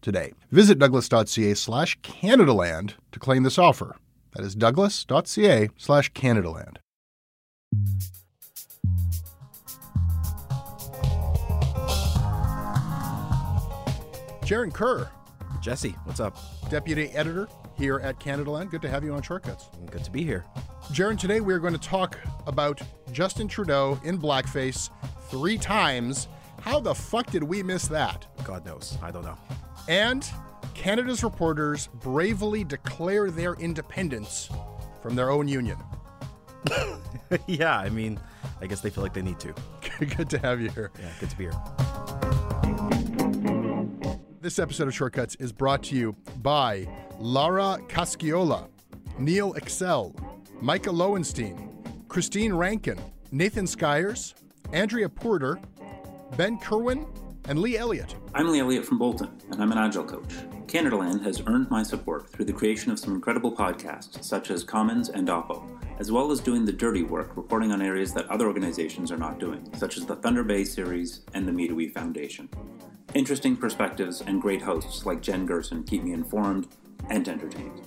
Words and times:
today. 0.00 0.32
Visit 0.50 0.78
douglas.ca 0.78 1.54
slash 1.54 1.98
Canadaland 2.00 2.94
to 3.12 3.18
claim 3.18 3.42
this 3.42 3.58
offer. 3.58 3.96
That 4.34 4.44
is 4.44 4.54
douglas.ca 4.54 5.70
slash 5.76 6.12
Canadaland. 6.12 6.76
Jaron 14.42 14.72
Kerr, 14.72 15.10
Jesse, 15.60 15.90
what's 16.04 16.20
up? 16.20 16.38
Deputy 16.70 17.10
Editor 17.10 17.48
here 17.76 18.00
at 18.00 18.18
Canadaland. 18.18 18.70
Good 18.70 18.80
to 18.82 18.88
have 18.88 19.04
you 19.04 19.12
on 19.12 19.20
Shortcuts. 19.20 19.68
Good 19.90 20.04
to 20.04 20.10
be 20.10 20.24
here. 20.24 20.44
Jaron, 20.92 21.18
today 21.18 21.40
we 21.40 21.52
are 21.52 21.58
going 21.58 21.74
to 21.74 21.78
talk 21.78 22.18
about 22.46 22.80
Justin 23.12 23.46
Trudeau 23.46 24.00
in 24.04 24.18
blackface 24.18 24.88
three 25.28 25.58
times. 25.58 26.28
How 26.62 26.80
the 26.80 26.94
fuck 26.94 27.30
did 27.30 27.42
we 27.42 27.62
miss 27.62 27.88
that? 27.88 28.26
God 28.42 28.64
knows. 28.64 28.96
I 29.02 29.10
don't 29.10 29.24
know. 29.24 29.36
And 29.88 30.30
Canada's 30.74 31.24
reporters 31.24 31.88
bravely 31.94 32.62
declare 32.62 33.30
their 33.30 33.54
independence 33.54 34.50
from 35.02 35.16
their 35.16 35.30
own 35.30 35.48
union. 35.48 35.78
yeah, 37.46 37.78
I 37.78 37.88
mean, 37.88 38.20
I 38.60 38.66
guess 38.66 38.82
they 38.82 38.90
feel 38.90 39.02
like 39.02 39.14
they 39.14 39.22
need 39.22 39.40
to. 39.40 39.54
good 40.16 40.28
to 40.30 40.38
have 40.40 40.60
you 40.60 40.68
here. 40.70 40.90
Yeah, 41.00 41.10
good 41.18 41.30
to 41.30 41.36
be 41.36 41.44
here. 41.44 41.54
This 44.42 44.58
episode 44.58 44.88
of 44.88 44.94
Shortcuts 44.94 45.34
is 45.36 45.52
brought 45.52 45.82
to 45.84 45.96
you 45.96 46.14
by 46.42 46.86
Lara 47.18 47.78
Casciola, 47.88 48.68
Neil 49.18 49.54
Excel, 49.54 50.14
Micah 50.60 50.92
Lowenstein, 50.92 51.70
Christine 52.08 52.52
Rankin, 52.52 53.00
Nathan 53.32 53.64
Skyers, 53.64 54.34
Andrea 54.72 55.08
Porter, 55.08 55.58
Ben 56.36 56.58
Kerwin, 56.58 57.06
and 57.48 57.58
Lee 57.60 57.78
Elliott. 57.78 58.14
I'm 58.34 58.52
Lee 58.52 58.60
Elliott 58.60 58.84
from 58.84 58.98
Bolton, 58.98 59.30
and 59.50 59.62
I'm 59.62 59.72
an 59.72 59.78
Agile 59.78 60.04
coach. 60.04 60.34
Canadaland 60.66 61.22
has 61.24 61.42
earned 61.46 61.70
my 61.70 61.82
support 61.82 62.28
through 62.28 62.44
the 62.44 62.52
creation 62.52 62.92
of 62.92 62.98
some 62.98 63.14
incredible 63.14 63.50
podcasts, 63.50 64.22
such 64.22 64.50
as 64.50 64.62
Commons 64.62 65.08
and 65.08 65.28
Oppo, 65.28 65.66
as 65.98 66.12
well 66.12 66.30
as 66.30 66.40
doing 66.40 66.66
the 66.66 66.72
dirty 66.72 67.02
work 67.02 67.34
reporting 67.38 67.72
on 67.72 67.80
areas 67.80 68.12
that 68.12 68.28
other 68.28 68.46
organizations 68.46 69.10
are 69.10 69.16
not 69.16 69.40
doing, 69.40 69.66
such 69.76 69.96
as 69.96 70.04
the 70.04 70.16
Thunder 70.16 70.44
Bay 70.44 70.62
series 70.62 71.22
and 71.32 71.48
the 71.48 71.52
Me2We 71.52 71.90
Foundation. 71.94 72.50
Interesting 73.14 73.56
perspectives 73.56 74.20
and 74.20 74.42
great 74.42 74.60
hosts 74.60 75.06
like 75.06 75.22
Jen 75.22 75.46
Gerson 75.46 75.84
keep 75.84 76.02
me 76.02 76.12
informed 76.12 76.68
and 77.08 77.26
entertained. 77.26 77.80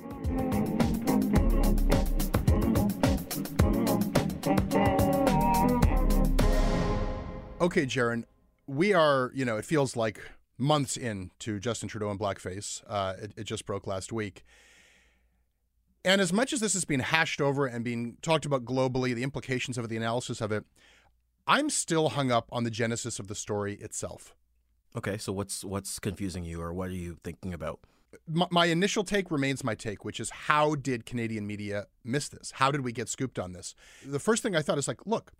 Okay, 7.62 7.86
Jaron, 7.86 8.24
we 8.68 8.94
are, 8.94 9.32
you 9.34 9.46
know, 9.46 9.58
it 9.58 9.66
feels 9.66 9.96
like 9.96 10.22
months 10.58 10.96
into 10.96 11.60
Justin 11.60 11.90
Trudeau 11.90 12.10
and 12.10 12.20
blackface. 12.20 12.84
Uh, 12.88 13.16
it, 13.22 13.34
it 13.38 13.44
just 13.44 13.66
broke 13.66 13.88
last 13.88 14.14
week. 14.14 14.44
And 16.04 16.20
as 16.20 16.34
much 16.34 16.52
as 16.52 16.60
this 16.60 16.74
has 16.74 16.86
been 16.86 17.00
hashed 17.00 17.42
over 17.42 17.68
and 17.68 17.84
being 17.84 18.18
talked 18.22 18.46
about 18.46 18.66
globally, 18.66 19.14
the 19.14 19.24
implications 19.24 19.78
of 19.78 19.86
it, 19.86 19.88
the 19.90 19.98
analysis 19.98 20.42
of 20.42 20.52
it, 20.52 20.66
I'm 21.48 21.70
still 21.70 22.10
hung 22.10 22.32
up 22.32 22.48
on 22.52 22.64
the 22.64 22.72
genesis 22.72 23.20
of 23.20 23.28
the 23.28 23.36
story 23.36 23.76
itself. 23.76 24.36
Okay, 24.96 25.18
so 25.18 25.32
what's 25.32 25.64
what's 25.64 26.00
confusing 26.00 26.44
you, 26.44 26.62
or 26.62 26.74
what 26.74 26.90
are 26.90 26.94
you 26.94 27.18
thinking 27.24 27.54
about? 27.54 27.80
My, 28.28 28.48
my, 28.52 28.66
initial 28.66 29.06
take 29.06 29.32
remains 29.32 29.64
my 29.64 29.74
take, 29.74 30.04
which 30.04 30.20
is 30.20 30.30
how 30.32 30.76
did 30.76 31.06
Canadian 31.06 31.48
media 31.48 31.86
miss 32.04 32.28
this? 32.28 32.52
How 32.56 32.72
did 32.72 32.82
we 32.82 32.92
get 32.92 33.08
scooped 33.08 33.40
on 33.40 33.54
this? 33.54 33.74
The 34.06 34.20
first 34.20 34.44
thing 34.44 34.54
I 34.54 34.62
thought 34.62 34.78
is 34.78 34.90
like, 34.90 35.06
look, 35.06 35.32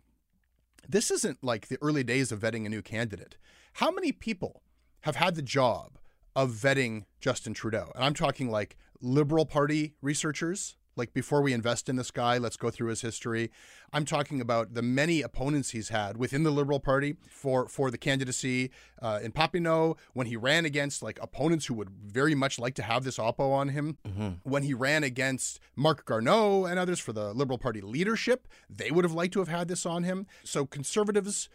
this 0.88 1.10
isn't 1.10 1.42
like 1.42 1.68
the 1.68 1.78
early 1.80 2.04
days 2.04 2.32
of 2.32 2.40
vetting 2.40 2.66
a 2.66 2.68
new 2.68 2.82
candidate. 2.82 3.36
How 3.74 3.90
many 3.90 4.12
people 4.12 4.62
have 5.02 5.16
had 5.16 5.34
the 5.34 5.42
job 5.42 5.98
of 6.34 6.50
vetting 6.50 7.04
Justin 7.20 7.54
Trudeau? 7.54 7.92
And 7.94 8.04
I'm 8.04 8.14
talking 8.14 8.50
like 8.50 8.76
Liberal 9.00 9.46
Party 9.46 9.94
researchers, 10.02 10.76
like 10.96 11.12
before 11.14 11.42
we 11.42 11.52
invest 11.52 11.88
in 11.88 11.96
this 11.96 12.10
guy, 12.10 12.38
let's 12.38 12.56
go 12.56 12.70
through 12.70 12.88
his 12.88 13.00
history. 13.00 13.50
I'm 13.92 14.04
talking 14.04 14.40
about 14.40 14.74
the 14.74 14.82
many 14.82 15.22
opponents 15.22 15.70
he's 15.70 15.88
had 15.88 16.16
within 16.16 16.42
the 16.42 16.50
Liberal 16.50 16.80
Party 16.80 17.16
for 17.28 17.68
for 17.68 17.90
the 17.90 17.98
candidacy 17.98 18.70
uh, 19.00 19.20
in 19.22 19.32
Papineau 19.32 19.96
when 20.12 20.26
he 20.26 20.36
ran 20.36 20.64
against 20.64 21.02
like 21.02 21.18
opponents 21.22 21.66
who 21.66 21.74
would 21.74 21.90
very 21.90 22.34
much 22.34 22.58
like 22.58 22.74
to 22.74 22.82
have 22.82 23.04
this 23.04 23.18
oppo 23.18 23.52
on 23.52 23.68
him. 23.70 23.98
Mm-hmm. 24.06 24.28
When 24.44 24.62
he 24.62 24.74
ran 24.74 25.04
against 25.04 25.60
Marc 25.76 26.04
Garneau 26.04 26.64
and 26.64 26.78
others 26.78 27.00
for 27.00 27.12
the 27.12 27.32
Liberal 27.32 27.58
Party 27.58 27.80
leadership, 27.80 28.48
they 28.68 28.90
would 28.90 29.04
have 29.04 29.14
liked 29.14 29.32
to 29.34 29.40
have 29.40 29.48
had 29.48 29.68
this 29.68 29.86
on 29.86 30.04
him. 30.04 30.26
So 30.44 30.66
conservatives, 30.66 31.48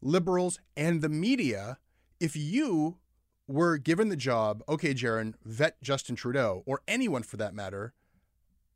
liberals, 0.00 0.60
and 0.76 1.02
the 1.02 1.08
media, 1.08 1.78
if 2.20 2.36
you 2.36 2.98
were 3.46 3.78
given 3.78 4.10
the 4.10 4.16
job, 4.16 4.62
okay, 4.68 4.92
Jaron, 4.94 5.34
vet 5.44 5.82
Justin 5.82 6.16
Trudeau 6.16 6.62
or 6.66 6.82
anyone 6.86 7.22
for 7.22 7.38
that 7.38 7.54
matter 7.54 7.94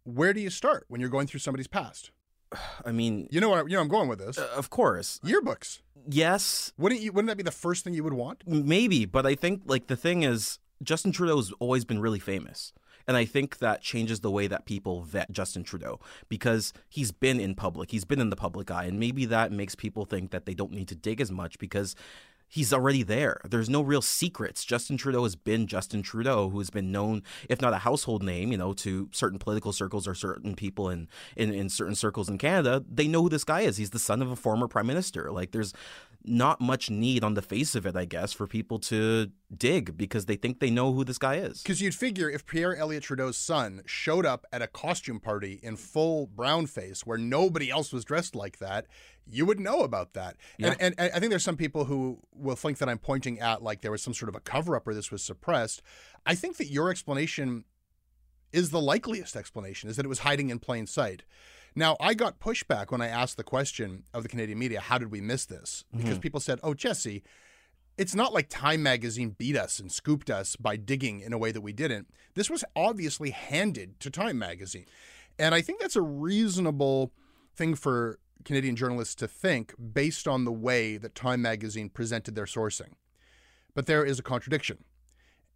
where 0.04 0.32
do 0.32 0.40
you 0.40 0.50
start 0.50 0.84
when 0.88 1.00
you're 1.00 1.10
going 1.10 1.26
through 1.26 1.40
somebody's 1.40 1.68
past? 1.68 2.10
I 2.84 2.92
mean, 2.92 3.28
you 3.30 3.40
know 3.40 3.48
what? 3.48 3.70
You 3.70 3.76
know 3.76 3.82
I'm 3.82 3.88
going 3.88 4.08
with 4.08 4.18
this. 4.18 4.38
Uh, 4.38 4.48
of 4.54 4.70
course, 4.70 5.20
yearbooks. 5.24 5.80
Yes. 6.08 6.72
Wouldn't 6.76 7.00
you? 7.00 7.12
Wouldn't 7.12 7.28
that 7.28 7.36
be 7.36 7.42
the 7.42 7.50
first 7.50 7.84
thing 7.84 7.94
you 7.94 8.04
would 8.04 8.12
want? 8.12 8.42
Maybe, 8.46 9.04
but 9.06 9.26
I 9.26 9.34
think 9.34 9.62
like 9.66 9.86
the 9.86 9.96
thing 9.96 10.22
is, 10.22 10.58
Justin 10.82 11.12
Trudeau 11.12 11.36
has 11.36 11.52
always 11.60 11.84
been 11.84 12.00
really 12.00 12.18
famous. 12.18 12.72
And 13.06 13.16
I 13.16 13.24
think 13.24 13.58
that 13.58 13.82
changes 13.82 14.20
the 14.20 14.30
way 14.30 14.46
that 14.46 14.64
people 14.64 15.02
vet 15.02 15.32
Justin 15.32 15.64
Trudeau 15.64 15.98
because 16.28 16.72
he's 16.88 17.10
been 17.10 17.40
in 17.40 17.54
public, 17.54 17.90
he's 17.90 18.04
been 18.04 18.20
in 18.20 18.30
the 18.30 18.36
public 18.36 18.70
eye, 18.70 18.84
and 18.84 18.98
maybe 19.00 19.24
that 19.26 19.50
makes 19.50 19.74
people 19.74 20.04
think 20.04 20.30
that 20.30 20.46
they 20.46 20.54
don't 20.54 20.72
need 20.72 20.88
to 20.88 20.94
dig 20.94 21.20
as 21.20 21.30
much 21.30 21.58
because 21.58 21.96
he's 22.52 22.70
already 22.70 23.02
there. 23.02 23.40
There's 23.48 23.70
no 23.70 23.80
real 23.80 24.02
secrets. 24.02 24.62
Justin 24.62 24.98
Trudeau 24.98 25.22
has 25.22 25.36
been 25.36 25.66
Justin 25.66 26.02
Trudeau, 26.02 26.50
who 26.50 26.58
has 26.58 26.68
been 26.68 26.92
known, 26.92 27.22
if 27.48 27.62
not 27.62 27.72
a 27.72 27.78
household 27.78 28.22
name, 28.22 28.52
you 28.52 28.58
know, 28.58 28.74
to 28.74 29.08
certain 29.10 29.38
political 29.38 29.72
circles 29.72 30.06
or 30.06 30.14
certain 30.14 30.54
people 30.54 30.90
in, 30.90 31.08
in, 31.34 31.54
in 31.54 31.70
certain 31.70 31.94
circles 31.94 32.28
in 32.28 32.36
Canada. 32.36 32.84
They 32.86 33.08
know 33.08 33.22
who 33.22 33.30
this 33.30 33.44
guy 33.44 33.62
is. 33.62 33.78
He's 33.78 33.90
the 33.90 33.98
son 33.98 34.20
of 34.20 34.30
a 34.30 34.36
former 34.36 34.68
prime 34.68 34.86
minister. 34.86 35.32
Like 35.32 35.52
there's 35.52 35.72
not 36.24 36.60
much 36.60 36.90
need 36.90 37.24
on 37.24 37.34
the 37.34 37.42
face 37.42 37.74
of 37.74 37.86
it, 37.86 37.96
I 37.96 38.04
guess, 38.04 38.32
for 38.32 38.46
people 38.46 38.78
to 38.80 39.30
dig 39.56 39.96
because 39.96 40.26
they 40.26 40.36
think 40.36 40.60
they 40.60 40.70
know 40.70 40.92
who 40.92 41.04
this 41.04 41.18
guy 41.18 41.36
is. 41.36 41.62
Because 41.62 41.80
you'd 41.80 41.94
figure 41.94 42.30
if 42.30 42.46
Pierre 42.46 42.76
Elliott 42.76 43.02
Trudeau's 43.02 43.36
son 43.36 43.82
showed 43.86 44.24
up 44.24 44.46
at 44.52 44.62
a 44.62 44.66
costume 44.66 45.20
party 45.20 45.58
in 45.62 45.76
full 45.76 46.26
brown 46.26 46.66
face 46.66 47.04
where 47.04 47.18
nobody 47.18 47.70
else 47.70 47.92
was 47.92 48.04
dressed 48.04 48.34
like 48.34 48.58
that, 48.58 48.86
you 49.26 49.46
would 49.46 49.60
know 49.60 49.80
about 49.80 50.14
that. 50.14 50.36
Yeah. 50.58 50.74
And, 50.78 50.94
and 50.98 51.12
I 51.14 51.18
think 51.18 51.30
there's 51.30 51.44
some 51.44 51.56
people 51.56 51.84
who 51.84 52.20
will 52.34 52.56
think 52.56 52.78
that 52.78 52.88
I'm 52.88 52.98
pointing 52.98 53.40
at 53.40 53.62
like 53.62 53.80
there 53.80 53.92
was 53.92 54.02
some 54.02 54.14
sort 54.14 54.28
of 54.28 54.34
a 54.34 54.40
cover 54.40 54.76
up 54.76 54.86
or 54.86 54.94
this 54.94 55.10
was 55.10 55.22
suppressed. 55.22 55.82
I 56.26 56.34
think 56.34 56.56
that 56.58 56.70
your 56.70 56.90
explanation 56.90 57.64
is 58.52 58.70
the 58.70 58.80
likeliest 58.80 59.34
explanation, 59.34 59.88
is 59.88 59.96
that 59.96 60.04
it 60.04 60.10
was 60.10 60.20
hiding 60.20 60.50
in 60.50 60.58
plain 60.58 60.86
sight. 60.86 61.24
Now, 61.74 61.96
I 62.00 62.14
got 62.14 62.38
pushback 62.38 62.90
when 62.90 63.00
I 63.00 63.08
asked 63.08 63.36
the 63.36 63.44
question 63.44 64.04
of 64.12 64.22
the 64.22 64.28
Canadian 64.28 64.58
media, 64.58 64.80
how 64.80 64.98
did 64.98 65.10
we 65.10 65.20
miss 65.20 65.46
this? 65.46 65.84
Because 65.90 66.12
mm-hmm. 66.12 66.20
people 66.20 66.40
said, 66.40 66.60
oh, 66.62 66.74
Jesse, 66.74 67.22
it's 67.96 68.14
not 68.14 68.32
like 68.32 68.48
Time 68.48 68.82
Magazine 68.82 69.30
beat 69.30 69.56
us 69.56 69.78
and 69.78 69.90
scooped 69.90 70.30
us 70.30 70.56
by 70.56 70.76
digging 70.76 71.20
in 71.20 71.32
a 71.32 71.38
way 71.38 71.52
that 71.52 71.60
we 71.60 71.72
didn't. 71.72 72.08
This 72.34 72.50
was 72.50 72.64
obviously 72.76 73.30
handed 73.30 74.00
to 74.00 74.10
Time 74.10 74.38
Magazine. 74.38 74.86
And 75.38 75.54
I 75.54 75.60
think 75.60 75.80
that's 75.80 75.96
a 75.96 76.02
reasonable 76.02 77.12
thing 77.54 77.74
for 77.74 78.18
Canadian 78.44 78.76
journalists 78.76 79.14
to 79.16 79.28
think 79.28 79.74
based 79.92 80.26
on 80.26 80.44
the 80.44 80.52
way 80.52 80.96
that 80.96 81.14
Time 81.14 81.42
Magazine 81.42 81.88
presented 81.88 82.34
their 82.34 82.46
sourcing. 82.46 82.94
But 83.74 83.86
there 83.86 84.04
is 84.04 84.18
a 84.18 84.22
contradiction. 84.22 84.84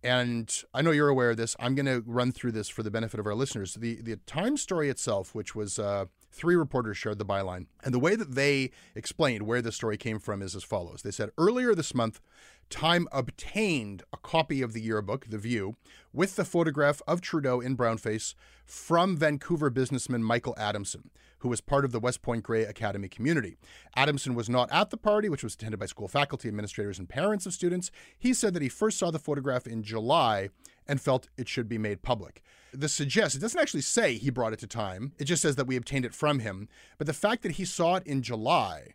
And 0.07 0.63
I 0.73 0.83
know 0.83 0.93
you're 0.93 1.09
aware 1.09 1.31
of 1.31 1.37
this. 1.37 1.57
I'm 1.59 1.75
going 1.75 1.87
to 1.87 2.01
run 2.07 2.31
through 2.31 2.53
this 2.53 2.69
for 2.69 2.85
the 2.85 2.93
benefit 2.93 3.19
of 3.19 3.27
our 3.27 3.35
listeners. 3.35 3.75
The 3.75 4.01
the 4.01 4.19
Time 4.19 4.57
story 4.57 4.89
itself, 4.89 5.35
which 5.35 5.57
was 5.57 5.81
uh, 5.81 6.05
three 6.37 6.55
reporters 6.55 6.97
shared 6.99 7.19
the 7.19 7.25
byline, 7.25 7.67
and 7.83 7.95
the 7.95 7.99
way 7.99 8.15
that 8.15 8.35
they 8.35 8.71
explained 8.95 9.43
where 9.43 9.63
the 9.63 9.73
story 9.73 9.97
came 9.97 10.19
from 10.19 10.43
is 10.43 10.55
as 10.55 10.63
follows. 10.63 11.03
They 11.03 11.11
said 11.11 11.31
earlier 11.39 11.75
this 11.75 11.95
month, 11.95 12.21
Time 12.69 13.07
obtained 13.13 14.03
a 14.13 14.17
copy 14.17 14.61
of 14.61 14.73
the 14.73 14.81
yearbook, 14.81 15.27
The 15.29 15.39
View, 15.39 15.77
with 16.13 16.35
the 16.35 16.45
photograph 16.45 17.01
of 17.07 17.21
Trudeau 17.21 17.61
in 17.61 17.77
brownface 17.77 18.35
from 18.65 19.17
Vancouver 19.17 19.71
businessman 19.71 20.25
Michael 20.25 20.55
Adamson, 20.59 21.11
who 21.39 21.49
was 21.49 21.61
part 21.61 21.85
of 21.85 21.93
the 21.93 22.01
West 22.01 22.23
Point 22.23 22.43
Grey 22.43 22.65
Academy 22.65 23.09
community. 23.09 23.57
Adamson 23.95 24.35
was 24.35 24.51
not 24.51 24.71
at 24.73 24.91
the 24.91 24.97
party, 24.97 25.29
which 25.29 25.45
was 25.45 25.55
attended 25.55 25.79
by 25.79 25.87
school 25.87 26.09
faculty, 26.09 26.49
administrators, 26.49 26.99
and 26.99 27.09
parents 27.09 27.47
of 27.47 27.53
students. 27.53 27.93
He 28.19 28.35
said 28.35 28.53
that 28.55 28.63
he 28.63 28.69
first 28.69 28.99
saw 28.99 29.13
the 29.13 29.21
photograph 29.21 29.67
in 29.67 29.85
July 29.85 30.49
and 30.89 31.01
felt 31.01 31.29
it 31.37 31.49
should 31.49 31.69
be 31.69 31.79
made 31.79 32.03
public. 32.03 32.43
This 32.73 32.93
suggests, 32.93 33.37
it 33.37 33.41
doesn't 33.41 33.61
actually 33.61 33.83
say 33.83 34.15
he 34.15 34.31
brought 34.31 34.53
it 34.53 34.59
to 34.61 34.67
Time, 34.67 35.13
it 35.19 35.25
just 35.25 35.43
says 35.43 35.57
that 35.57 35.67
we 35.67 35.77
obtained 35.77 36.05
it 36.05 36.15
from 36.15 36.41
him. 36.41 36.69
But 36.99 37.07
the 37.07 37.13
fact 37.13 37.43
that 37.43 37.53
he 37.53 37.65
saw 37.65 37.97
it 37.97 38.07
in 38.07 38.23
July 38.23 38.95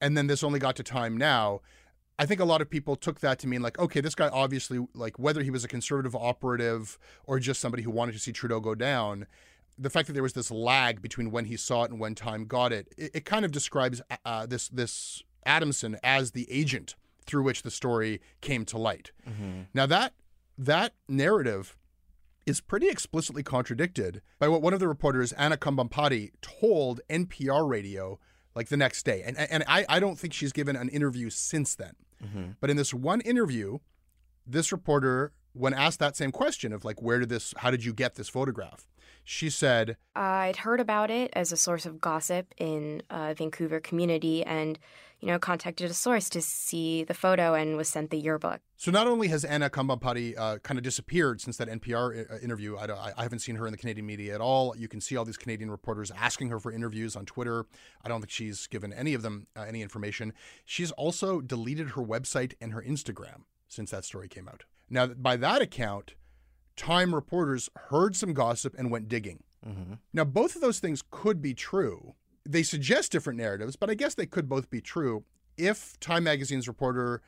and 0.00 0.16
then 0.16 0.26
this 0.26 0.44
only 0.44 0.58
got 0.58 0.76
to 0.76 0.82
Time 0.82 1.16
now, 1.16 1.60
I 2.18 2.26
think 2.26 2.40
a 2.40 2.44
lot 2.44 2.62
of 2.62 2.70
people 2.70 2.96
took 2.96 3.20
that 3.20 3.38
to 3.40 3.46
mean 3.46 3.62
like, 3.62 3.78
okay, 3.78 4.00
this 4.00 4.14
guy 4.14 4.28
obviously, 4.28 4.86
like, 4.94 5.18
whether 5.18 5.42
he 5.42 5.50
was 5.50 5.64
a 5.64 5.68
conservative 5.68 6.14
operative 6.14 6.98
or 7.24 7.38
just 7.38 7.60
somebody 7.60 7.82
who 7.82 7.90
wanted 7.90 8.12
to 8.12 8.18
see 8.18 8.32
Trudeau 8.32 8.60
go 8.60 8.74
down, 8.74 9.26
the 9.78 9.90
fact 9.90 10.06
that 10.06 10.14
there 10.14 10.22
was 10.22 10.32
this 10.32 10.50
lag 10.50 11.02
between 11.02 11.30
when 11.30 11.46
he 11.46 11.56
saw 11.56 11.84
it 11.84 11.90
and 11.90 12.00
when 12.00 12.14
Time 12.14 12.46
got 12.46 12.72
it, 12.72 12.88
it, 12.96 13.10
it 13.14 13.24
kind 13.24 13.44
of 13.44 13.52
describes 13.52 14.00
uh, 14.24 14.46
this 14.46 14.68
this 14.68 15.22
Adamson 15.44 15.98
as 16.02 16.30
the 16.30 16.50
agent 16.50 16.94
through 17.26 17.42
which 17.42 17.62
the 17.62 17.70
story 17.70 18.20
came 18.40 18.64
to 18.64 18.78
light. 18.78 19.10
Now 19.74 19.86
that 19.86 20.14
that 20.58 20.94
narrative 21.08 21.76
is 22.46 22.60
pretty 22.60 22.88
explicitly 22.88 23.42
contradicted 23.42 24.22
by 24.38 24.48
what 24.48 24.62
one 24.62 24.72
of 24.72 24.80
the 24.80 24.88
reporters, 24.88 25.32
Anna 25.32 25.56
Kambhampaty, 25.56 26.30
told 26.40 27.00
NPR 27.10 27.68
radio 27.68 28.18
like 28.54 28.68
the 28.68 28.76
next 28.76 29.04
day. 29.04 29.22
And 29.26 29.36
and 29.36 29.64
I, 29.66 29.84
I 29.88 30.00
don't 30.00 30.18
think 30.18 30.32
she's 30.32 30.52
given 30.52 30.76
an 30.76 30.88
interview 30.88 31.30
since 31.30 31.74
then. 31.74 31.94
But 32.60 32.70
in 32.70 32.76
this 32.76 32.94
one 32.94 33.20
interview, 33.20 33.78
this 34.46 34.72
reporter, 34.72 35.32
when 35.52 35.74
asked 35.74 35.98
that 36.00 36.16
same 36.16 36.32
question 36.32 36.72
of 36.72 36.84
like, 36.84 37.00
where 37.02 37.20
did 37.20 37.28
this, 37.28 37.52
how 37.58 37.70
did 37.70 37.84
you 37.84 37.92
get 37.92 38.14
this 38.14 38.28
photograph? 38.28 38.86
She 39.22 39.50
said, 39.50 39.96
I'd 40.14 40.56
heard 40.56 40.80
about 40.80 41.10
it 41.10 41.30
as 41.34 41.52
a 41.52 41.56
source 41.56 41.84
of 41.84 42.00
gossip 42.00 42.54
in 42.58 43.02
uh, 43.10 43.34
Vancouver 43.36 43.80
community 43.80 44.44
and, 44.44 44.78
you 45.20 45.28
know, 45.28 45.38
contacted 45.38 45.90
a 45.90 45.94
source 45.94 46.28
to 46.30 46.42
see 46.42 47.04
the 47.04 47.14
photo 47.14 47.54
and 47.54 47.76
was 47.76 47.88
sent 47.88 48.10
the 48.10 48.18
yearbook. 48.18 48.60
So 48.76 48.90
not 48.90 49.06
only 49.06 49.28
has 49.28 49.44
Anna 49.44 49.70
Kambhampaty 49.70 50.38
uh, 50.38 50.58
kind 50.58 50.78
of 50.78 50.84
disappeared 50.84 51.40
since 51.40 51.56
that 51.56 51.68
NPR 51.68 52.30
uh, 52.30 52.38
interview, 52.38 52.76
I, 52.76 53.12
I 53.16 53.22
haven't 53.22 53.38
seen 53.38 53.56
her 53.56 53.66
in 53.66 53.72
the 53.72 53.78
Canadian 53.78 54.06
media 54.06 54.34
at 54.34 54.40
all. 54.40 54.76
You 54.76 54.88
can 54.88 55.00
see 55.00 55.16
all 55.16 55.24
these 55.24 55.38
Canadian 55.38 55.70
reporters 55.70 56.10
asking 56.10 56.50
her 56.50 56.60
for 56.60 56.70
interviews 56.72 57.16
on 57.16 57.24
Twitter. 57.24 57.66
I 58.04 58.08
don't 58.08 58.20
think 58.20 58.30
she's 58.30 58.66
given 58.66 58.92
any 58.92 59.14
of 59.14 59.22
them 59.22 59.46
uh, 59.56 59.62
any 59.62 59.82
information. 59.82 60.32
She's 60.64 60.92
also 60.92 61.40
deleted 61.40 61.90
her 61.90 62.02
website 62.02 62.54
and 62.60 62.72
her 62.72 62.82
Instagram 62.82 63.44
since 63.68 63.90
that 63.90 64.04
story 64.04 64.28
came 64.28 64.48
out. 64.48 64.64
Now, 64.88 65.06
by 65.06 65.36
that 65.36 65.62
account, 65.62 66.14
Time 66.76 67.14
reporters 67.14 67.70
heard 67.88 68.14
some 68.14 68.34
gossip 68.34 68.74
and 68.76 68.90
went 68.90 69.08
digging. 69.08 69.42
Now, 70.12 70.22
both 70.22 70.54
of 70.54 70.62
those 70.62 70.78
things 70.78 71.02
could 71.10 71.42
be 71.42 71.52
true. 71.52 72.14
They 72.46 72.62
suggest 72.62 73.12
different 73.12 73.38
narratives, 73.38 73.76
but 73.76 73.90
I 73.90 73.94
guess 73.94 74.14
they 74.14 74.26
could 74.26 74.48
both 74.48 74.70
be 74.70 74.80
true 74.80 75.24
if 75.56 75.98
Time 76.00 76.24
Magazine's 76.24 76.68
reporter 76.68 77.22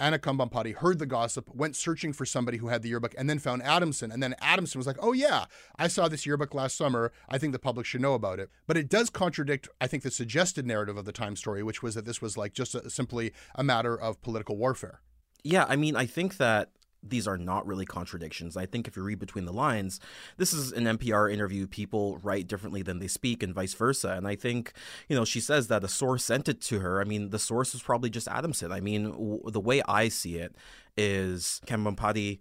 Anna 0.00 0.18
Kambhampaty 0.18 0.74
heard 0.74 0.98
the 0.98 1.06
gossip, 1.06 1.54
went 1.54 1.76
searching 1.76 2.14
for 2.14 2.24
somebody 2.24 2.56
who 2.56 2.68
had 2.68 2.80
the 2.80 2.88
yearbook, 2.88 3.14
and 3.18 3.28
then 3.28 3.38
found 3.38 3.62
Adamson. 3.62 4.10
And 4.10 4.22
then 4.22 4.34
Adamson 4.40 4.78
was 4.78 4.86
like, 4.86 4.96
oh, 4.98 5.12
yeah, 5.12 5.44
I 5.76 5.88
saw 5.88 6.08
this 6.08 6.24
yearbook 6.24 6.54
last 6.54 6.76
summer. 6.76 7.12
I 7.28 7.36
think 7.36 7.52
the 7.52 7.58
public 7.58 7.84
should 7.84 8.00
know 8.00 8.14
about 8.14 8.40
it. 8.40 8.48
But 8.66 8.78
it 8.78 8.88
does 8.88 9.10
contradict, 9.10 9.68
I 9.78 9.86
think, 9.86 10.02
the 10.02 10.10
suggested 10.10 10.66
narrative 10.66 10.96
of 10.96 11.04
the 11.04 11.12
Time 11.12 11.36
story, 11.36 11.62
which 11.62 11.82
was 11.82 11.94
that 11.94 12.06
this 12.06 12.22
was 12.22 12.38
like 12.38 12.54
just 12.54 12.74
a, 12.74 12.88
simply 12.88 13.32
a 13.54 13.62
matter 13.62 13.94
of 13.94 14.22
political 14.22 14.56
warfare. 14.56 15.02
Yeah, 15.44 15.66
I 15.68 15.76
mean, 15.76 15.96
I 15.96 16.06
think 16.06 16.38
that 16.38 16.70
these 17.02 17.26
are 17.26 17.38
not 17.38 17.66
really 17.66 17.86
contradictions. 17.86 18.56
I 18.56 18.66
think 18.66 18.86
if 18.86 18.96
you 18.96 19.02
read 19.02 19.18
between 19.18 19.44
the 19.44 19.52
lines, 19.52 20.00
this 20.36 20.52
is 20.52 20.72
an 20.72 20.84
NPR 20.84 21.32
interview. 21.32 21.66
People 21.66 22.18
write 22.18 22.46
differently 22.46 22.82
than 22.82 22.98
they 22.98 23.08
speak, 23.08 23.42
and 23.42 23.54
vice 23.54 23.74
versa. 23.74 24.10
And 24.10 24.26
I 24.26 24.36
think, 24.36 24.72
you 25.08 25.16
know, 25.16 25.24
she 25.24 25.40
says 25.40 25.68
that 25.68 25.84
a 25.84 25.88
source 25.88 26.24
sent 26.24 26.48
it 26.48 26.60
to 26.62 26.80
her. 26.80 27.00
I 27.00 27.04
mean, 27.04 27.30
the 27.30 27.38
source 27.38 27.72
was 27.72 27.82
probably 27.82 28.10
just 28.10 28.28
Adamson. 28.28 28.72
I 28.72 28.80
mean, 28.80 29.10
w- 29.12 29.50
the 29.50 29.60
way 29.60 29.82
I 29.88 30.08
see 30.08 30.36
it 30.36 30.54
is 30.96 31.60
Kambhampaty 31.66 32.38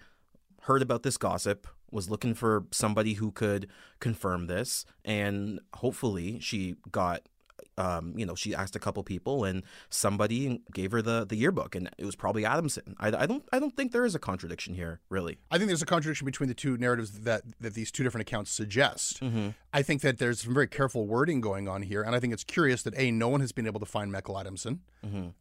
heard 0.64 0.82
about 0.82 1.04
this 1.04 1.18
gossip, 1.18 1.68
was 1.92 2.10
looking 2.10 2.34
for 2.34 2.66
somebody 2.72 3.14
who 3.14 3.32
could 3.32 3.68
confirm 4.00 4.48
this, 4.48 4.86
and 5.04 5.60
hopefully 5.76 6.40
she 6.40 6.76
got. 6.92 7.28
Um, 7.80 8.14
you 8.18 8.26
know, 8.26 8.36
she 8.36 8.54
asked 8.54 8.76
a 8.76 8.80
couple 8.80 9.02
people, 9.04 9.46
and 9.46 9.64
somebody 9.90 10.62
gave 10.74 10.92
her 10.92 11.02
the, 11.02 11.26
the 11.26 11.38
yearbook, 11.38 11.76
and 11.76 11.90
it 11.98 12.06
was 12.06 12.16
probably 12.16 12.46
Adamson. 12.46 12.96
I, 13.00 13.08
I 13.08 13.26
don't 13.26 13.44
I 13.54 13.60
don't 13.60 13.76
think 13.76 13.94
there 13.94 14.06
is 14.06 14.16
a 14.16 14.20
contradiction 14.20 14.74
here, 14.74 15.00
really. 15.10 15.38
I 15.50 15.58
think 15.58 15.70
there's 15.70 15.82
a 15.82 15.86
contradiction 15.86 16.26
between 16.26 16.50
the 16.50 16.56
two 16.56 16.78
narratives 16.78 17.22
that, 17.22 17.44
that 17.62 17.74
these 17.76 17.90
two 17.92 18.04
different 18.04 18.28
accounts 18.28 18.52
suggest. 18.52 19.22
I 19.74 19.82
think 19.82 20.02
that 20.02 20.18
there's 20.18 20.42
some 20.42 20.54
very 20.54 20.68
careful 20.68 21.08
wording 21.08 21.40
going 21.40 21.68
on 21.70 21.82
here, 21.84 22.02
and 22.02 22.16
I 22.16 22.20
think 22.20 22.34
it's 22.34 22.44
curious 22.44 22.84
that 22.84 22.94
A, 22.98 23.12
no 23.12 23.30
one 23.30 23.40
has 23.40 23.54
been 23.54 23.66
able 23.66 23.80
to 23.80 23.86
find 23.86 24.12
Michael 24.12 24.38
Adamson, 24.38 24.82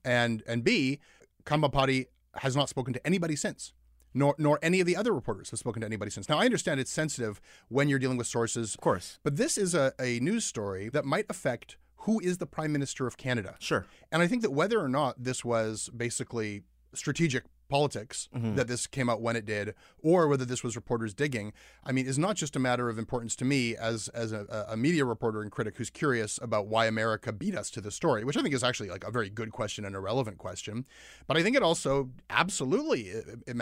and 0.04 0.42
and 0.46 0.62
B, 0.62 1.00
Kambhampaty 1.44 2.06
has 2.36 2.54
not 2.54 2.68
spoken 2.68 2.94
to 2.94 3.04
anybody 3.06 3.34
since. 3.36 3.72
Nor, 4.14 4.34
nor 4.38 4.58
any 4.62 4.80
of 4.80 4.86
the 4.86 4.96
other 4.96 5.12
reporters 5.12 5.50
have 5.50 5.58
spoken 5.58 5.80
to 5.82 5.86
anybody 5.86 6.10
since. 6.10 6.30
Now, 6.30 6.38
I 6.38 6.46
understand 6.46 6.80
it's 6.80 6.90
sensitive 6.90 7.42
when 7.68 7.88
you're 7.88 7.98
dealing 7.98 8.16
with 8.16 8.26
sources. 8.26 8.74
Of 8.74 8.80
course. 8.80 9.18
But 9.22 9.36
this 9.36 9.58
is 9.58 9.74
a, 9.74 9.92
a 10.00 10.18
news 10.20 10.46
story 10.46 10.88
that 10.88 11.04
might 11.04 11.26
affect 11.28 11.76
who 12.08 12.18
is 12.20 12.38
the 12.38 12.46
Prime 12.46 12.72
Minister 12.72 13.06
of 13.06 13.18
Canada. 13.18 13.54
Sure. 13.58 13.84
And 14.10 14.22
I 14.22 14.26
think 14.26 14.40
that 14.40 14.50
whether 14.50 14.80
or 14.80 14.88
not 14.88 15.22
this 15.22 15.44
was 15.44 15.90
basically 15.94 16.62
strategic 16.94 17.44
politics 17.68 18.30
that 18.56 18.66
this 18.66 18.86
came 18.86 19.10
out 19.10 19.20
when 19.20 19.36
it 19.36 19.44
did, 19.44 19.74
or 20.02 20.26
whether 20.26 20.46
this 20.46 20.64
was 20.64 20.74
reporters 20.74 21.12
digging, 21.12 21.52
I 21.84 21.92
mean, 21.92 22.06
is 22.06 22.18
not 22.18 22.34
just 22.34 22.56
a 22.56 22.58
matter 22.58 22.88
of 22.88 22.98
importance 22.98 23.36
to 23.36 23.44
me 23.44 23.76
as 23.76 24.08
as 24.08 24.32
a, 24.32 24.64
a 24.70 24.74
media 24.74 25.04
reporter 25.04 25.42
and 25.42 25.52
critic 25.52 25.76
who's 25.76 25.90
curious 25.90 26.38
about 26.40 26.66
why 26.66 26.86
America 26.86 27.30
beat 27.30 27.54
us 27.54 27.68
to 27.72 27.82
the 27.82 27.90
story, 27.90 28.24
which 28.24 28.38
I 28.38 28.42
think 28.42 28.54
is 28.54 28.64
actually 28.64 28.88
like 28.88 29.04
a 29.04 29.10
very 29.10 29.28
good 29.28 29.52
question 29.52 29.84
and 29.84 29.94
a 29.94 30.00
relevant 30.00 30.38
question. 30.38 30.86
But 31.26 31.36
I 31.36 31.42
think 31.42 31.56
it 31.56 31.62
also 31.62 32.08
absolutely, 32.30 33.12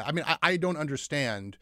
I 0.00 0.12
mean, 0.12 0.24
I, 0.24 0.36
I 0.40 0.56
don't 0.56 0.76
understand 0.76 1.58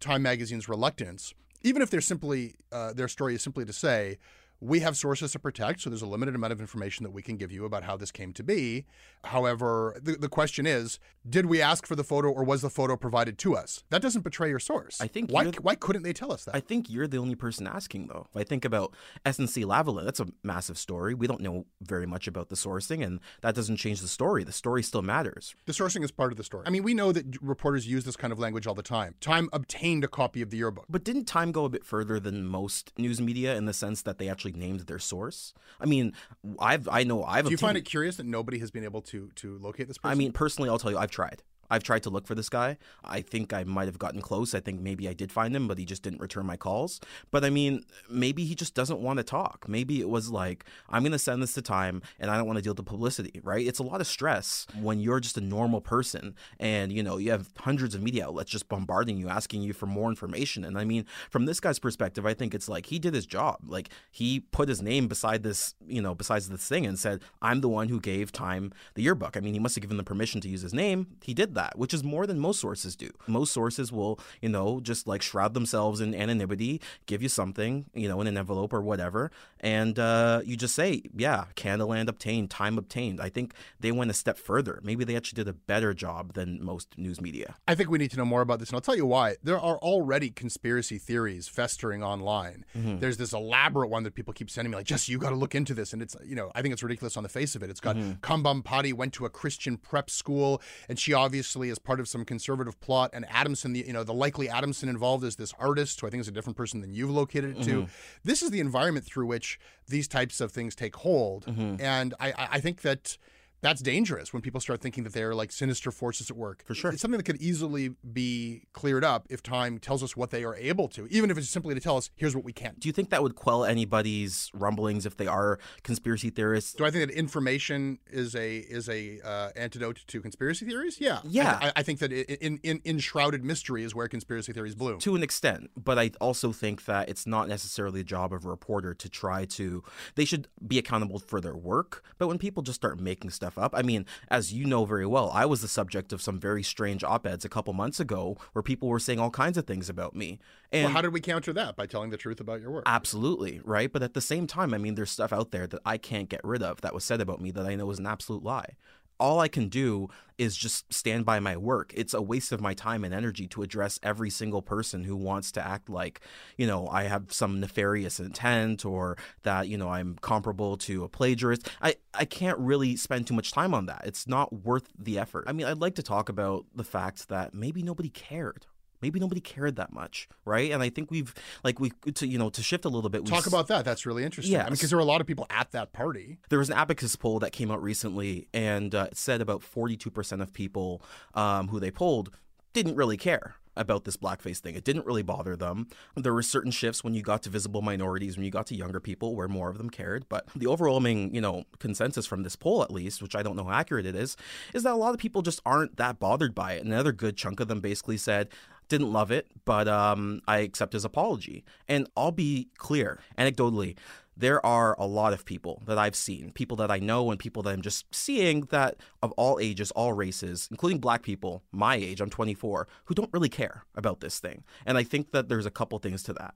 Time 0.00 0.22
Magazine's 0.22 0.68
reluctance, 0.68 1.32
even 1.62 1.80
if 1.80 1.90
they're 1.90 2.00
simply 2.00 2.56
uh, 2.72 2.92
their 2.92 3.06
story 3.06 3.36
is 3.36 3.42
simply 3.42 3.64
to 3.64 3.72
say 3.72 4.18
we 4.64 4.80
have 4.80 4.96
sources 4.96 5.32
to 5.32 5.38
protect, 5.38 5.80
so 5.82 5.90
there's 5.90 6.02
a 6.02 6.06
limited 6.06 6.34
amount 6.34 6.52
of 6.52 6.60
information 6.60 7.04
that 7.04 7.10
we 7.10 7.20
can 7.22 7.36
give 7.36 7.52
you 7.52 7.64
about 7.64 7.84
how 7.84 7.96
this 7.96 8.10
came 8.10 8.32
to 8.32 8.42
be. 8.42 8.86
However, 9.24 9.98
the, 10.02 10.12
the 10.16 10.28
question 10.28 10.66
is, 10.66 10.98
did 11.28 11.46
we 11.46 11.60
ask 11.60 11.86
for 11.86 11.96
the 11.96 12.04
photo 12.04 12.30
or 12.30 12.44
was 12.44 12.62
the 12.62 12.70
photo 12.70 12.96
provided 12.96 13.38
to 13.38 13.56
us? 13.56 13.84
That 13.90 14.02
doesn't 14.02 14.22
betray 14.22 14.48
your 14.48 14.58
source. 14.58 15.00
I 15.00 15.06
think 15.06 15.30
why 15.30 15.42
you're- 15.44 15.58
why 15.60 15.74
couldn't 15.74 16.02
they 16.02 16.12
tell 16.12 16.32
us 16.32 16.44
that? 16.44 16.54
I 16.54 16.60
think 16.60 16.88
you're 16.90 17.06
the 17.06 17.18
only 17.18 17.34
person 17.34 17.66
asking, 17.66 18.08
though. 18.08 18.26
If 18.30 18.36
I 18.36 18.44
think 18.44 18.64
about 18.64 18.94
SNC 19.24 19.64
Lavalin, 19.64 20.04
that's 20.04 20.20
a 20.20 20.26
massive 20.42 20.78
story. 20.78 21.14
We 21.14 21.26
don't 21.26 21.40
know 21.40 21.66
very 21.82 22.06
much 22.06 22.26
about 22.26 22.48
the 22.48 22.56
sourcing, 22.56 23.04
and 23.04 23.20
that 23.42 23.54
doesn't 23.54 23.76
change 23.76 24.00
the 24.00 24.08
story. 24.08 24.44
The 24.44 24.52
story 24.52 24.82
still 24.82 25.02
matters. 25.02 25.54
the 25.66 25.72
sourcing 25.72 26.02
is 26.04 26.10
part 26.10 26.32
of 26.32 26.36
the 26.38 26.44
story. 26.44 26.64
I 26.66 26.70
mean, 26.70 26.82
we 26.82 26.94
know 26.94 27.12
that 27.12 27.24
reporters 27.42 27.86
use 27.86 28.04
this 28.04 28.16
kind 28.16 28.32
of 28.32 28.38
language 28.38 28.66
all 28.66 28.74
the 28.74 28.82
time. 28.82 29.14
Time 29.20 29.48
obtained 29.52 30.04
a 30.04 30.08
copy 30.08 30.40
of 30.42 30.50
the 30.50 30.56
yearbook. 30.58 30.86
But 30.88 31.04
didn't 31.04 31.24
Time 31.24 31.52
go 31.52 31.64
a 31.64 31.68
bit 31.68 31.84
further 31.84 32.20
than 32.20 32.46
most 32.46 32.92
news 32.98 33.20
media 33.20 33.56
in 33.56 33.64
the 33.64 33.72
sense 33.72 34.02
that 34.02 34.18
they 34.18 34.28
actually 34.28 34.52
named 34.54 34.80
their 34.80 34.98
source. 34.98 35.54
I 35.80 35.86
mean, 35.86 36.12
I've 36.58 36.88
I 36.88 37.04
know 37.04 37.24
I've. 37.24 37.44
Do 37.44 37.50
you 37.50 37.56
find 37.56 37.76
it 37.76 37.82
curious 37.82 38.16
that 38.16 38.26
nobody 38.26 38.58
has 38.58 38.70
been 38.70 38.84
able 38.84 39.02
to 39.02 39.30
to 39.36 39.58
locate 39.58 39.88
this 39.88 39.98
person? 39.98 40.12
I 40.12 40.14
mean, 40.14 40.32
personally, 40.32 40.68
I'll 40.68 40.78
tell 40.78 40.90
you, 40.90 40.98
I've 40.98 41.10
tried. 41.10 41.42
I've 41.70 41.82
tried 41.82 42.02
to 42.04 42.10
look 42.10 42.26
for 42.26 42.34
this 42.34 42.48
guy. 42.48 42.76
I 43.04 43.20
think 43.20 43.52
I 43.52 43.64
might 43.64 43.86
have 43.86 43.98
gotten 43.98 44.20
close. 44.20 44.54
I 44.54 44.60
think 44.60 44.80
maybe 44.80 45.08
I 45.08 45.12
did 45.12 45.32
find 45.32 45.54
him, 45.54 45.68
but 45.68 45.78
he 45.78 45.84
just 45.84 46.02
didn't 46.02 46.20
return 46.20 46.46
my 46.46 46.56
calls. 46.56 47.00
But 47.30 47.44
I 47.44 47.50
mean, 47.50 47.84
maybe 48.10 48.44
he 48.44 48.54
just 48.54 48.74
doesn't 48.74 49.00
want 49.00 49.18
to 49.18 49.22
talk. 49.22 49.66
Maybe 49.68 50.00
it 50.00 50.08
was 50.08 50.30
like, 50.30 50.64
I'm 50.88 51.02
going 51.02 51.12
to 51.12 51.18
send 51.18 51.42
this 51.42 51.54
to 51.54 51.62
time 51.62 52.02
and 52.18 52.30
I 52.30 52.36
don't 52.36 52.46
want 52.46 52.58
to 52.58 52.62
deal 52.62 52.72
with 52.72 52.78
the 52.78 52.82
publicity, 52.82 53.40
right? 53.42 53.66
It's 53.66 53.78
a 53.78 53.82
lot 53.82 54.00
of 54.00 54.06
stress 54.06 54.66
when 54.80 55.00
you're 55.00 55.20
just 55.20 55.38
a 55.38 55.40
normal 55.40 55.80
person 55.80 56.34
and, 56.58 56.92
you 56.92 57.02
know, 57.02 57.16
you 57.16 57.30
have 57.30 57.50
hundreds 57.58 57.94
of 57.94 58.02
media 58.02 58.26
outlets 58.26 58.50
just 58.50 58.68
bombarding 58.68 59.16
you, 59.16 59.28
asking 59.28 59.62
you 59.62 59.72
for 59.72 59.86
more 59.86 60.08
information. 60.08 60.64
And 60.64 60.78
I 60.78 60.84
mean, 60.84 61.06
from 61.30 61.46
this 61.46 61.60
guy's 61.60 61.78
perspective, 61.78 62.26
I 62.26 62.34
think 62.34 62.54
it's 62.54 62.68
like 62.68 62.86
he 62.86 62.98
did 62.98 63.14
his 63.14 63.26
job. 63.26 63.58
Like 63.66 63.88
he 64.10 64.40
put 64.40 64.68
his 64.68 64.82
name 64.82 65.08
beside 65.08 65.42
this, 65.42 65.74
you 65.86 66.02
know, 66.02 66.14
besides 66.14 66.48
this 66.48 66.68
thing 66.68 66.84
and 66.84 66.98
said, 66.98 67.22
I'm 67.40 67.60
the 67.60 67.68
one 67.68 67.88
who 67.88 68.00
gave 68.00 68.32
Time 68.34 68.72
the 68.94 69.02
yearbook. 69.02 69.36
I 69.36 69.40
mean, 69.40 69.54
he 69.54 69.60
must 69.60 69.74
have 69.76 69.82
given 69.82 69.96
them 69.96 70.04
permission 70.04 70.40
to 70.42 70.48
use 70.48 70.62
his 70.62 70.74
name. 70.74 71.06
He 71.22 71.34
did 71.34 71.53
that, 71.54 71.78
which 71.78 71.94
is 71.94 72.04
more 72.04 72.26
than 72.26 72.38
most 72.38 72.60
sources 72.60 72.94
do. 72.94 73.10
Most 73.26 73.52
sources 73.52 73.90
will, 73.90 74.20
you 74.40 74.48
know, 74.48 74.80
just 74.80 75.06
like 75.06 75.22
shroud 75.22 75.54
themselves 75.54 76.00
in 76.00 76.14
anonymity, 76.14 76.80
give 77.06 77.22
you 77.22 77.28
something, 77.28 77.86
you 77.94 78.08
know, 78.08 78.20
in 78.20 78.26
an 78.26 78.36
envelope 78.36 78.72
or 78.72 78.82
whatever, 78.82 79.30
and 79.60 79.98
uh, 79.98 80.42
you 80.44 80.56
just 80.56 80.74
say, 80.74 81.02
yeah, 81.16 81.46
Canadaland 81.56 82.08
obtained, 82.08 82.50
Time 82.50 82.78
obtained. 82.78 83.20
I 83.20 83.30
think 83.30 83.54
they 83.80 83.90
went 83.90 84.10
a 84.10 84.14
step 84.14 84.38
further. 84.38 84.80
Maybe 84.82 85.04
they 85.04 85.16
actually 85.16 85.36
did 85.36 85.48
a 85.48 85.54
better 85.54 85.94
job 85.94 86.34
than 86.34 86.62
most 86.62 86.98
news 86.98 87.20
media. 87.20 87.54
I 87.66 87.74
think 87.74 87.90
we 87.90 87.98
need 87.98 88.10
to 88.10 88.18
know 88.18 88.24
more 88.24 88.42
about 88.42 88.58
this, 88.58 88.68
and 88.68 88.76
I'll 88.76 88.82
tell 88.82 88.96
you 88.96 89.06
why. 89.06 89.36
There 89.42 89.58
are 89.58 89.78
already 89.78 90.30
conspiracy 90.30 90.98
theories 90.98 91.48
festering 91.48 92.02
online. 92.02 92.64
Mm-hmm. 92.76 92.98
There's 92.98 93.16
this 93.16 93.32
elaborate 93.32 93.88
one 93.88 94.02
that 94.02 94.14
people 94.14 94.34
keep 94.34 94.50
sending 94.50 94.70
me, 94.70 94.76
like, 94.76 94.86
"Jess, 94.86 95.08
you 95.08 95.18
got 95.18 95.30
to 95.30 95.36
look 95.36 95.54
into 95.54 95.74
this." 95.74 95.92
And 95.92 96.02
it's, 96.02 96.14
you 96.24 96.36
know, 96.36 96.52
I 96.54 96.60
think 96.62 96.72
it's 96.72 96.82
ridiculous 96.82 97.16
on 97.16 97.22
the 97.22 97.28
face 97.28 97.54
of 97.54 97.62
it. 97.62 97.70
It's 97.70 97.80
got 97.80 97.94
Mm-hmm. 97.94 98.12
Kambam 98.20 98.94
went 98.94 99.12
to 99.14 99.24
a 99.24 99.30
Christian 99.30 99.76
prep 99.76 100.10
school, 100.10 100.60
and 100.88 100.98
she 100.98 101.12
obviously 101.12 101.43
is 101.70 101.78
part 101.78 102.00
of 102.00 102.08
some 102.08 102.24
conservative 102.24 102.80
plot. 102.80 103.10
And 103.12 103.24
Adamson, 103.30 103.72
the 103.72 103.84
you 103.86 103.92
know, 103.92 104.04
the 104.04 104.14
likely 104.14 104.48
Adamson 104.48 104.88
involved 104.88 105.24
is 105.24 105.36
this 105.36 105.52
artist, 105.58 106.00
who 106.00 106.06
I 106.06 106.10
think 106.10 106.20
is 106.20 106.28
a 106.28 106.32
different 106.32 106.56
person 106.56 106.80
than 106.80 106.92
you've 106.94 107.10
located 107.10 107.56
it 107.58 107.62
to. 107.64 107.70
Mm-hmm. 107.82 107.90
This 108.24 108.42
is 108.42 108.50
the 108.50 108.60
environment 108.60 109.04
through 109.06 109.26
which 109.26 109.58
these 109.88 110.08
types 110.08 110.40
of 110.40 110.52
things 110.52 110.74
take 110.74 110.96
hold, 110.96 111.44
Mm-hmm. 111.46 111.76
and 111.80 112.14
I 112.20 112.32
I 112.52 112.60
think 112.60 112.80
that 112.82 113.18
that's 113.64 113.80
dangerous 113.80 114.32
when 114.32 114.42
people 114.42 114.60
start 114.60 114.80
thinking 114.80 115.04
that 115.04 115.14
they 115.14 115.22
are 115.22 115.34
like 115.34 115.50
sinister 115.50 115.90
forces 115.90 116.30
at 116.30 116.36
work. 116.36 116.62
For 116.66 116.74
sure. 116.74 116.92
It's 116.92 117.00
something 117.00 117.16
that 117.16 117.24
could 117.24 117.40
easily 117.40 117.94
be 118.12 118.66
cleared 118.72 119.04
up 119.04 119.26
if 119.30 119.42
time 119.42 119.78
tells 119.78 120.02
us 120.02 120.16
what 120.16 120.30
they 120.30 120.44
are 120.44 120.54
able 120.54 120.86
to, 120.88 121.06
even 121.08 121.30
if 121.30 121.38
it's 121.38 121.48
simply 121.48 121.74
to 121.74 121.80
tell 121.80 121.96
us, 121.96 122.10
here's 122.14 122.36
what 122.36 122.44
we 122.44 122.52
can't. 122.52 122.78
Do 122.78 122.88
you 122.88 122.92
think 122.92 123.10
that 123.10 123.22
would 123.22 123.34
quell 123.34 123.64
anybody's 123.64 124.50
rumblings 124.52 125.06
if 125.06 125.16
they 125.16 125.26
are 125.26 125.58
conspiracy 125.82 126.30
theorists? 126.30 126.74
Do 126.74 126.84
I 126.84 126.90
think 126.90 127.08
that 127.08 127.14
information 127.16 127.98
is 128.10 128.34
a 128.36 128.58
is 128.58 128.88
a 128.88 129.20
uh, 129.24 129.50
antidote 129.56 130.04
to 130.06 130.20
conspiracy 130.20 130.66
theories? 130.66 131.00
Yeah, 131.00 131.20
Yeah. 131.24 131.58
I, 131.60 131.72
I 131.76 131.82
think 131.82 132.00
that 132.00 132.12
in, 132.12 132.60
in 132.62 132.80
in 132.84 132.98
shrouded 132.98 133.44
mystery 133.44 133.82
is 133.82 133.94
where 133.94 134.08
conspiracy 134.08 134.52
theories 134.52 134.74
bloom. 134.74 134.98
to 135.00 135.14
an 135.14 135.22
extent 135.22 135.70
but 135.76 135.98
i 135.98 136.10
also 136.20 136.52
think 136.52 136.84
that 136.84 137.08
it's 137.08 137.26
not 137.26 137.48
necessarily 137.48 138.00
the 138.00 138.04
job 138.04 138.32
of 138.32 138.44
a 138.44 138.48
reporter 138.48 138.94
to 138.94 139.08
try 139.08 139.44
to 139.44 139.82
they 140.14 140.24
should 140.24 140.48
be 140.66 140.78
accountable 140.78 141.18
for 141.18 141.40
their 141.40 141.56
work 141.56 142.02
but 142.18 142.28
when 142.28 142.38
people 142.38 142.62
just 142.62 142.76
start 142.76 143.00
making 143.00 143.30
stuff 143.30 143.53
up 143.58 143.72
i 143.74 143.82
mean 143.82 144.04
as 144.28 144.52
you 144.52 144.64
know 144.64 144.84
very 144.84 145.06
well 145.06 145.30
i 145.32 145.44
was 145.44 145.60
the 145.62 145.68
subject 145.68 146.12
of 146.12 146.22
some 146.22 146.38
very 146.38 146.62
strange 146.62 147.02
op-eds 147.04 147.44
a 147.44 147.48
couple 147.48 147.72
months 147.72 148.00
ago 148.00 148.36
where 148.52 148.62
people 148.62 148.88
were 148.88 148.98
saying 148.98 149.18
all 149.18 149.30
kinds 149.30 149.56
of 149.58 149.66
things 149.66 149.88
about 149.88 150.14
me 150.14 150.38
and 150.74 150.86
well, 150.86 150.92
how 150.92 151.02
did 151.02 151.12
we 151.12 151.20
counter 151.20 151.52
that 151.52 151.76
by 151.76 151.86
telling 151.86 152.10
the 152.10 152.16
truth 152.16 152.40
about 152.40 152.60
your 152.60 152.72
work? 152.72 152.82
Absolutely, 152.84 153.60
right? 153.64 153.92
But 153.92 154.02
at 154.02 154.12
the 154.12 154.20
same 154.20 154.48
time, 154.48 154.74
I 154.74 154.78
mean, 154.78 154.96
there's 154.96 155.10
stuff 155.10 155.32
out 155.32 155.52
there 155.52 155.68
that 155.68 155.80
I 155.86 155.98
can't 155.98 156.28
get 156.28 156.40
rid 156.42 156.64
of 156.64 156.80
that 156.80 156.92
was 156.92 157.04
said 157.04 157.20
about 157.20 157.40
me 157.40 157.52
that 157.52 157.64
I 157.64 157.76
know 157.76 157.88
is 157.92 158.00
an 158.00 158.06
absolute 158.06 158.42
lie. 158.42 158.74
All 159.18 159.40
I 159.40 159.48
can 159.48 159.68
do 159.68 160.08
is 160.38 160.56
just 160.56 160.92
stand 160.92 161.24
by 161.24 161.38
my 161.38 161.56
work. 161.56 161.92
It's 161.94 162.14
a 162.14 162.20
waste 162.20 162.50
of 162.52 162.60
my 162.60 162.74
time 162.74 163.04
and 163.04 163.14
energy 163.14 163.46
to 163.48 163.62
address 163.62 164.00
every 164.02 164.30
single 164.30 164.62
person 164.62 165.04
who 165.04 165.16
wants 165.16 165.52
to 165.52 165.64
act 165.64 165.88
like, 165.88 166.20
you 166.56 166.66
know, 166.66 166.88
I 166.88 167.04
have 167.04 167.32
some 167.32 167.60
nefarious 167.60 168.18
intent 168.18 168.84
or 168.84 169.16
that, 169.44 169.68
you 169.68 169.78
know, 169.78 169.88
I'm 169.88 170.16
comparable 170.20 170.76
to 170.78 171.04
a 171.04 171.08
plagiarist. 171.08 171.68
I, 171.80 171.94
I 172.12 172.24
can't 172.24 172.58
really 172.58 172.96
spend 172.96 173.26
too 173.26 173.34
much 173.34 173.52
time 173.52 173.74
on 173.74 173.86
that. 173.86 174.02
It's 174.04 174.26
not 174.26 174.52
worth 174.52 174.88
the 174.98 175.18
effort. 175.18 175.44
I 175.46 175.52
mean, 175.52 175.66
I'd 175.66 175.78
like 175.78 175.94
to 175.96 176.02
talk 176.02 176.28
about 176.28 176.66
the 176.74 176.84
fact 176.84 177.28
that 177.28 177.54
maybe 177.54 177.82
nobody 177.82 178.08
cared 178.08 178.66
maybe 179.04 179.20
nobody 179.20 179.40
cared 179.40 179.76
that 179.76 179.92
much 179.92 180.28
right 180.46 180.70
and 180.72 180.82
i 180.82 180.88
think 180.88 181.10
we've 181.10 181.34
like 181.62 181.78
we 181.78 181.90
to 182.14 182.26
you 182.26 182.38
know 182.38 182.48
to 182.48 182.62
shift 182.62 182.86
a 182.86 182.88
little 182.88 183.10
bit 183.10 183.22
we 183.22 183.30
Talk 183.30 183.46
about 183.46 183.66
that. 183.68 183.84
That's 183.84 184.06
really 184.06 184.24
interesting. 184.24 184.54
I 184.62 184.64
mean, 184.64 184.72
because 184.72 184.90
there 184.90 184.96
were 184.96 185.02
a 185.02 185.06
lot 185.06 185.20
of 185.20 185.26
people 185.26 185.46
at 185.50 185.72
that 185.72 185.92
party. 185.92 186.38
there 186.48 186.58
was 186.58 186.70
an 186.70 186.76
abacus 186.76 187.16
poll 187.16 187.38
that 187.40 187.52
came 187.52 187.70
out 187.70 187.82
recently 187.82 188.48
and 188.54 188.94
uh, 188.94 189.08
it 189.10 189.16
said 189.16 189.40
about 189.40 189.62
42% 189.62 190.40
of 190.40 190.52
people 190.52 191.02
um, 191.34 191.68
who 191.68 191.80
they 191.80 191.90
polled 191.90 192.30
didn't 192.72 192.96
really 192.96 193.16
care 193.16 193.56
about 193.76 194.04
this 194.04 194.16
blackface 194.16 194.58
thing. 194.58 194.76
It 194.76 194.84
didn't 194.84 195.06
really 195.06 195.22
bother 195.22 195.56
them. 195.56 195.88
There 196.16 196.32
were 196.32 196.42
certain 196.42 196.70
shifts 196.70 197.02
when 197.02 197.14
you 197.14 197.22
got 197.22 197.42
to 197.42 197.50
visible 197.50 197.82
minorities, 197.82 198.36
when 198.36 198.44
you 198.44 198.50
got 198.50 198.66
to 198.68 198.76
younger 198.76 199.00
people, 199.00 199.34
where 199.34 199.48
more 199.48 199.68
of 199.68 199.78
them 199.78 199.90
cared. 199.90 200.28
But 200.28 200.46
the 200.54 200.66
overwhelming, 200.68 201.34
you 201.34 201.40
know, 201.40 201.64
consensus 201.78 202.26
from 202.26 202.42
this 202.42 202.56
poll, 202.56 202.82
at 202.82 202.92
least, 202.92 203.22
which 203.22 203.34
I 203.34 203.42
don't 203.42 203.56
know 203.56 203.64
how 203.64 203.72
accurate 203.72 204.06
it 204.06 204.14
is, 204.14 204.36
is 204.72 204.84
that 204.84 204.92
a 204.92 204.96
lot 204.96 205.14
of 205.14 205.20
people 205.20 205.42
just 205.42 205.60
aren't 205.66 205.96
that 205.96 206.18
bothered 206.18 206.54
by 206.54 206.74
it. 206.74 206.84
Another 206.84 207.12
good 207.12 207.36
chunk 207.36 207.60
of 207.60 207.68
them 207.68 207.80
basically 207.80 208.16
said, 208.16 208.48
didn't 208.88 209.12
love 209.12 209.30
it, 209.30 209.46
but 209.64 209.88
um, 209.88 210.40
I 210.46 210.58
accept 210.58 210.92
his 210.92 211.04
apology. 211.04 211.64
And 211.88 212.08
I'll 212.16 212.32
be 212.32 212.68
clear, 212.76 213.20
anecdotally, 213.38 213.96
there 214.36 214.64
are 214.66 214.96
a 214.98 215.06
lot 215.06 215.32
of 215.32 215.44
people 215.44 215.82
that 215.86 215.98
I've 215.98 216.16
seen, 216.16 216.50
people 216.52 216.76
that 216.78 216.90
I 216.90 216.98
know, 216.98 217.30
and 217.30 217.38
people 217.38 217.62
that 217.62 217.70
I'm 217.70 217.82
just 217.82 218.12
seeing 218.14 218.62
that 218.70 218.96
of 219.22 219.32
all 219.32 219.58
ages, 219.60 219.90
all 219.92 220.12
races, 220.12 220.68
including 220.70 220.98
black 220.98 221.22
people, 221.22 221.62
my 221.72 221.96
age, 221.96 222.20
I'm 222.20 222.30
24, 222.30 222.88
who 223.04 223.14
don't 223.14 223.32
really 223.32 223.48
care 223.48 223.84
about 223.94 224.20
this 224.20 224.40
thing. 224.40 224.64
And 224.86 224.98
I 224.98 225.04
think 225.04 225.30
that 225.32 225.48
there's 225.48 225.66
a 225.66 225.70
couple 225.70 225.98
things 225.98 226.22
to 226.24 226.32
that. 226.34 226.54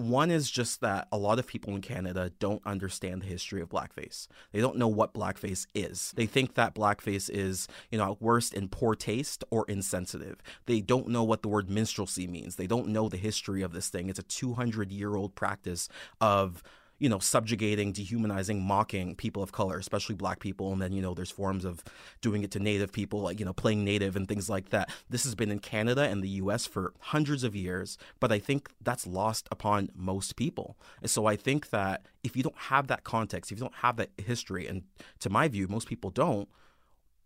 One 0.00 0.30
is 0.30 0.50
just 0.50 0.80
that 0.80 1.08
a 1.12 1.18
lot 1.18 1.38
of 1.38 1.46
people 1.46 1.74
in 1.74 1.82
Canada 1.82 2.32
don't 2.38 2.62
understand 2.64 3.22
the 3.22 3.26
history 3.26 3.60
of 3.60 3.68
blackface. 3.68 4.28
They 4.52 4.60
don't 4.60 4.76
know 4.76 4.88
what 4.88 5.12
blackface 5.12 5.66
is. 5.74 6.12
They 6.16 6.26
think 6.26 6.54
that 6.54 6.74
blackface 6.74 7.28
is, 7.30 7.68
you 7.90 7.98
know, 7.98 8.12
at 8.12 8.22
worst 8.22 8.54
in 8.54 8.68
poor 8.68 8.94
taste 8.94 9.44
or 9.50 9.64
insensitive. 9.68 10.42
They 10.66 10.80
don't 10.80 11.08
know 11.08 11.22
what 11.22 11.42
the 11.42 11.48
word 11.48 11.68
minstrelsy 11.68 12.26
means. 12.26 12.56
They 12.56 12.66
don't 12.66 12.88
know 12.88 13.08
the 13.08 13.16
history 13.16 13.62
of 13.62 13.72
this 13.72 13.88
thing. 13.88 14.08
It's 14.08 14.18
a 14.18 14.24
200 14.24 14.90
year 14.90 15.16
old 15.16 15.34
practice 15.34 15.88
of 16.20 16.62
you 17.00 17.08
know, 17.08 17.18
subjugating, 17.18 17.92
dehumanizing, 17.92 18.62
mocking 18.62 19.16
people 19.16 19.42
of 19.42 19.50
color, 19.50 19.78
especially 19.78 20.14
black 20.14 20.38
people. 20.38 20.72
And 20.72 20.80
then, 20.80 20.92
you 20.92 21.00
know, 21.00 21.14
there's 21.14 21.30
forms 21.30 21.64
of 21.64 21.82
doing 22.20 22.44
it 22.44 22.50
to 22.52 22.60
native 22.60 22.92
people, 22.92 23.22
like, 23.22 23.40
you 23.40 23.46
know, 23.46 23.54
playing 23.54 23.84
native 23.84 24.14
and 24.16 24.28
things 24.28 24.48
like 24.48 24.68
that. 24.68 24.90
This 25.08 25.24
has 25.24 25.34
been 25.34 25.50
in 25.50 25.58
Canada 25.58 26.02
and 26.02 26.22
the 26.22 26.28
US 26.28 26.66
for 26.66 26.92
hundreds 27.00 27.42
of 27.42 27.56
years, 27.56 27.96
but 28.20 28.30
I 28.30 28.38
think 28.38 28.68
that's 28.82 29.06
lost 29.06 29.48
upon 29.50 29.88
most 29.96 30.36
people. 30.36 30.76
And 31.00 31.10
so 31.10 31.24
I 31.26 31.36
think 31.36 31.70
that 31.70 32.04
if 32.22 32.36
you 32.36 32.42
don't 32.42 32.56
have 32.56 32.86
that 32.88 33.02
context, 33.02 33.50
if 33.50 33.58
you 33.58 33.64
don't 33.64 33.76
have 33.76 33.96
that 33.96 34.10
history, 34.18 34.66
and 34.66 34.82
to 35.20 35.30
my 35.30 35.48
view, 35.48 35.68
most 35.68 35.88
people 35.88 36.10
don't, 36.10 36.48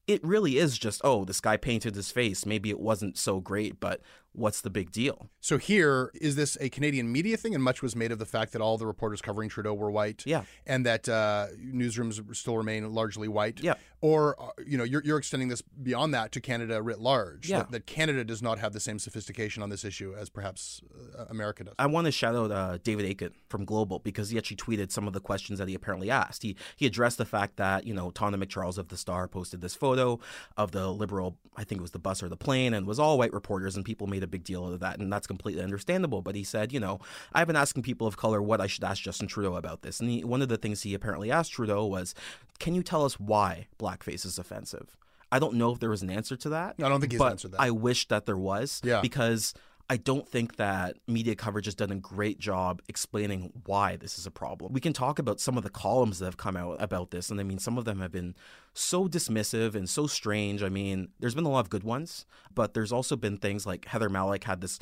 it 0.06 0.22
really 0.22 0.58
is 0.58 0.78
just, 0.78 1.00
oh, 1.02 1.24
this 1.24 1.40
guy 1.40 1.56
painted 1.56 1.94
his 1.94 2.10
face. 2.10 2.46
Maybe 2.46 2.70
it 2.70 2.78
wasn't 2.78 3.18
so 3.18 3.40
great, 3.40 3.80
but 3.80 4.00
what's 4.34 4.60
the 4.60 4.70
big 4.70 4.90
deal? 4.90 5.30
So 5.40 5.58
here 5.58 6.10
is 6.14 6.36
this 6.36 6.56
a 6.60 6.68
Canadian 6.68 7.10
media 7.10 7.36
thing, 7.36 7.54
and 7.54 7.62
much 7.62 7.82
was 7.82 7.94
made 7.96 8.12
of 8.12 8.18
the 8.18 8.26
fact 8.26 8.52
that 8.52 8.60
all 8.60 8.76
the 8.76 8.86
reporters 8.86 9.22
covering 9.22 9.48
Trudeau 9.48 9.74
were 9.74 9.90
white, 9.90 10.22
Yeah. 10.26 10.42
and 10.66 10.84
that 10.86 11.08
uh, 11.08 11.46
newsrooms 11.58 12.34
still 12.36 12.56
remain 12.56 12.92
largely 12.92 13.28
white, 13.28 13.60
Yeah. 13.60 13.74
Or 14.00 14.38
uh, 14.38 14.48
you 14.66 14.76
know, 14.76 14.84
you're, 14.84 15.02
you're 15.02 15.16
extending 15.16 15.48
this 15.48 15.62
beyond 15.62 16.12
that 16.12 16.30
to 16.32 16.40
Canada 16.40 16.82
writ 16.82 16.98
large. 17.00 17.48
Yeah. 17.48 17.60
That, 17.60 17.70
that 17.70 17.86
Canada 17.86 18.22
does 18.24 18.42
not 18.42 18.58
have 18.58 18.72
the 18.74 18.80
same 18.80 18.98
sophistication 18.98 19.62
on 19.62 19.70
this 19.70 19.82
issue 19.82 20.14
as 20.18 20.28
perhaps 20.28 20.82
uh, 21.18 21.24
America 21.30 21.64
does. 21.64 21.74
I 21.78 21.86
want 21.86 22.04
to 22.06 22.12
shout 22.12 22.34
out 22.34 22.50
uh, 22.50 22.78
David 22.82 23.10
Akin 23.10 23.30
from 23.48 23.64
Global 23.64 24.00
because 24.00 24.28
he 24.28 24.36
actually 24.36 24.58
tweeted 24.58 24.92
some 24.92 25.06
of 25.06 25.14
the 25.14 25.20
questions 25.20 25.58
that 25.58 25.68
he 25.68 25.74
apparently 25.74 26.10
asked. 26.10 26.42
He 26.42 26.54
he 26.76 26.84
addressed 26.86 27.16
the 27.16 27.24
fact 27.24 27.56
that 27.56 27.86
you 27.86 27.94
know 27.94 28.10
Tonda 28.10 28.36
MacCharles 28.42 28.76
of 28.76 28.88
the 28.88 28.96
Star 28.98 29.26
posted 29.26 29.62
this 29.62 29.74
photo 29.74 30.20
of 30.58 30.72
the 30.72 30.88
liberal, 30.92 31.38
I 31.56 31.64
think 31.64 31.78
it 31.78 31.82
was 31.82 31.92
the 31.92 31.98
bus 31.98 32.22
or 32.22 32.28
the 32.28 32.36
plane, 32.36 32.74
and 32.74 32.84
it 32.84 32.88
was 32.88 32.98
all 32.98 33.16
white 33.16 33.32
reporters, 33.32 33.74
and 33.76 33.84
people 33.86 34.06
made 34.06 34.23
a 34.24 34.28
big 34.28 34.42
deal 34.42 34.64
out 34.64 34.72
of 34.72 34.80
that, 34.80 34.98
and 34.98 35.12
that's 35.12 35.26
completely 35.26 35.62
understandable. 35.62 36.22
But 36.22 36.34
he 36.34 36.42
said, 36.42 36.72
you 36.72 36.80
know, 36.80 36.98
I've 37.32 37.46
been 37.46 37.56
asking 37.56 37.84
people 37.84 38.06
of 38.06 38.16
color 38.16 38.42
what 38.42 38.60
I 38.60 38.66
should 38.66 38.84
ask 38.84 39.02
Justin 39.02 39.28
Trudeau 39.28 39.54
about 39.54 39.82
this, 39.82 40.00
and 40.00 40.10
he, 40.10 40.24
one 40.24 40.42
of 40.42 40.48
the 40.48 40.56
things 40.56 40.82
he 40.82 40.94
apparently 40.94 41.30
asked 41.30 41.52
Trudeau 41.52 41.86
was, 41.86 42.14
"Can 42.58 42.74
you 42.74 42.82
tell 42.82 43.04
us 43.04 43.20
why 43.20 43.68
blackface 43.78 44.26
is 44.26 44.38
offensive?" 44.38 44.96
I 45.30 45.38
don't 45.38 45.54
know 45.54 45.72
if 45.72 45.80
there 45.80 45.90
was 45.90 46.02
an 46.02 46.10
answer 46.10 46.36
to 46.36 46.48
that. 46.50 46.76
I 46.78 46.88
don't 46.88 47.00
think 47.00 47.12
he's 47.12 47.20
answered 47.20 47.52
that. 47.52 47.60
I 47.60 47.70
wish 47.70 48.08
that 48.08 48.26
there 48.26 48.36
was. 48.36 48.80
Yeah. 48.84 49.00
Because 49.00 49.52
I 49.90 49.96
don't 49.98 50.26
think 50.28 50.56
that 50.56 50.96
media 51.06 51.34
coverage 51.34 51.66
has 51.66 51.74
done 51.74 51.90
a 51.90 51.96
great 51.96 52.38
job 52.38 52.80
explaining 52.88 53.52
why 53.66 53.96
this 53.96 54.18
is 54.18 54.26
a 54.26 54.30
problem. 54.30 54.72
We 54.72 54.80
can 54.80 54.92
talk 54.94 55.18
about 55.18 55.40
some 55.40 55.58
of 55.58 55.64
the 55.64 55.70
columns 55.70 56.20
that 56.20 56.24
have 56.26 56.36
come 56.36 56.56
out 56.56 56.80
about 56.80 57.10
this, 57.10 57.30
and 57.30 57.38
I 57.38 57.42
mean, 57.42 57.58
some 57.58 57.76
of 57.76 57.84
them 57.84 58.00
have 58.00 58.12
been 58.12 58.34
so 58.76 59.06
dismissive 59.08 59.74
and 59.74 59.88
so 59.88 60.06
strange. 60.06 60.62
I 60.62 60.68
mean, 60.68 61.08
there's 61.20 61.34
been 61.34 61.44
a 61.44 61.50
lot 61.50 61.60
of 61.60 61.70
good 61.70 61.84
ones, 61.84 62.26
but 62.54 62.74
there's 62.74 62.92
also 62.92 63.14
been 63.16 63.38
things 63.38 63.64
like 63.66 63.86
Heather 63.86 64.10
Mallick 64.10 64.44
had 64.44 64.60
this. 64.60 64.78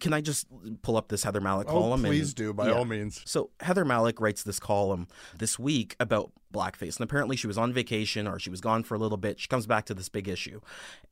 Can 0.00 0.12
I 0.14 0.20
just 0.22 0.46
pull 0.82 0.96
up 0.96 1.08
this 1.08 1.22
Heather 1.24 1.40
Mallick 1.40 1.66
Oh, 1.68 1.72
column? 1.72 2.02
please 2.02 2.28
and- 2.30 2.34
do, 2.34 2.52
by 2.54 2.68
yeah. 2.68 2.74
all 2.74 2.84
means. 2.86 3.20
So 3.26 3.50
Heather 3.60 3.84
Mallick 3.84 4.20
writes 4.20 4.42
this 4.42 4.58
column 4.58 5.06
this 5.38 5.58
week 5.58 5.96
about 6.00 6.32
blackface, 6.52 6.96
and 6.96 7.04
apparently 7.04 7.36
she 7.36 7.46
was 7.46 7.58
on 7.58 7.72
vacation 7.74 8.26
or 8.26 8.38
she 8.38 8.48
was 8.48 8.62
gone 8.62 8.82
for 8.82 8.94
a 8.94 8.98
little 8.98 9.18
bit. 9.18 9.38
She 9.38 9.48
comes 9.48 9.66
back 9.66 9.84
to 9.86 9.94
this 9.94 10.08
big 10.08 10.26
issue, 10.28 10.60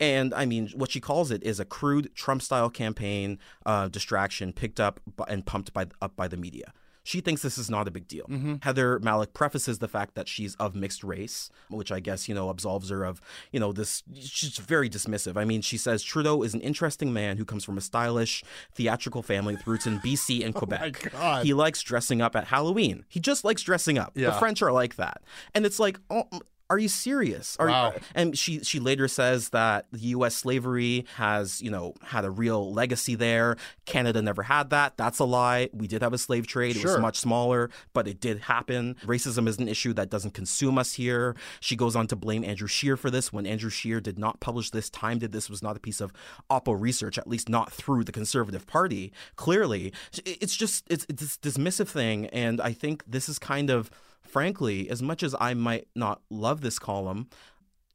and 0.00 0.32
I 0.32 0.46
mean, 0.46 0.70
what 0.74 0.90
she 0.90 1.00
calls 1.00 1.30
it 1.30 1.42
is 1.42 1.60
a 1.60 1.66
crude 1.66 2.14
Trump-style 2.14 2.70
campaign 2.70 3.38
uh, 3.66 3.88
distraction 3.88 4.54
picked 4.54 4.80
up 4.80 5.00
and 5.28 5.44
pumped 5.44 5.74
by 5.74 5.86
up 6.00 6.16
by 6.16 6.26
the 6.28 6.38
media. 6.38 6.72
She 7.04 7.20
thinks 7.20 7.42
this 7.42 7.58
is 7.58 7.70
not 7.70 7.86
a 7.86 7.90
big 7.90 8.08
deal. 8.08 8.24
Mm-hmm. 8.26 8.56
Heather 8.62 8.98
Mallick 9.00 9.34
prefaces 9.34 9.78
the 9.78 9.88
fact 9.88 10.14
that 10.14 10.26
she's 10.26 10.54
of 10.56 10.74
mixed 10.74 11.04
race, 11.04 11.50
which 11.68 11.92
I 11.92 12.00
guess, 12.00 12.28
you 12.28 12.34
know, 12.34 12.48
absolves 12.48 12.88
her 12.88 13.04
of, 13.04 13.20
you 13.52 13.60
know, 13.60 13.72
this. 13.72 14.02
She's 14.18 14.56
very 14.56 14.88
dismissive. 14.88 15.36
I 15.36 15.44
mean, 15.44 15.60
she 15.60 15.76
says 15.76 16.02
Trudeau 16.02 16.42
is 16.42 16.54
an 16.54 16.62
interesting 16.62 17.12
man 17.12 17.36
who 17.36 17.44
comes 17.44 17.62
from 17.62 17.76
a 17.76 17.82
stylish, 17.82 18.42
theatrical 18.74 19.22
family 19.22 19.54
with 19.54 19.66
roots 19.66 19.86
in 19.86 20.00
BC 20.00 20.44
and 20.44 20.56
oh 20.56 20.58
Quebec. 20.58 21.10
God. 21.12 21.44
He 21.44 21.52
likes 21.52 21.82
dressing 21.82 22.22
up 22.22 22.34
at 22.34 22.46
Halloween. 22.46 23.04
He 23.08 23.20
just 23.20 23.44
likes 23.44 23.62
dressing 23.62 23.98
up. 23.98 24.14
The 24.14 24.32
French 24.32 24.62
are 24.62 24.72
like 24.72 24.96
that. 24.96 25.22
And 25.54 25.66
it's 25.66 25.78
like, 25.78 26.00
oh, 26.10 26.24
are 26.70 26.78
you 26.78 26.88
serious? 26.88 27.56
Are 27.60 27.68
Wow. 27.68 27.92
you, 27.94 28.00
and 28.14 28.38
she 28.38 28.60
she 28.60 28.80
later 28.80 29.06
says 29.06 29.50
that 29.50 29.86
the 29.92 29.98
U.S. 30.16 30.34
slavery 30.34 31.04
has 31.16 31.60
you 31.60 31.70
know 31.70 31.94
had 32.02 32.24
a 32.24 32.30
real 32.30 32.72
legacy 32.72 33.14
there. 33.14 33.56
Canada 33.84 34.22
never 34.22 34.42
had 34.42 34.70
that. 34.70 34.96
That's 34.96 35.18
a 35.18 35.24
lie. 35.24 35.68
We 35.72 35.86
did 35.86 36.02
have 36.02 36.12
a 36.14 36.18
slave 36.18 36.46
trade. 36.46 36.76
It 36.76 36.84
was 36.84 36.98
much 36.98 37.18
smaller, 37.18 37.70
but 37.92 38.08
it 38.08 38.18
did 38.18 38.38
happen. 38.40 38.96
Racism 39.04 39.46
is 39.46 39.58
an 39.58 39.68
issue 39.68 39.92
that 39.94 40.08
doesn't 40.10 40.32
consume 40.32 40.78
us 40.78 40.94
here. 40.94 41.36
She 41.60 41.76
goes 41.76 41.94
on 41.94 42.06
to 42.08 42.16
blame 42.16 42.44
Andrew 42.44 42.68
Scheer 42.68 42.96
for 42.96 43.10
this 43.10 43.32
when 43.32 43.46
Andrew 43.46 43.70
Scheer 43.70 44.00
did 44.00 44.18
not 44.18 44.40
publish 44.40 44.70
this. 44.70 44.88
Time 44.88 45.18
did 45.18 45.32
this 45.32 45.50
was 45.50 45.62
not 45.62 45.76
a 45.76 45.80
piece 45.80 46.00
of 46.00 46.12
Oppo 46.50 46.74
research, 46.80 47.18
at 47.18 47.28
least 47.28 47.48
not 47.48 47.72
through 47.72 48.04
the 48.04 48.12
Conservative 48.12 48.66
Party. 48.66 49.12
Clearly, 49.36 49.92
it's 50.24 50.56
just 50.56 50.84
it's 50.88 51.04
it's 51.10 51.36
this 51.36 51.56
dismissive 51.56 51.88
thing, 51.88 52.26
and 52.26 52.60
I 52.60 52.72
think 52.72 53.02
this 53.06 53.28
is 53.28 53.38
kind 53.38 53.68
of 53.70 53.90
frankly, 54.26 54.88
as 54.90 55.02
much 55.02 55.22
as 55.22 55.34
I 55.38 55.54
might 55.54 55.88
not 55.94 56.22
love 56.30 56.60
this 56.60 56.78
column, 56.78 57.28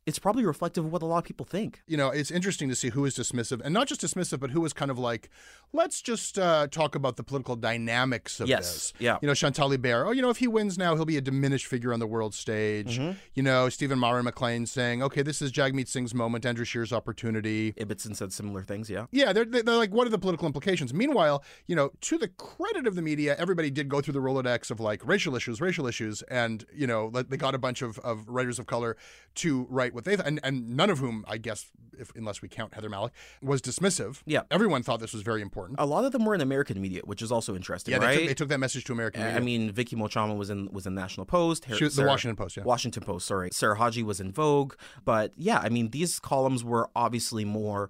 it's 0.10 0.20
probably 0.20 0.44
reflective 0.46 0.84
of 0.86 0.92
what 0.92 1.02
a 1.02 1.06
lot 1.06 1.20
of 1.20 1.24
people 1.24 1.46
think. 1.46 1.82
you 1.88 1.96
know, 1.96 2.10
it's 2.10 2.32
interesting 2.32 2.68
to 2.70 2.76
see 2.76 2.90
who 2.90 3.06
is 3.06 3.16
dismissive, 3.16 3.62
and 3.64 3.74
not 3.74 3.88
just 3.88 4.02
dismissive, 4.02 4.40
but 4.40 4.50
who 4.50 4.66
is 4.66 4.74
kind 4.74 4.90
of 4.92 4.98
like, 5.00 5.30
let's 5.72 6.02
just 6.02 6.38
uh, 6.40 6.68
talk 6.68 6.96
about 6.96 7.16
the 7.16 7.24
political 7.24 7.56
dynamics 7.56 8.40
of 8.40 8.48
Yes, 8.50 8.74
this. 8.74 8.94
yeah. 9.00 9.18
You 9.22 9.28
know, 9.28 9.34
Chantal 9.36 9.70
Hébert, 9.70 10.08
oh, 10.08 10.12
you 10.12 10.22
know, 10.22 10.30
if 10.32 10.38
he 10.38 10.48
wins 10.48 10.78
now, 10.78 10.96
he'll 10.96 11.06
be 11.06 11.18
a 11.18 11.22
diminished 11.22 11.68
figure 11.68 11.94
on 11.94 12.00
the 12.00 12.08
world 12.08 12.34
stage. 12.34 12.98
Mm-hmm. 12.98 13.18
You 13.36 13.44
know, 13.44 13.70
Stephen 13.70 14.00
Maher 14.00 14.24
McLean 14.24 14.66
saying, 14.66 15.04
okay, 15.04 15.22
this 15.22 15.42
is 15.42 15.52
Jagmeet 15.52 15.88
Singh's 15.88 16.14
moment, 16.16 16.46
Andrew 16.46 16.66
Scheer's 16.66 16.92
opportunity. 16.92 17.74
Ibbitson 17.74 18.16
said 18.16 18.34
similar 18.34 18.64
things, 18.64 18.90
yeah. 18.90 19.06
Yeah, 19.12 19.32
they're, 19.32 19.46
they're 19.46 19.64
like, 19.76 19.94
what 19.94 20.08
are 20.08 20.10
the 20.10 20.18
political 20.18 20.48
implications? 20.48 20.94
Meanwhile, 20.94 21.44
you 21.68 21.76
know, 21.76 21.92
to 22.02 22.18
the 22.18 22.28
credit 22.30 22.88
of 22.88 22.96
the 22.96 23.02
media, 23.04 23.36
everybody 23.38 23.70
did 23.70 23.90
go 23.90 24.02
through 24.02 24.14
the 24.14 24.20
Rolodex 24.22 24.72
of 24.72 24.80
like 24.80 25.06
racial 25.08 25.36
issues, 25.36 25.62
racial 25.62 25.86
issues, 25.86 26.24
and, 26.24 26.66
you 26.74 26.88
know, 26.88 27.10
they 27.12 27.38
got 27.38 27.54
a 27.54 27.60
bunch 27.60 27.82
of, 27.84 28.00
of 28.00 28.28
writers 28.28 28.58
of 28.60 28.66
color 28.66 28.98
to 29.36 29.68
write 29.70 29.94
what 30.00 30.06
they 30.06 30.16
th- 30.16 30.28
and, 30.28 30.40
and 30.44 30.76
none 30.76 30.90
of 30.90 31.00
whom, 31.00 31.24
I 31.28 31.38
guess, 31.38 31.68
if 31.98 32.12
unless 32.16 32.42
we 32.42 32.48
count 32.48 32.74
Heather 32.74 32.90
Mallick, 32.90 33.12
was 33.42 33.62
dismissive. 33.62 34.22
Yeah. 34.26 34.42
Everyone 34.50 34.82
thought 34.84 35.00
this 35.00 35.14
was 35.14 35.22
very 35.22 35.42
important. 35.42 35.80
A 35.80 35.86
lot 35.86 36.06
of 36.06 36.12
them 36.12 36.26
were 36.26 36.34
in 36.34 36.42
American 36.42 36.82
media, 36.82 37.02
which 37.04 37.22
is 37.22 37.32
also 37.32 37.56
interesting, 37.56 37.92
yeah, 37.92 38.00
they, 38.00 38.06
right? 38.06 38.18
took, 38.20 38.28
they 38.28 38.34
took 38.34 38.50
that 38.50 38.60
message 38.60 38.86
to 38.86 38.94
American 38.94 39.22
media. 39.22 39.38
I 39.38 39.40
mean, 39.40 39.72
Vicky 39.72 39.96
Mochama 39.96 40.38
was 40.38 40.50
in 40.50 40.70
was 40.72 40.88
in 40.88 40.96
National 40.96 41.26
Post. 41.26 41.66
She 41.76 41.84
was- 41.84 41.96
the 41.96 42.06
Washington 42.06 42.36
Post, 42.36 42.58
yeah. 42.58 42.64
Washington 42.64 43.04
Post. 43.04 43.28
Sorry, 43.28 43.50
Sarah 43.52 43.78
Haji 43.78 44.04
was 44.04 44.20
in 44.20 44.32
Vogue. 44.32 44.74
But 45.06 45.34
yeah, 45.36 45.60
I 45.60 45.70
mean, 45.70 45.90
these 45.90 46.20
columns 46.20 46.64
were 46.64 46.90
obviously 46.96 47.46
more 47.46 47.90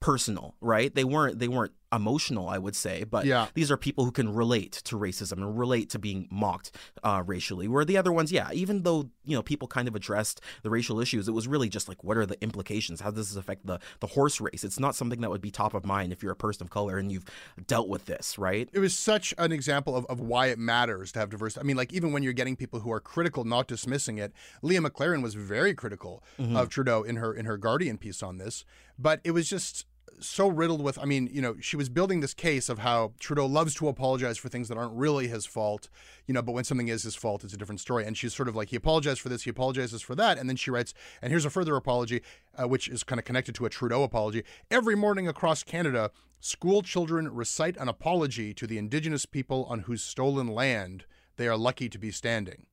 personal, 0.00 0.54
right? 0.60 0.94
They 0.94 1.04
weren't 1.04 1.38
they 1.38 1.48
weren't 1.48 1.72
emotional, 1.92 2.48
I 2.48 2.58
would 2.58 2.76
say. 2.76 3.04
But 3.04 3.26
Yeah. 3.26 3.48
these 3.54 3.70
are 3.70 3.76
people 3.76 4.04
who 4.04 4.12
can 4.12 4.32
relate 4.32 4.72
to 4.84 4.96
racism 4.96 5.32
and 5.38 5.58
relate 5.58 5.90
to 5.90 5.98
being 5.98 6.28
mocked 6.30 6.70
uh, 7.02 7.22
racially. 7.26 7.66
Where 7.68 7.84
the 7.84 7.96
other 7.96 8.12
ones, 8.12 8.30
yeah, 8.32 8.50
even 8.52 8.82
though 8.82 9.10
you 9.24 9.36
know 9.36 9.42
people 9.42 9.68
kind 9.68 9.88
of 9.88 9.94
addressed 9.94 10.40
the 10.62 10.70
racial 10.70 11.00
issues, 11.00 11.28
it 11.28 11.32
was 11.32 11.48
really 11.48 11.68
just 11.68 11.88
like, 11.88 12.02
what 12.04 12.16
are 12.16 12.26
the 12.26 12.40
implications? 12.42 13.00
How 13.00 13.10
does 13.10 13.28
this 13.30 13.36
affect 13.36 13.66
the 13.66 13.78
the 14.00 14.06
horse 14.08 14.40
race? 14.40 14.64
It's 14.64 14.78
not 14.80 14.94
something 14.94 15.20
that 15.20 15.30
would 15.30 15.40
be 15.40 15.50
top 15.50 15.74
of 15.74 15.84
mind 15.84 16.12
if 16.12 16.22
you're 16.22 16.32
a 16.32 16.36
person 16.36 16.64
of 16.64 16.70
color 16.70 16.98
and 16.98 17.10
you've 17.10 17.24
dealt 17.66 17.88
with 17.88 18.06
this, 18.06 18.38
right? 18.38 18.68
it 18.72 18.78
was 18.78 18.96
such 18.96 19.34
an 19.38 19.52
example 19.52 19.96
of, 19.96 20.04
of 20.06 20.20
why 20.20 20.46
it 20.46 20.58
matters 20.58 21.12
to 21.12 21.18
have 21.18 21.30
diversity. 21.30 21.60
I 21.62 21.64
mean, 21.64 21.76
like 21.76 21.92
even 21.92 22.12
when 22.12 22.22
you're 22.22 22.32
getting 22.32 22.56
people 22.56 22.80
who 22.80 22.92
are 22.92 23.00
critical, 23.00 23.44
not 23.44 23.66
dismissing 23.68 24.18
it. 24.18 24.32
Leah 24.62 24.80
McLaren 24.80 25.22
was 25.22 25.34
very 25.34 25.74
critical 25.74 26.22
of 26.38 26.68
Trudeau 26.68 27.02
in 27.02 27.16
her 27.16 27.32
in 27.34 27.46
her 27.46 27.56
Guardian 27.56 27.98
piece 27.98 28.22
on 28.22 28.38
this, 28.38 28.64
but 28.98 29.20
it 29.24 29.32
was 29.32 29.48
just 29.48 29.86
so 30.18 30.48
riddled 30.48 30.82
with. 30.82 30.98
I 30.98 31.04
mean, 31.04 31.28
you 31.32 31.40
know, 31.40 31.56
she 31.60 31.76
was 31.76 31.88
building 31.88 32.20
this 32.20 32.34
case 32.34 32.68
of 32.68 32.80
how 32.80 33.12
Trudeau 33.20 33.46
loves 33.46 33.74
to 33.76 33.88
apologize 33.88 34.38
for 34.38 34.48
things 34.48 34.68
that 34.68 34.76
aren't 34.76 34.94
really 34.94 35.28
his 35.28 35.46
fault, 35.46 35.88
you 36.26 36.34
know, 36.34 36.42
but 36.42 36.52
when 36.52 36.64
something 36.64 36.88
is 36.88 37.02
his 37.02 37.14
fault, 37.14 37.44
it's 37.44 37.54
a 37.54 37.56
different 37.56 37.80
story. 37.80 38.04
And 38.04 38.16
she's 38.16 38.34
sort 38.34 38.48
of 38.48 38.56
like, 38.56 38.70
he 38.70 38.76
apologized 38.76 39.20
for 39.20 39.28
this, 39.28 39.42
he 39.42 39.50
apologizes 39.50 40.02
for 40.02 40.14
that, 40.16 40.38
and 40.38 40.48
then 40.48 40.56
she 40.56 40.70
writes, 40.70 40.92
and 41.22 41.30
here's 41.30 41.44
a 41.44 41.50
further 41.50 41.76
apology, 41.76 42.22
uh, 42.60 42.68
which 42.68 42.88
is 42.88 43.02
kind 43.02 43.18
of 43.18 43.24
connected 43.24 43.54
to 43.54 43.66
a 43.66 43.70
Trudeau 43.70 44.02
apology. 44.02 44.42
Every 44.70 44.94
morning 44.94 45.28
across 45.28 45.62
Canada, 45.62 46.10
school 46.40 46.82
children 46.82 47.32
recite 47.32 47.76
an 47.76 47.88
apology 47.88 48.52
to 48.54 48.66
the 48.66 48.78
Indigenous 48.78 49.26
people 49.26 49.64
on 49.66 49.80
whose 49.80 50.02
stolen 50.02 50.48
land 50.48 51.04
they 51.36 51.48
are 51.48 51.56
lucky 51.56 51.88
to 51.88 51.98
be 51.98 52.10
standing. 52.10 52.66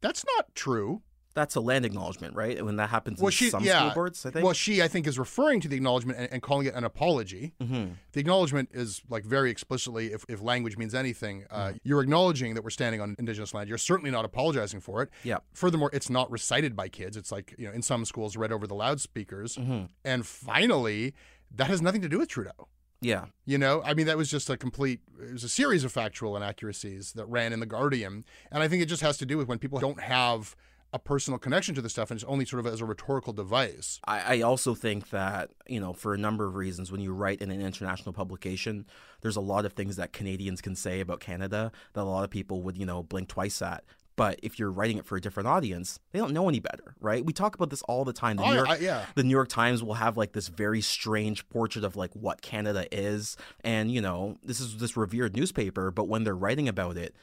That's 0.00 0.24
not 0.36 0.54
true. 0.54 1.02
That's 1.32 1.54
a 1.54 1.60
land 1.60 1.84
acknowledgement, 1.84 2.34
right? 2.34 2.62
When 2.64 2.76
that 2.76 2.90
happens 2.90 3.20
Well, 3.20 3.28
in 3.28 3.32
she, 3.32 3.50
some 3.50 3.62
yeah. 3.64 3.78
school 3.78 3.94
boards, 3.94 4.26
I 4.26 4.30
think. 4.30 4.44
Well, 4.44 4.52
she, 4.52 4.82
I 4.82 4.88
think, 4.88 5.06
is 5.06 5.18
referring 5.18 5.60
to 5.60 5.68
the 5.68 5.76
acknowledgement 5.76 6.18
and, 6.18 6.28
and 6.32 6.42
calling 6.42 6.66
it 6.66 6.74
an 6.74 6.82
apology. 6.82 7.52
Mhm. 7.60 7.92
The 8.12 8.20
acknowledgement 8.20 8.70
is 8.72 9.02
like 9.08 9.24
very 9.24 9.50
explicitly, 9.50 10.12
if, 10.12 10.24
if 10.28 10.42
language 10.42 10.76
means 10.76 10.94
anything, 10.94 11.44
uh, 11.50 11.74
you're 11.84 12.00
acknowledging 12.02 12.54
that 12.54 12.64
we're 12.64 12.70
standing 12.70 13.00
on 13.00 13.14
Indigenous 13.18 13.54
land. 13.54 13.68
You're 13.68 13.78
certainly 13.78 14.10
not 14.10 14.24
apologizing 14.24 14.80
for 14.80 15.02
it. 15.02 15.10
Yeah. 15.22 15.38
Furthermore, 15.52 15.90
it's 15.92 16.10
not 16.10 16.28
recited 16.30 16.74
by 16.74 16.88
kids. 16.88 17.16
It's 17.16 17.30
like, 17.30 17.54
you 17.56 17.66
know, 17.68 17.72
in 17.72 17.82
some 17.82 18.04
schools, 18.04 18.36
read 18.36 18.50
over 18.50 18.66
the 18.66 18.74
loudspeakers. 18.74 19.56
Mm-hmm. 19.56 19.84
And 20.04 20.26
finally, 20.26 21.14
that 21.54 21.68
has 21.68 21.80
nothing 21.80 22.00
to 22.02 22.08
do 22.08 22.18
with 22.18 22.28
Trudeau. 22.28 22.68
Yeah. 23.00 23.26
You 23.46 23.56
know, 23.56 23.82
I 23.84 23.94
mean, 23.94 24.06
that 24.06 24.18
was 24.18 24.30
just 24.30 24.50
a 24.50 24.56
complete, 24.56 25.00
it 25.22 25.32
was 25.32 25.44
a 25.44 25.48
series 25.48 25.84
of 25.84 25.92
factual 25.92 26.36
inaccuracies 26.36 27.12
that 27.12 27.24
ran 27.26 27.52
in 27.52 27.60
The 27.60 27.66
Guardian. 27.66 28.24
And 28.52 28.62
I 28.62 28.68
think 28.68 28.82
it 28.82 28.86
just 28.86 29.02
has 29.02 29.16
to 29.18 29.26
do 29.26 29.38
with 29.38 29.48
when 29.48 29.58
people 29.58 29.78
don't 29.78 30.00
have 30.00 30.54
a 30.92 30.98
personal 30.98 31.38
connection 31.38 31.74
to 31.74 31.80
the 31.80 31.88
stuff 31.88 32.10
and 32.10 32.18
it's 32.18 32.28
only 32.28 32.44
sort 32.44 32.64
of 32.64 32.72
as 32.72 32.80
a 32.80 32.84
rhetorical 32.84 33.32
device. 33.32 34.00
I, 34.06 34.38
I 34.38 34.40
also 34.42 34.74
think 34.74 35.10
that, 35.10 35.50
you 35.68 35.78
know, 35.78 35.92
for 35.92 36.14
a 36.14 36.18
number 36.18 36.44
of 36.46 36.56
reasons, 36.56 36.90
when 36.90 37.00
you 37.00 37.12
write 37.12 37.40
in 37.40 37.50
an 37.50 37.60
international 37.60 38.12
publication, 38.12 38.86
there's 39.20 39.36
a 39.36 39.40
lot 39.40 39.64
of 39.64 39.72
things 39.74 39.96
that 39.96 40.12
Canadians 40.12 40.60
can 40.60 40.74
say 40.74 40.98
about 41.00 41.20
Canada 41.20 41.70
that 41.92 42.00
a 42.00 42.04
lot 42.04 42.24
of 42.24 42.30
people 42.30 42.62
would, 42.62 42.76
you 42.76 42.84
know, 42.86 43.02
blink 43.04 43.28
twice 43.28 43.62
at. 43.62 43.84
But 44.16 44.40
if 44.42 44.58
you're 44.58 44.70
writing 44.72 44.98
it 44.98 45.06
for 45.06 45.16
a 45.16 45.20
different 45.20 45.46
audience, 45.48 45.98
they 46.12 46.18
don't 46.18 46.32
know 46.34 46.48
any 46.48 46.58
better, 46.58 46.94
right? 47.00 47.24
We 47.24 47.32
talk 47.32 47.54
about 47.54 47.70
this 47.70 47.80
all 47.82 48.04
the 48.04 48.12
time. 48.12 48.36
The 48.36 48.42
Oh, 48.42 48.48
New 48.50 48.54
York, 48.56 48.68
I- 48.68 48.76
yeah. 48.78 49.06
the 49.14 49.22
New 49.22 49.30
York 49.30 49.48
Times 49.48 49.82
will 49.82 49.94
have 49.94 50.16
like 50.18 50.32
this 50.32 50.48
very 50.48 50.80
strange 50.82 51.48
portrait 51.48 51.84
of 51.84 51.96
like 51.96 52.10
what 52.14 52.42
Canada 52.42 52.86
is, 52.92 53.36
and 53.62 53.90
you 53.90 54.02
know, 54.02 54.36
this 54.42 54.60
is 54.60 54.76
this 54.78 54.96
revered 54.96 55.36
newspaper. 55.36 55.90
But 55.90 56.08
when 56.08 56.24
they're 56.24 56.34
writing 56.34 56.68
about 56.68 56.96
it, 56.98 57.14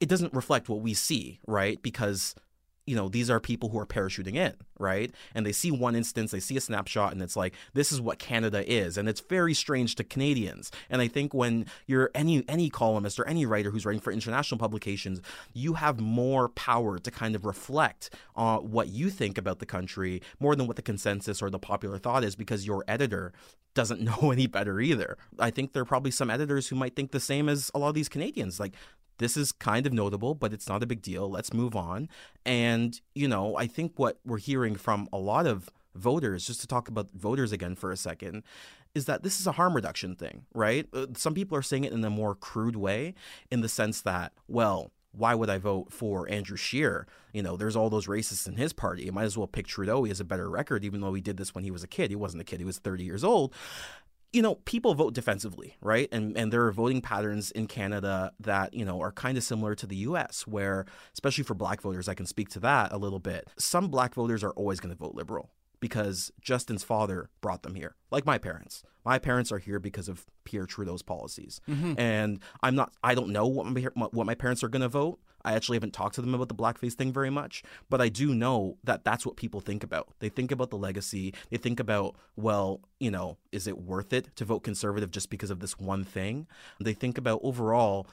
it 0.00 0.08
doesn't 0.08 0.34
reflect 0.34 0.68
what 0.68 0.80
we 0.80 0.92
see, 0.92 1.38
right? 1.46 1.80
Because 1.80 2.34
you 2.86 2.96
know, 2.96 3.08
these 3.08 3.30
are 3.30 3.38
people 3.38 3.68
who 3.68 3.78
are 3.78 3.86
parachuting 3.86 4.34
in, 4.34 4.54
right? 4.78 5.12
And 5.34 5.46
they 5.46 5.52
see 5.52 5.70
one 5.70 5.94
instance, 5.94 6.32
they 6.32 6.40
see 6.40 6.56
a 6.56 6.60
snapshot, 6.60 7.12
and 7.12 7.22
it's 7.22 7.36
like, 7.36 7.54
this 7.74 7.92
is 7.92 8.00
what 8.00 8.18
Canada 8.18 8.68
is. 8.70 8.98
And 8.98 9.08
it's 9.08 9.20
very 9.20 9.54
strange 9.54 9.94
to 9.96 10.04
Canadians. 10.04 10.72
And 10.90 11.00
I 11.00 11.08
think 11.08 11.32
when 11.32 11.66
you're 11.86 12.10
any 12.14 12.44
any 12.48 12.70
columnist 12.70 13.20
or 13.20 13.26
any 13.28 13.46
writer 13.46 13.70
who's 13.70 13.86
writing 13.86 14.00
for 14.00 14.12
international 14.12 14.58
publications, 14.58 15.20
you 15.52 15.74
have 15.74 16.00
more 16.00 16.48
power 16.48 16.98
to 16.98 17.10
kind 17.10 17.36
of 17.36 17.44
reflect 17.44 18.10
on 18.34 18.70
what 18.70 18.88
you 18.88 19.10
think 19.10 19.38
about 19.38 19.60
the 19.60 19.66
country 19.66 20.20
more 20.40 20.56
than 20.56 20.66
what 20.66 20.76
the 20.76 20.82
consensus 20.82 21.40
or 21.40 21.50
the 21.50 21.58
popular 21.58 21.98
thought 21.98 22.24
is 22.24 22.34
because 22.34 22.66
your 22.66 22.84
editor 22.88 23.32
doesn't 23.74 24.00
know 24.22 24.30
any 24.30 24.46
better 24.46 24.80
either. 24.80 25.16
I 25.38 25.50
think 25.50 25.72
there 25.72 25.82
are 25.82 25.86
probably 25.86 26.10
some 26.10 26.30
editors 26.30 26.68
who 26.68 26.76
might 26.76 26.96
think 26.96 27.12
the 27.12 27.20
same 27.20 27.48
as 27.48 27.70
a 27.74 27.78
lot 27.78 27.88
of 27.88 27.94
these 27.94 28.08
Canadians. 28.08 28.58
Like, 28.58 28.74
this 29.18 29.36
is 29.36 29.52
kind 29.52 29.86
of 29.86 29.92
notable, 29.92 30.34
but 30.34 30.52
it's 30.52 30.68
not 30.68 30.82
a 30.82 30.86
big 30.86 31.02
deal. 31.02 31.30
Let's 31.30 31.52
move 31.52 31.76
on. 31.76 32.08
And, 32.44 33.00
you 33.14 33.28
know, 33.28 33.56
I 33.56 33.66
think 33.66 33.92
what 33.96 34.18
we're 34.24 34.38
hearing 34.38 34.74
from 34.74 35.08
a 35.12 35.18
lot 35.18 35.46
of 35.46 35.70
voters, 35.94 36.46
just 36.46 36.60
to 36.62 36.66
talk 36.66 36.88
about 36.88 37.08
voters 37.14 37.52
again 37.52 37.74
for 37.74 37.92
a 37.92 37.96
second, 37.96 38.42
is 38.94 39.06
that 39.06 39.22
this 39.22 39.40
is 39.40 39.46
a 39.46 39.52
harm 39.52 39.74
reduction 39.74 40.14
thing, 40.14 40.44
right? 40.54 40.86
Uh, 40.92 41.06
Some 41.16 41.34
people 41.34 41.56
are 41.56 41.62
saying 41.62 41.84
it 41.84 41.92
in 41.92 42.04
a 42.04 42.10
more 42.10 42.34
crude 42.34 42.76
way, 42.76 43.14
in 43.50 43.60
the 43.60 43.68
sense 43.68 44.00
that, 44.02 44.32
well, 44.48 44.90
why 45.12 45.34
would 45.34 45.50
I 45.50 45.58
vote 45.58 45.92
for 45.92 46.28
Andrew 46.30 46.56
Scheer? 46.56 47.06
You 47.34 47.42
know, 47.42 47.56
there's 47.56 47.76
all 47.76 47.90
those 47.90 48.06
racists 48.06 48.48
in 48.48 48.56
his 48.56 48.72
party. 48.72 49.04
You 49.04 49.12
might 49.12 49.24
as 49.24 49.36
well 49.36 49.46
pick 49.46 49.66
Trudeau. 49.66 50.04
He 50.04 50.08
has 50.08 50.20
a 50.20 50.24
better 50.24 50.48
record, 50.48 50.84
even 50.84 51.02
though 51.02 51.12
he 51.12 51.20
did 51.20 51.36
this 51.36 51.54
when 51.54 51.64
he 51.64 51.70
was 51.70 51.82
a 51.82 51.86
kid. 51.86 52.10
He 52.10 52.16
wasn't 52.16 52.40
a 52.40 52.44
kid, 52.44 52.60
he 52.60 52.64
was 52.64 52.78
30 52.78 53.04
years 53.04 53.22
old 53.22 53.54
you 54.32 54.40
know, 54.40 54.54
people 54.54 54.94
vote 54.94 55.14
defensively, 55.14 55.76
right? 55.80 56.08
And 56.10 56.36
and 56.36 56.52
there 56.52 56.64
are 56.66 56.72
voting 56.72 57.00
patterns 57.00 57.50
in 57.50 57.66
Canada 57.66 58.32
that, 58.40 58.74
you 58.74 58.84
know, 58.84 59.00
are 59.00 59.12
kind 59.12 59.36
of 59.36 59.44
similar 59.44 59.74
to 59.74 59.86
the 59.86 59.96
US 59.96 60.46
where 60.46 60.86
especially 61.12 61.44
for 61.44 61.54
black 61.54 61.80
voters, 61.82 62.08
I 62.08 62.14
can 62.14 62.26
speak 62.26 62.48
to 62.50 62.60
that 62.60 62.92
a 62.92 62.98
little 62.98 63.18
bit. 63.18 63.48
Some 63.58 63.88
black 63.88 64.14
voters 64.14 64.42
are 64.42 64.52
always 64.52 64.80
going 64.80 64.94
to 64.94 64.98
vote 64.98 65.14
liberal 65.14 65.50
because 65.82 66.30
Justin's 66.40 66.84
father 66.84 67.28
brought 67.40 67.64
them 67.64 67.74
here, 67.74 67.96
like 68.12 68.24
my 68.24 68.38
parents. 68.38 68.84
My 69.04 69.18
parents 69.18 69.50
are 69.50 69.58
here 69.58 69.80
because 69.80 70.08
of 70.08 70.24
Pierre 70.44 70.64
Trudeau's 70.64 71.02
policies, 71.02 71.60
mm-hmm. 71.68 71.98
and 71.98 72.38
I'm 72.62 72.76
not. 72.76 72.92
I 73.02 73.16
don't 73.16 73.30
know 73.30 73.48
what 73.48 73.66
my 73.66 73.80
what 74.12 74.24
my 74.24 74.36
parents 74.36 74.62
are 74.62 74.68
going 74.68 74.82
to 74.82 74.88
vote. 74.88 75.18
I 75.44 75.54
actually 75.54 75.74
haven't 75.74 75.92
talked 75.92 76.14
to 76.14 76.22
them 76.22 76.36
about 76.36 76.48
the 76.48 76.54
blackface 76.54 76.92
thing 76.92 77.12
very 77.12 77.30
much, 77.30 77.64
but 77.90 78.00
I 78.00 78.08
do 78.08 78.32
know 78.32 78.78
that 78.84 79.02
that's 79.02 79.26
what 79.26 79.34
people 79.34 79.60
think 79.60 79.82
about. 79.82 80.14
They 80.20 80.28
think 80.28 80.52
about 80.52 80.70
the 80.70 80.76
legacy. 80.76 81.34
They 81.50 81.56
think 81.56 81.80
about, 81.80 82.14
well, 82.36 82.80
you 83.00 83.10
know, 83.10 83.38
is 83.50 83.66
it 83.66 83.82
worth 83.82 84.12
it 84.12 84.28
to 84.36 84.44
vote 84.44 84.60
conservative 84.60 85.10
just 85.10 85.30
because 85.30 85.50
of 85.50 85.58
this 85.58 85.80
one 85.80 86.04
thing? 86.04 86.46
They 86.78 86.94
think 86.94 87.18
about 87.18 87.40
overall 87.42 88.06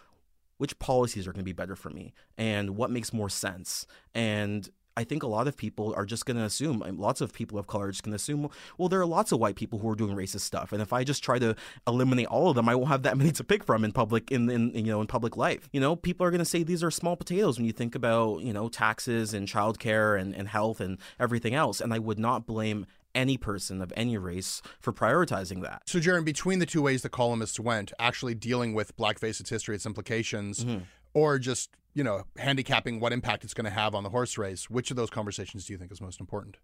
which 0.58 0.79
policies 0.79 1.27
are 1.27 1.32
going 1.32 1.41
to 1.41 1.45
be 1.45 1.53
better 1.53 1.75
for 1.75 1.91
me 1.91 2.15
and 2.36 2.75
what 2.75 2.89
makes 2.89 3.13
more 3.13 3.29
sense 3.29 3.86
and 4.15 4.69
I 5.00 5.06
think 5.06 5.24
a 5.24 5.28
lot 5.28 5.48
of 5.48 5.56
people 5.56 5.94
are 5.96 6.06
just 6.06 6.26
going 6.26 6.36
to 6.36 6.44
assume, 6.44 6.84
lots 6.98 7.22
of 7.22 7.32
people 7.32 7.58
of 7.58 7.68
color 7.68 7.86
are 7.86 7.92
just 7.92 8.04
going 8.04 8.12
to 8.12 8.18
assume, 8.18 8.50
well, 8.78 8.90
there 8.90 9.00
are 9.00 9.06
lots 9.06 9.32
of 9.32 9.40
white 9.40 9.56
people 9.56 9.80
who 9.80 9.90
are 9.90 9.96
doing 9.96 10.14
racist 10.14 10.42
stuff, 10.42 10.74
and 10.74 10.82
if 10.82 10.92
I 10.92 11.06
just 11.06 11.24
try 11.24 11.40
to 11.40 11.56
eliminate 11.88 12.28
all 12.28 12.50
of 12.50 12.56
them, 12.58 12.68
I 12.68 12.76
won't 12.76 12.90
have 12.90 13.04
that 13.04 13.18
many 13.22 13.32
to 13.32 13.44
pick 13.46 13.64
from 13.64 13.86
in 13.86 13.94
public 13.94 14.30
in, 14.30 14.50
in 14.50 14.72
you 14.74 14.92
know 14.92 15.00
in 15.00 15.08
public 15.08 15.38
life. 15.38 15.70
You 15.72 15.80
know, 15.80 15.96
people 15.96 16.28
are 16.28 16.32
going 16.32 16.40
to 16.40 16.46
say 16.46 16.64
these 16.64 16.84
are 16.84 16.92
small 16.92 17.16
potatoes 17.16 17.58
when 17.58 17.66
you 17.66 17.72
think 17.72 17.96
about 17.96 18.42
you 18.42 18.52
know 18.52 18.68
taxes 18.68 19.34
and 19.34 19.48
childcare 19.48 20.20
and, 20.20 20.36
and 20.36 20.50
health 20.50 20.82
and 20.82 20.98
everything 21.18 21.56
else, 21.56 21.80
and 21.80 21.94
I 21.94 22.00
would 22.00 22.20
not 22.20 22.46
blame 22.46 22.86
any 23.16 23.38
person 23.38 23.82
of 23.82 23.94
any 23.96 24.18
race 24.18 24.62
for 24.80 24.92
prioritizing 24.92 25.62
that. 25.64 25.84
So, 25.86 26.00
Jaron, 26.00 26.26
between 26.26 26.60
the 26.60 26.66
two 26.66 26.82
ways 26.82 27.04
the 27.04 27.10
columnists 27.10 27.60
went, 27.60 27.94
actually 28.00 28.36
dealing 28.36 28.74
with 28.74 28.96
blackface, 28.98 29.40
its 29.40 29.50
history, 29.50 29.76
its 29.76 29.86
implications, 29.86 30.66
mm-hmm. 30.66 30.84
or 31.14 31.40
just 31.40 31.72
you 31.93 32.04
know, 32.04 32.23
handicapping 32.38 32.99
what 32.99 33.13
impact 33.13 33.43
it's 33.43 33.54
going 33.54 33.65
to 33.65 33.71
have 33.71 33.95
on 33.95 34.04
the 34.04 34.10
horse 34.10 34.38
race, 34.38 34.69
which 34.69 34.91
of 34.91 34.97
those 34.97 35.10
conversations 35.10 35.65
do 35.65 35.73
you 35.73 35.80
think 35.80 35.91
is 35.91 36.02
most 36.02 36.19
important? 36.19 36.58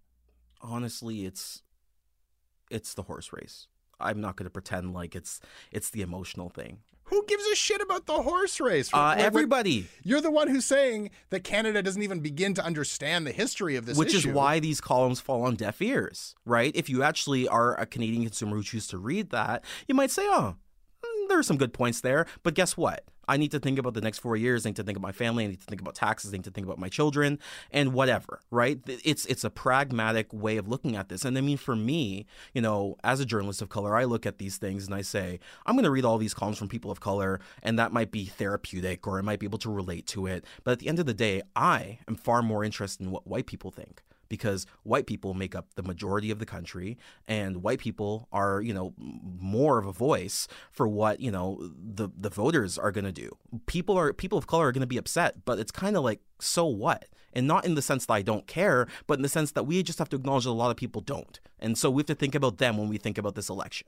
Honestly, 0.62 1.26
it's 1.26 1.64
it's 2.70 2.94
the 2.94 3.04
horse 3.04 3.32
race. 3.34 3.68
I'm 4.00 4.20
not 4.20 4.36
going 4.36 4.46
to 4.46 4.52
pretend 4.52 4.94
like 4.94 5.16
it's 5.16 5.40
it's 5.72 5.90
the 5.90 6.02
emotional 6.02 6.50
thing. 6.50 6.80
Who 7.10 7.24
gives 7.28 7.46
a 7.46 7.56
shit 7.56 7.82
about 7.82 8.08
the 8.08 8.24
horse 8.24 8.60
race? 8.60 8.90
Uh, 8.92 9.14
everybody. 9.16 9.88
You're 10.04 10.22
the 10.22 10.32
one 10.32 10.48
who's 10.48 10.66
saying 10.66 11.12
that 11.30 11.44
Canada 11.44 11.84
doesn't 11.84 12.02
even 12.02 12.20
begin 12.20 12.56
to 12.56 12.66
understand 12.66 13.28
the 13.28 13.32
history 13.32 13.76
of 13.76 13.86
this 13.86 13.96
Which 13.96 14.16
issue. 14.16 14.30
is 14.30 14.34
why 14.34 14.60
these 14.60 14.82
columns 14.82 15.22
fall 15.22 15.44
on 15.44 15.56
deaf 15.56 15.80
ears, 15.84 16.34
right? 16.46 16.76
If 16.76 16.90
you 16.90 17.04
actually 17.04 17.48
are 17.48 17.80
a 17.80 17.86
Canadian 17.86 18.24
consumer 18.24 18.56
who 18.56 18.64
chooses 18.64 18.88
to 18.88 18.98
read 18.98 19.30
that, 19.30 19.64
you 19.88 19.94
might 19.94 20.10
say, 20.10 20.24
oh, 20.26 20.56
mm, 21.06 21.30
there 21.30 21.38
are 21.38 21.44
some 21.44 21.58
good 21.58 21.74
points 21.74 22.02
there. 22.02 22.26
But 22.42 22.56
guess 22.56 22.76
what? 22.76 23.04
I 23.28 23.38
need 23.38 23.52
to 23.52 23.60
think 23.60 23.80
about 23.80 23.94
the 23.94 24.02
next 24.02 24.20
four 24.20 24.36
years. 24.36 24.66
I 24.66 24.70
need 24.70 24.76
to 24.78 24.84
think 24.84 24.98
about 24.98 25.08
my 25.08 25.12
family. 25.12 25.46
I 25.46 25.48
need 25.48 25.62
to 25.62 25.66
think 25.66 25.82
about 25.82 25.96
taxes. 25.96 26.34
I 26.34 26.38
need 26.38 26.44
to 26.46 26.52
think 26.52 26.66
about 26.66 26.80
my 26.80 26.90
children 26.90 27.40
and 27.72 27.94
whatever. 27.94 28.42
Right? 28.52 28.80
It's 28.88 29.26
it's 29.26 29.44
a 29.44 29.50
pragmatic 29.50 30.32
way 30.34 30.58
of 30.58 30.68
looking 30.68 30.96
at 30.96 31.10
this. 31.10 31.26
And 31.26 31.38
I 31.38 31.42
mean, 31.42 31.58
for 31.58 31.76
me, 31.76 32.26
you 32.54 32.62
know, 32.62 32.98
as 33.04 33.20
a 33.20 33.26
journalist 33.26 33.62
of 33.62 33.70
color, 33.70 33.96
I 33.96 34.04
look 34.06 34.26
at 34.26 34.38
these 34.38 34.58
things 34.58 34.86
and 34.86 34.96
I 34.96 35.02
say, 35.02 35.40
I'm 35.66 35.76
going 35.76 35.84
to 35.84 35.92
read 35.92 36.06
all 36.06 36.18
these 36.18 36.34
columns 36.34 36.58
from 36.58 36.70
people 36.70 36.92
of 36.92 37.00
color, 37.00 37.40
and 37.64 37.78
that 37.80 37.92
might 37.92 38.12
be 38.12 38.26
therapeutic 38.26 39.08
or 39.08 39.18
I 39.18 39.22
might 39.22 39.40
be 39.40 39.46
able 39.46 39.60
to 39.60 39.72
relate 39.72 40.08
to 40.08 40.28
it. 40.28 40.46
But 40.64 40.72
at 40.72 40.80
the 40.80 40.88
end 40.88 41.00
of 41.00 41.06
the 41.06 41.14
day, 41.14 41.42
I 41.56 42.00
am 42.08 42.16
far 42.16 42.42
more 42.42 42.64
interested 42.64 43.04
in 43.04 43.12
what 43.12 43.28
white 43.28 43.46
people 43.46 43.72
think 43.72 44.04
because 44.30 44.66
white 44.84 45.06
people 45.06 45.34
make 45.34 45.56
up 45.56 45.68
the 45.76 45.84
majority 45.84 46.32
of 46.32 46.40
the 46.40 46.46
country 46.46 46.98
and 47.28 47.64
white 47.64 47.80
people 47.80 48.28
are 48.32 48.62
you 48.62 48.74
know 48.74 48.94
more 48.98 49.78
of 49.78 49.86
a 49.86 49.92
voice 49.92 50.48
for 50.72 50.88
what 50.88 51.20
you 51.20 51.32
know 51.32 51.72
the 51.78 52.10
the 52.18 52.30
voters 52.30 52.78
are 52.78 52.92
going 52.92 53.06
to 53.06 53.12
do. 53.12 53.36
People 53.66 53.98
are 53.98 54.14
people 54.14 54.38
of 54.38 54.48
color 54.48 54.68
are 54.68 54.72
going 54.72 54.82
to 54.82 54.88
be 54.88 54.98
upset 54.98 55.46
but 55.46 55.60
it's 55.60 55.72
kind 55.72 55.96
of 55.96 56.04
like 56.04 56.22
so 56.40 56.66
what? 56.66 57.06
And 57.34 57.48
not 57.48 57.66
in 57.66 57.76
the 57.76 57.82
sense 57.82 58.06
that 58.06 58.14
I 58.14 58.22
don't 58.22 58.48
care 58.48 58.88
but 59.08 59.20
in 59.20 59.22
the 59.22 59.30
sense 59.30 59.52
that 59.52 59.64
we 59.64 59.84
just 59.84 60.00
have 60.00 60.10
to 60.10 60.16
acknowledge 60.16 60.46
that 60.46 60.52
a 60.52 60.52
lot 60.52 60.72
of 60.72 60.78
people 60.78 61.02
don't. 61.02 61.40
And 61.60 61.78
so 61.78 61.90
we 61.90 62.02
have 62.02 62.08
to 62.08 62.16
think 62.16 62.36
about 62.36 62.58
them 62.58 62.78
when 62.78 62.90
we 62.90 62.98
think 62.98 63.18
about 63.18 63.36
this 63.36 63.50
election 63.50 63.88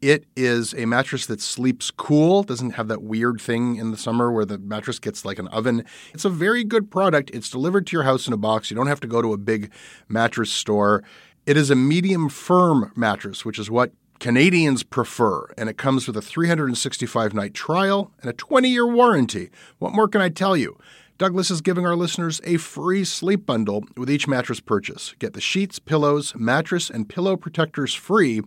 It 0.00 0.26
is 0.36 0.74
a 0.74 0.84
mattress 0.84 1.26
that 1.26 1.40
sleeps 1.40 1.90
cool, 1.90 2.44
doesn't 2.44 2.72
have 2.72 2.86
that 2.86 3.02
weird 3.02 3.40
thing 3.40 3.76
in 3.76 3.90
the 3.90 3.96
summer 3.96 4.30
where 4.30 4.44
the 4.44 4.56
mattress 4.58 5.00
gets 5.00 5.24
like 5.24 5.40
an 5.40 5.48
oven. 5.48 5.84
It's 6.14 6.24
a 6.24 6.30
very 6.30 6.62
good 6.62 6.88
product. 6.88 7.30
It's 7.34 7.50
delivered 7.50 7.86
to 7.88 7.96
your 7.96 8.04
house 8.04 8.28
in 8.28 8.32
a 8.32 8.36
box. 8.36 8.70
You 8.70 8.76
don't 8.76 8.86
have 8.86 9.00
to 9.00 9.08
go 9.08 9.20
to 9.20 9.32
a 9.32 9.38
big 9.38 9.72
mattress 10.08 10.52
store. 10.52 11.02
It 11.46 11.56
is 11.56 11.68
a 11.70 11.74
medium 11.74 12.28
firm 12.28 12.92
mattress, 12.94 13.44
which 13.44 13.58
is 13.58 13.70
what 13.70 13.92
Canadians 14.20 14.84
prefer, 14.84 15.46
and 15.56 15.68
it 15.68 15.78
comes 15.78 16.06
with 16.06 16.16
a 16.16 16.22
365 16.22 17.34
night 17.34 17.54
trial 17.54 18.12
and 18.20 18.30
a 18.30 18.32
20 18.32 18.68
year 18.68 18.86
warranty. 18.86 19.50
What 19.78 19.94
more 19.94 20.06
can 20.06 20.20
I 20.20 20.28
tell 20.28 20.56
you? 20.56 20.78
Douglas 21.18 21.50
is 21.50 21.60
giving 21.62 21.84
our 21.84 21.96
listeners 21.96 22.40
a 22.44 22.58
free 22.58 23.02
sleep 23.02 23.44
bundle 23.44 23.84
with 23.96 24.08
each 24.08 24.28
mattress 24.28 24.60
purchase. 24.60 25.16
Get 25.18 25.32
the 25.32 25.40
sheets, 25.40 25.80
pillows, 25.80 26.32
mattress, 26.36 26.88
and 26.88 27.08
pillow 27.08 27.36
protectors 27.36 27.92
free 27.92 28.40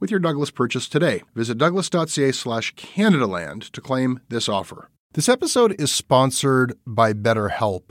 with 0.00 0.10
your 0.10 0.20
Douglas 0.20 0.50
purchase 0.50 0.88
today. 0.88 1.22
Visit 1.34 1.58
douglas.ca 1.58 2.32
slash 2.32 2.74
Canadaland 2.76 3.70
to 3.72 3.80
claim 3.82 4.20
this 4.30 4.48
offer. 4.48 4.88
This 5.12 5.28
episode 5.28 5.78
is 5.78 5.92
sponsored 5.92 6.72
by 6.86 7.12
BetterHelp. 7.12 7.90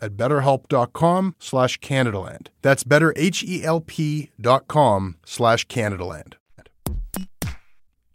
at 0.00 0.16
betterhelp.com 0.16 1.34
slash 1.38 1.78
Canadaland. 1.80 2.48
That's 2.62 2.84
betterhelp.com 2.84 5.16
slash 5.24 5.66
Canadaland. 5.66 6.34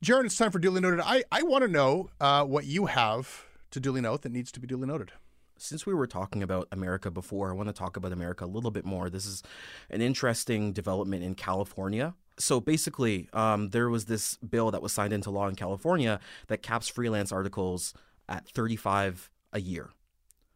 Jaron, 0.03 0.25
it's 0.25 0.37
time 0.37 0.51
for 0.51 0.59
Duly 0.59 0.81
Noted. 0.81 1.01
I, 1.03 1.23
I 1.31 1.41
want 1.43 1.63
to 1.63 1.67
know 1.67 2.09
uh, 2.21 2.43
what 2.43 2.65
you 2.65 2.85
have 2.85 3.45
to 3.71 3.79
duly 3.79 4.01
note 4.01 4.21
that 4.21 4.31
needs 4.31 4.51
to 4.51 4.59
be 4.59 4.67
duly 4.67 4.85
noted 4.87 5.13
since 5.57 5.85
we 5.85 5.93
were 5.93 6.07
talking 6.07 6.43
about 6.43 6.67
America 6.71 7.09
before, 7.09 7.49
I 7.49 7.53
want 7.53 7.69
to 7.69 7.73
talk 7.73 7.97
about 7.97 8.11
America 8.11 8.45
a 8.45 8.47
little 8.47 8.71
bit 8.71 8.85
more. 8.85 9.09
This 9.09 9.25
is 9.25 9.43
an 9.89 10.01
interesting 10.01 10.73
development 10.73 11.23
in 11.23 11.35
California. 11.35 12.13
So 12.37 12.59
basically, 12.59 13.29
um, 13.33 13.69
there 13.69 13.89
was 13.89 14.05
this 14.05 14.37
bill 14.37 14.71
that 14.71 14.81
was 14.81 14.91
signed 14.91 15.13
into 15.13 15.29
law 15.29 15.47
in 15.47 15.55
California 15.55 16.19
that 16.47 16.61
caps 16.61 16.87
freelance 16.87 17.31
articles 17.31 17.93
at 18.27 18.47
35 18.49 19.29
a 19.53 19.61
year. 19.61 19.91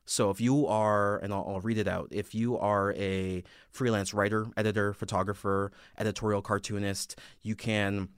So 0.09 0.31
if 0.31 0.41
you 0.41 0.65
are, 0.65 1.19
and 1.19 1.31
I'll, 1.31 1.45
I'll, 1.47 1.59
read 1.59 1.77
it 1.77 1.87
out, 1.87 2.07
if 2.09 2.33
you 2.33 2.57
are 2.57 2.93
a 2.93 3.43
freelance 3.69 4.11
writer, 4.11 4.47
editor, 4.57 4.91
photographer, 4.91 5.71
editorial 5.99 6.41
cartoonist, 6.41 7.19
you 7.43 7.55
can 7.55 8.09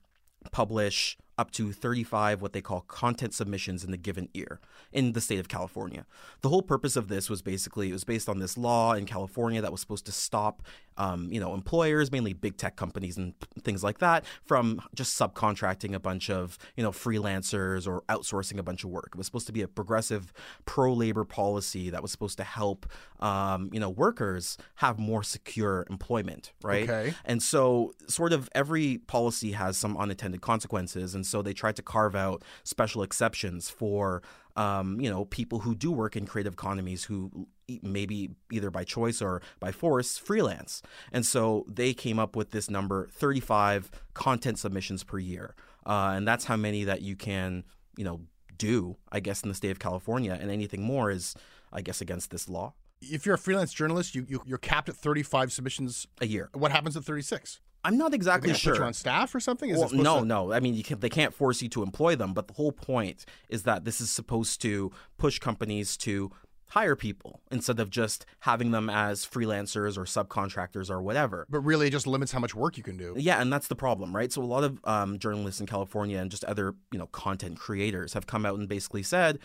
publish 0.53 1.17
up 1.37 1.51
to 1.51 1.71
35 1.71 2.41
what 2.41 2.53
they 2.53 2.61
call 2.61 2.81
content 2.81 3.33
submissions 3.33 3.83
in 3.83 3.91
the 3.91 3.97
given 3.97 4.29
year 4.33 4.59
in 4.91 5.13
the 5.13 5.21
state 5.21 5.39
of 5.39 5.47
California. 5.47 6.05
The 6.41 6.49
whole 6.49 6.61
purpose 6.61 6.95
of 6.95 7.07
this 7.07 7.29
was 7.29 7.41
basically 7.41 7.89
it 7.89 7.93
was 7.93 8.03
based 8.03 8.29
on 8.29 8.39
this 8.39 8.57
law 8.57 8.93
in 8.93 9.05
California 9.05 9.61
that 9.61 9.71
was 9.71 9.81
supposed 9.81 10.05
to 10.05 10.11
stop 10.11 10.63
um, 10.97 11.31
you 11.31 11.39
know 11.39 11.53
employers, 11.53 12.11
mainly 12.11 12.33
big 12.33 12.57
tech 12.57 12.75
companies 12.75 13.17
and 13.17 13.33
things 13.63 13.83
like 13.83 13.99
that, 13.99 14.25
from 14.43 14.81
just 14.93 15.19
subcontracting 15.19 15.93
a 15.93 15.99
bunch 15.99 16.29
of 16.29 16.57
you 16.75 16.83
know 16.83 16.91
freelancers 16.91 17.87
or 17.87 18.01
outsourcing 18.03 18.57
a 18.57 18.63
bunch 18.63 18.83
of 18.83 18.89
work. 18.89 19.09
It 19.13 19.17
was 19.17 19.25
supposed 19.25 19.47
to 19.47 19.53
be 19.53 19.61
a 19.61 19.67
progressive 19.67 20.33
pro 20.65 20.93
labor 20.93 21.23
policy 21.23 21.89
that 21.89 22.01
was 22.01 22.11
supposed 22.11 22.37
to 22.37 22.43
help 22.43 22.85
um, 23.19 23.69
you 23.71 23.79
know 23.79 23.89
workers 23.89 24.57
have 24.75 24.99
more 24.99 25.23
secure 25.23 25.85
employment, 25.89 26.51
right? 26.61 26.89
Okay. 26.89 27.13
And 27.25 27.41
so 27.41 27.93
sort 28.07 28.33
of 28.33 28.49
every 28.53 28.99
policy 28.99 29.53
has 29.53 29.77
some 29.77 29.97
unintended 29.97 30.41
consequences, 30.41 31.15
and 31.15 31.20
so 31.25 31.41
they 31.41 31.53
tried 31.53 31.75
to 31.77 31.81
carve 31.81 32.15
out 32.15 32.43
special 32.63 33.03
exceptions 33.03 33.69
for 33.69 34.21
um, 34.55 34.99
you 34.99 35.09
know 35.09 35.25
people 35.25 35.59
who 35.59 35.75
do 35.75 35.91
work 35.91 36.15
in 36.15 36.25
creative 36.25 36.53
economies 36.53 37.05
who 37.05 37.47
maybe 37.81 38.31
either 38.51 38.69
by 38.69 38.83
choice 38.83 39.21
or 39.21 39.41
by 39.59 39.71
force 39.71 40.17
freelance. 40.17 40.81
And 41.11 41.25
so 41.25 41.65
they 41.67 41.93
came 41.93 42.19
up 42.19 42.35
with 42.35 42.51
this 42.51 42.69
number 42.69 43.07
35 43.07 43.91
content 44.13 44.59
submissions 44.59 45.03
per 45.03 45.19
year. 45.19 45.55
Uh, 45.85 46.13
and 46.15 46.27
that's 46.27 46.45
how 46.45 46.57
many 46.57 46.83
that 46.83 47.01
you 47.01 47.15
can, 47.15 47.63
you 47.97 48.03
know, 48.03 48.21
do, 48.57 48.97
I 49.11 49.19
guess, 49.19 49.41
in 49.41 49.49
the 49.49 49.55
state 49.55 49.71
of 49.71 49.79
California. 49.79 50.37
And 50.39 50.51
anything 50.51 50.83
more 50.83 51.09
is, 51.09 51.35
I 51.71 51.81
guess, 51.81 52.01
against 52.01 52.29
this 52.31 52.49
law. 52.49 52.73
If 53.01 53.25
you're 53.25 53.35
a 53.35 53.39
freelance 53.39 53.73
journalist, 53.73 54.13
you, 54.13 54.25
you 54.27 54.41
you're 54.45 54.59
capped 54.59 54.89
at 54.89 54.95
35 54.95 55.51
submissions 55.51 56.07
a 56.19 56.27
year. 56.27 56.49
What 56.53 56.71
happens 56.71 56.95
at 56.95 57.03
36? 57.03 57.59
I'm 57.83 57.97
not 57.97 58.13
exactly 58.13 58.53
sure. 58.53 58.73
Put 58.73 58.79
you 58.79 58.85
on 58.85 58.93
staff 58.93 59.33
or 59.33 59.39
something? 59.39 59.69
Is 59.69 59.79
Well, 59.79 59.89
no, 59.93 60.19
to- 60.19 60.25
no. 60.25 60.53
I 60.53 60.59
mean, 60.59 60.75
you 60.75 60.83
can, 60.83 60.99
they 60.99 61.09
can't 61.09 61.33
force 61.33 61.61
you 61.61 61.69
to 61.69 61.83
employ 61.83 62.15
them, 62.15 62.33
but 62.33 62.47
the 62.47 62.53
whole 62.53 62.71
point 62.71 63.25
is 63.49 63.63
that 63.63 63.85
this 63.85 63.99
is 64.01 64.11
supposed 64.11 64.61
to 64.61 64.91
push 65.17 65.39
companies 65.39 65.97
to 65.97 66.31
hire 66.71 66.95
people 66.95 67.41
instead 67.51 67.81
of 67.81 67.89
just 67.89 68.25
having 68.41 68.71
them 68.71 68.89
as 68.89 69.25
freelancers 69.25 69.97
or 69.97 70.05
subcontractors 70.05 70.89
or 70.89 71.01
whatever. 71.01 71.45
But 71.49 71.59
really, 71.61 71.87
it 71.87 71.91
just 71.91 72.07
limits 72.07 72.31
how 72.31 72.39
much 72.39 72.55
work 72.55 72.77
you 72.77 72.83
can 72.83 72.95
do. 72.95 73.13
Yeah, 73.17 73.41
and 73.41 73.51
that's 73.51 73.67
the 73.67 73.75
problem, 73.75 74.15
right? 74.15 74.31
So 74.31 74.41
a 74.41 74.45
lot 74.45 74.63
of 74.63 74.79
um, 74.85 75.19
journalists 75.19 75.59
in 75.59 75.67
California 75.67 76.17
and 76.17 76.31
just 76.31 76.45
other, 76.45 76.75
you 76.91 76.97
know, 76.99 77.07
content 77.07 77.59
creators 77.59 78.13
have 78.13 78.25
come 78.25 78.45
out 78.45 78.57
and 78.57 78.69
basically 78.69 79.03
said, 79.03 79.39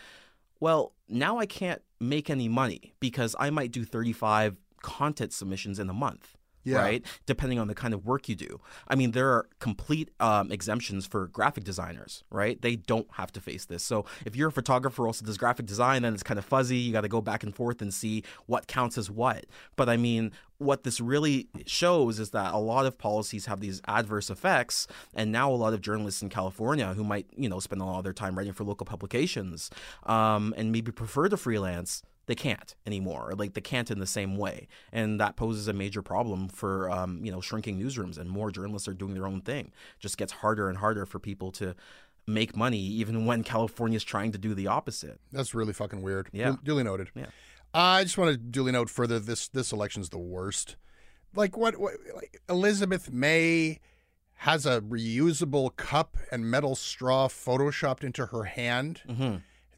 "Well, 0.60 0.92
now 1.08 1.38
I 1.38 1.46
can't 1.46 1.82
make 1.98 2.30
any 2.30 2.48
money 2.48 2.94
because 3.00 3.34
I 3.40 3.50
might 3.50 3.72
do 3.72 3.84
35 3.84 4.56
content 4.82 5.32
submissions 5.32 5.80
in 5.80 5.90
a 5.90 5.94
month." 5.94 6.35
Yeah. 6.66 6.78
Right, 6.78 7.06
depending 7.26 7.60
on 7.60 7.68
the 7.68 7.74
kind 7.74 7.94
of 7.94 8.04
work 8.04 8.28
you 8.28 8.34
do. 8.34 8.60
I 8.88 8.96
mean, 8.96 9.12
there 9.12 9.30
are 9.30 9.46
complete 9.60 10.10
um, 10.18 10.50
exemptions 10.50 11.06
for 11.06 11.28
graphic 11.28 11.62
designers. 11.62 12.24
Right, 12.28 12.60
they 12.60 12.74
don't 12.74 13.06
have 13.12 13.30
to 13.32 13.40
face 13.40 13.66
this. 13.66 13.84
So, 13.84 14.04
if 14.24 14.34
you're 14.34 14.48
a 14.48 14.52
photographer 14.52 15.06
also 15.06 15.24
does 15.24 15.38
graphic 15.38 15.66
design, 15.66 16.02
then 16.02 16.12
it's 16.12 16.24
kind 16.24 16.38
of 16.38 16.44
fuzzy. 16.44 16.76
You 16.76 16.92
got 16.92 17.02
to 17.02 17.08
go 17.08 17.20
back 17.20 17.44
and 17.44 17.54
forth 17.54 17.80
and 17.80 17.94
see 17.94 18.24
what 18.46 18.66
counts 18.66 18.98
as 18.98 19.08
what. 19.08 19.46
But 19.76 19.88
I 19.88 19.96
mean, 19.96 20.32
what 20.58 20.84
this 20.84 21.00
really 21.00 21.48
shows 21.66 22.18
is 22.18 22.30
that 22.30 22.54
a 22.54 22.58
lot 22.58 22.86
of 22.86 22.98
policies 22.98 23.46
have 23.46 23.60
these 23.60 23.80
adverse 23.86 24.30
effects 24.30 24.86
and 25.14 25.30
now 25.30 25.50
a 25.50 25.54
lot 25.54 25.74
of 25.74 25.80
journalists 25.80 26.22
in 26.22 26.28
california 26.28 26.94
who 26.94 27.04
might 27.04 27.26
you 27.36 27.48
know 27.48 27.60
spend 27.60 27.82
a 27.82 27.84
lot 27.84 27.98
of 27.98 28.04
their 28.04 28.12
time 28.12 28.36
writing 28.36 28.52
for 28.52 28.64
local 28.64 28.86
publications 28.86 29.70
um, 30.04 30.54
and 30.56 30.72
maybe 30.72 30.90
prefer 30.90 31.28
to 31.28 31.36
freelance 31.36 32.02
they 32.26 32.34
can't 32.34 32.74
anymore 32.86 33.34
like 33.36 33.54
they 33.54 33.60
can't 33.60 33.90
in 33.90 33.98
the 34.00 34.06
same 34.06 34.36
way 34.36 34.66
and 34.92 35.20
that 35.20 35.36
poses 35.36 35.68
a 35.68 35.72
major 35.72 36.02
problem 36.02 36.48
for 36.48 36.90
um, 36.90 37.24
you 37.24 37.30
know 37.32 37.40
shrinking 37.40 37.78
newsrooms 37.80 38.18
and 38.18 38.28
more 38.28 38.50
journalists 38.50 38.88
are 38.88 38.94
doing 38.94 39.14
their 39.14 39.26
own 39.26 39.40
thing 39.40 39.66
it 39.66 40.00
just 40.00 40.18
gets 40.18 40.32
harder 40.32 40.68
and 40.68 40.78
harder 40.78 41.06
for 41.06 41.18
people 41.18 41.50
to 41.52 41.74
make 42.26 42.56
money 42.56 42.78
even 42.80 43.24
when 43.26 43.44
california's 43.44 44.02
trying 44.04 44.32
to 44.32 44.38
do 44.38 44.54
the 44.54 44.66
opposite 44.66 45.20
That's 45.32 45.54
really 45.54 45.72
fucking 45.72 46.02
weird. 46.02 46.28
Yeah. 46.32 46.50
Du- 46.52 46.58
Duly 46.64 46.82
noted. 46.82 47.10
Yeah. 47.14 47.26
I 47.72 48.02
just 48.04 48.16
want 48.18 48.30
to 48.32 48.36
duly 48.36 48.72
note 48.72 48.88
further 48.90 49.18
this 49.20 49.48
this 49.48 49.70
election's 49.70 50.08
the 50.08 50.18
worst. 50.18 50.76
Like 51.34 51.56
what, 51.56 51.76
what 51.78 51.94
like 52.14 52.40
Elizabeth 52.48 53.12
May 53.12 53.78
has 54.40 54.64
a 54.66 54.80
reusable 54.80 55.76
cup 55.76 56.16
and 56.32 56.50
metal 56.50 56.74
straw 56.74 57.28
photoshopped 57.28 58.02
into 58.02 58.26
her 58.26 58.44
hand. 58.44 59.02
mm-hmm. 59.08 59.36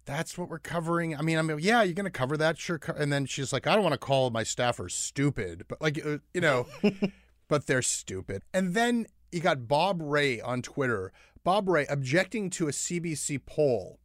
That's 0.08 0.38
what 0.38 0.48
we're 0.48 0.58
covering. 0.58 1.14
I 1.14 1.20
mean, 1.20 1.36
I 1.36 1.42
mean, 1.42 1.58
yeah, 1.60 1.82
you're 1.82 1.92
going 1.92 2.04
to 2.04 2.10
cover 2.10 2.38
that, 2.38 2.56
sure. 2.56 2.80
And 2.96 3.12
then 3.12 3.26
she's 3.26 3.52
like, 3.52 3.66
I 3.66 3.74
don't 3.74 3.82
want 3.82 3.92
to 3.92 3.98
call 3.98 4.30
my 4.30 4.42
staffers 4.42 4.92
stupid, 4.92 5.64
but 5.68 5.82
like, 5.82 6.04
uh, 6.04 6.16
you 6.32 6.40
know, 6.40 6.66
but 7.48 7.66
they're 7.66 7.82
stupid. 7.82 8.42
And 8.54 8.72
then 8.72 9.06
you 9.30 9.40
got 9.40 9.68
Bob 9.68 10.00
Rae 10.00 10.40
on 10.40 10.62
Twitter. 10.62 11.12
Bob 11.44 11.68
Rae 11.68 11.84
objecting 11.90 12.48
to 12.50 12.68
a 12.68 12.70
CBC 12.70 13.40
poll. 13.44 14.00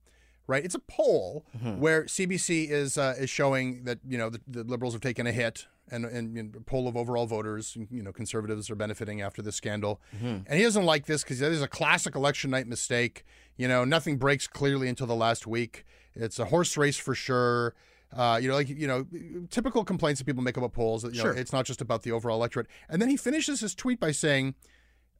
Right, 0.45 0.65
it's 0.65 0.75
a 0.75 0.79
poll 0.79 1.45
where 1.79 2.03
CBC 2.03 2.69
is 2.69 2.97
uh, 2.97 3.15
is 3.17 3.29
showing 3.29 3.85
that 3.85 3.99
you 4.05 4.17
know 4.17 4.29
the, 4.29 4.41
the 4.45 4.65
liberals 4.65 4.93
have 4.93 5.01
taken 5.01 5.25
a 5.25 5.31
hit, 5.31 5.67
and 5.91 6.05
and 6.05 6.35
you 6.35 6.43
know, 6.43 6.49
poll 6.65 6.87
of 6.87 6.95
overall 6.95 7.25
voters, 7.25 7.77
you 7.91 8.01
know, 8.03 8.11
conservatives 8.11 8.69
are 8.69 8.75
benefiting 8.75 9.21
after 9.21 9.41
this 9.41 9.55
scandal, 9.55 10.01
and 10.21 10.47
he 10.51 10.61
doesn't 10.63 10.85
like 10.85 11.05
this 11.05 11.23
because 11.23 11.39
this 11.39 11.49
is 11.49 11.61
a 11.61 11.67
classic 11.67 12.15
election 12.15 12.49
night 12.51 12.67
mistake. 12.67 13.25
You 13.57 13.67
know, 13.67 13.83
nothing 13.85 14.17
breaks 14.17 14.47
clearly 14.47 14.87
until 14.87 15.07
the 15.07 15.15
last 15.15 15.45
week. 15.45 15.85
It's 16.15 16.39
a 16.39 16.45
horse 16.45 16.77
race 16.77 16.97
for 16.97 17.13
sure. 17.15 17.75
Uh, 18.15 18.37
you 18.41 18.47
know, 18.47 18.53
like 18.55 18.69
you 18.69 18.87
know, 18.87 19.05
typical 19.49 19.83
complaints 19.83 20.19
that 20.19 20.25
people 20.25 20.43
make 20.43 20.55
about 20.57 20.71
polls. 20.73 21.01
That, 21.01 21.13
you 21.15 21.21
Sure. 21.21 21.33
know, 21.33 21.39
it's 21.39 21.51
not 21.51 21.65
just 21.65 21.81
about 21.81 22.03
the 22.03 22.11
overall 22.11 22.37
electorate. 22.37 22.67
And 22.87 23.01
then 23.01 23.09
he 23.09 23.17
finishes 23.17 23.59
his 23.61 23.73
tweet 23.75 23.99
by 23.99 24.11
saying, 24.11 24.53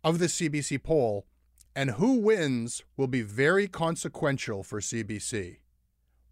"Of 0.03 0.19
the 0.19 0.27
CBC 0.29 0.77
poll, 0.83 1.25
and 1.75 1.91
who 1.91 2.19
wins 2.19 2.83
will 2.95 3.07
be 3.07 3.21
very 3.21 3.67
consequential 3.67 4.63
for 4.63 4.79
CBC." 4.79 5.57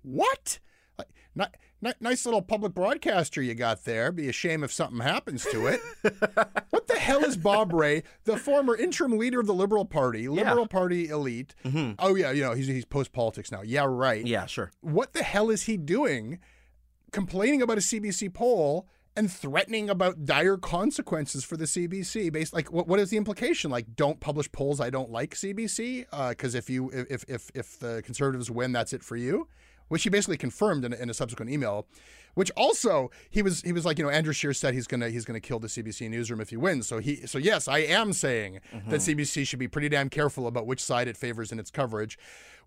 What? 0.04 0.60
Like, 0.98 1.10
ni- 1.36 1.46
ni- 1.82 1.94
nice 2.00 2.26
little 2.26 2.42
public 2.42 2.74
broadcaster 2.74 3.42
you 3.42 3.54
got 3.54 3.86
there. 3.86 4.12
Be 4.12 4.30
a 4.30 4.32
shame 4.32 4.64
if 4.64 4.72
something 4.72 5.00
happens 5.00 5.46
to 5.52 5.68
it. 5.68 5.82
what 6.70 6.88
the 6.88 6.98
hell 6.98 7.24
is 7.24 7.38
Bob 7.38 7.74
Rae, 7.74 8.04
the 8.26 8.38
former 8.38 8.76
interim 8.76 9.18
leader 9.18 9.40
of 9.40 9.48
the 9.48 9.54
Liberal 9.54 9.86
Party, 9.86 10.28
Liberal 10.28 10.68
Party 10.68 11.10
elite? 11.10 11.56
Mm-hmm. 11.66 11.94
Oh 12.00 12.16
yeah, 12.16 12.32
you 12.32 12.44
know 12.44 12.54
he's 12.54 12.68
he's 12.68 12.86
post 12.86 13.12
politics 13.12 13.52
now. 13.52 13.62
Yeah, 13.62 13.86
right. 13.88 14.26
yeah 14.26 14.46
sure 14.46 14.72
What 14.82 15.14
the 15.14 15.24
hell 15.24 15.50
is 15.50 15.64
he 15.64 15.78
doing? 15.78 16.40
Complaining 17.12 17.62
about 17.62 17.78
a 17.78 17.82
CBC 17.82 18.34
poll 18.34 18.88
and 19.16 19.30
threatening 19.30 19.90
about 19.90 20.24
dire 20.26 20.58
consequences 20.58 21.44
for 21.44 21.58
the 21.58 21.66
CBC. 21.66 22.32
Based 22.32 22.54
like 22.54 22.72
what 22.72 22.88
what 22.88 23.00
is 23.00 23.10
the 23.10 23.18
implication? 23.18 23.72
Like 23.72 23.96
don't 23.96 24.20
publish 24.20 24.52
polls 24.52 24.80
I 24.80 24.90
don't 24.90 25.12
like 25.12 25.36
CBC 25.36 26.06
because 26.30 26.56
uh, 26.56 26.58
if 26.58 26.70
you 26.70 26.90
if 26.92 27.26
if 27.28 27.52
if 27.54 27.80
the 27.80 28.02
conservatives 28.06 28.50
win, 28.50 28.72
that's 28.72 28.94
it 28.94 29.04
for 29.04 29.16
you. 29.16 29.48
Which 29.92 30.04
he 30.04 30.10
basically 30.10 30.38
confirmed 30.38 30.86
in 30.86 30.94
a, 30.94 30.96
in 30.96 31.10
a 31.10 31.14
subsequent 31.14 31.52
email. 31.52 31.86
Which 32.34 32.50
also 32.56 33.12
he 33.30 33.42
was 33.42 33.62
he 33.62 33.74
was 33.74 33.84
like 33.84 33.98
you 33.98 34.06
know 34.06 34.10
Andrew 34.10 34.32
Scheer 34.32 34.54
said 34.54 34.74
he's 34.74 34.88
gonna 34.88 35.10
he's 35.10 35.26
gonna 35.26 35.42
kill 35.42 35.60
the 35.60 35.68
CBC 35.68 36.10
newsroom 36.10 36.40
if 36.40 36.50
he 36.50 36.56
wins. 36.56 36.88
So 36.88 37.00
he 37.00 37.28
so 37.28 37.38
yes 37.38 37.68
I 37.68 37.80
am 37.80 38.14
saying 38.14 38.62
that 38.72 39.02
mm-hmm. 39.02 39.20
CBC 39.20 39.46
should 39.46 39.60
be 39.60 39.68
pretty 39.68 39.90
damn 39.90 40.08
careful 40.08 40.48
about 40.48 40.66
which 40.66 40.82
side 40.82 41.10
it 41.10 41.18
favors 41.18 41.52
in 41.52 41.60
its 41.60 41.70
coverage, 41.70 42.18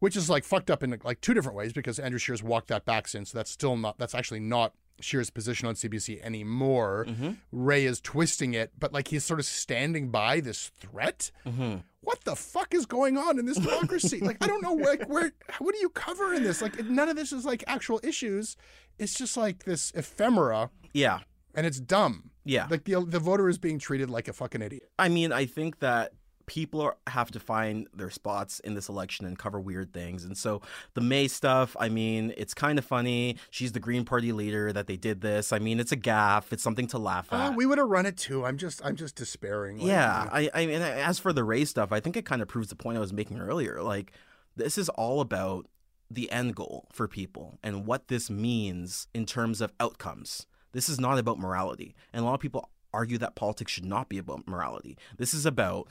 which 0.01 0.17
is 0.17 0.29
like 0.29 0.45
fucked 0.45 0.71
up 0.71 0.83
in 0.83 1.01
like 1.03 1.23
two 1.23 1.33
different 1.33 1.57
ways 1.57 1.73
because 1.73 1.99
Andrew 1.99 2.19
Scheer's 2.19 2.43
walked 2.43 2.69
that 2.69 2.85
back 2.85 3.09
since. 3.09 3.31
So 3.31 3.39
that's 3.39 3.51
still 3.51 3.79
not 3.79 3.97
that's 3.97 4.15
actually 4.15 4.41
not 4.41 4.75
Scheer's 5.01 5.31
position 5.31 5.67
on 5.67 5.77
CBC 5.77 6.23
anymore. 6.23 7.07
Mm-hmm. 7.09 7.31
Rae 7.53 7.87
is 7.87 8.03
twisting 8.03 8.53
it, 8.53 8.73
but 8.79 8.93
like 8.93 9.09
he's 9.09 9.25
sort 9.25 9.41
of 9.41 9.47
standing 9.47 10.11
by 10.11 10.41
this 10.41 10.73
threat. 10.79 11.31
Mm-hmm. 11.47 11.77
What 12.05 12.25
the 12.25 12.37
fuck 12.37 12.75
is 12.75 12.87
going 12.87 13.17
on 13.19 13.39
in 13.39 13.47
this 13.47 13.59
democracy? 13.59 14.21
like 14.21 14.43
I 14.43 14.47
don't 14.47 14.63
know 14.63 14.75
like 14.75 15.09
where 15.09 15.33
what 15.59 15.75
do 15.75 15.81
you 15.81 15.89
cover 15.91 16.35
in 16.35 16.43
this? 16.43 16.63
Like 16.63 16.85
none 16.85 17.09
of 17.09 17.17
this 17.17 17.33
is 17.33 17.45
like 17.45 17.65
actual 17.67 18.01
issues. 18.03 18.57
It's 18.99 19.15
just 19.15 19.37
like 19.37 19.65
this 19.65 19.91
ephemera, 19.95 20.71
yeah 20.93 21.21
and 21.55 21.67
it's 21.67 21.81
dumb. 21.81 22.31
yeah 22.45 22.67
Like 22.71 22.85
the 22.85 23.05
the 23.05 23.19
voter 23.19 23.49
is 23.49 23.59
being 23.59 23.79
treated 23.79 24.11
like 24.11 24.29
a 24.29 24.33
fucking 24.33 24.63
idiot. 24.63 24.91
I 24.99 25.09
mean, 25.09 25.33
I 25.33 25.47
think 25.47 25.81
that 25.81 26.13
people 26.47 26.81
are, 26.81 26.97
have 27.07 27.31
to 27.31 27.41
find 27.41 27.87
their 27.95 28.11
spots 28.11 28.61
in 28.61 28.75
this 28.75 28.89
election 28.89 29.25
and 29.27 29.39
cover 29.39 29.59
weird 29.61 29.93
things. 29.93 30.25
And 30.25 30.37
so 30.37 30.61
the 30.95 31.01
May 31.01 31.29
stuff, 31.29 31.77
I 31.81 31.89
mean, 31.89 32.35
it's 32.37 32.55
kind 32.55 32.79
of 32.79 32.85
funny. 32.85 33.37
She's 33.51 33.73
the 33.73 33.81
Green 33.81 34.05
Party 34.05 34.33
leader 34.33 34.73
that 34.73 34.87
they 34.87 34.97
did 34.97 35.21
this. 35.21 35.53
I 35.53 35.59
mean, 35.59 35.81
it's 35.81 35.93
a 35.93 35.97
gaffe. 35.97 36.53
It's 36.53 36.63
something 36.63 36.87
to 36.89 36.99
laugh 36.99 37.29
Oh, 37.33 37.37
at. 37.37 37.57
we 37.57 37.67
would 37.67 37.79
have 37.79 37.89
run 37.89 38.07
it 38.07 38.17
too. 38.17 38.45
I'm 38.45 38.59
just 38.59 38.85
I'm 38.85 38.97
just 38.97 39.15
despairing. 39.17 39.79
Like, 39.79 39.89
yeah, 39.89 40.29
I, 40.31 40.51
I 40.55 40.67
mean, 40.67 40.83
as 40.83 41.19
for 41.19 41.33
the 41.33 41.45
Rae 41.45 41.65
stuff, 41.65 41.93
I 41.93 42.01
think 42.01 42.17
it 42.17 42.25
kind 42.27 42.43
of 42.43 42.49
proves 42.49 42.69
the 42.69 42.77
point 42.77 42.97
I 42.99 43.01
was 43.01 43.13
making 43.13 43.39
earlier. 43.41 43.83
Like, 43.83 44.13
this 44.57 44.77
is 44.79 44.89
all 44.91 45.21
about 45.21 45.67
the 46.11 46.31
end 46.31 46.55
goal 46.55 46.87
for 46.93 47.09
people 47.09 47.59
and 47.63 47.87
what 47.87 48.09
this 48.09 48.29
means 48.31 49.09
in 49.15 49.25
terms 49.27 49.61
of 49.61 49.73
outcomes. 49.81 50.47
This 50.73 50.89
is 50.89 51.01
not 51.01 51.19
about 51.19 51.39
morality. 51.39 51.95
And 52.13 52.23
a 52.23 52.25
lot 52.27 52.35
of 52.35 52.41
people 52.41 52.69
argue 52.93 53.19
that 53.19 53.35
politics 53.35 53.73
should 53.73 53.85
not 53.85 54.09
be 54.09 54.19
about 54.19 54.47
morality. 54.47 54.97
This 55.19 55.35
is 55.35 55.47
about 55.47 55.89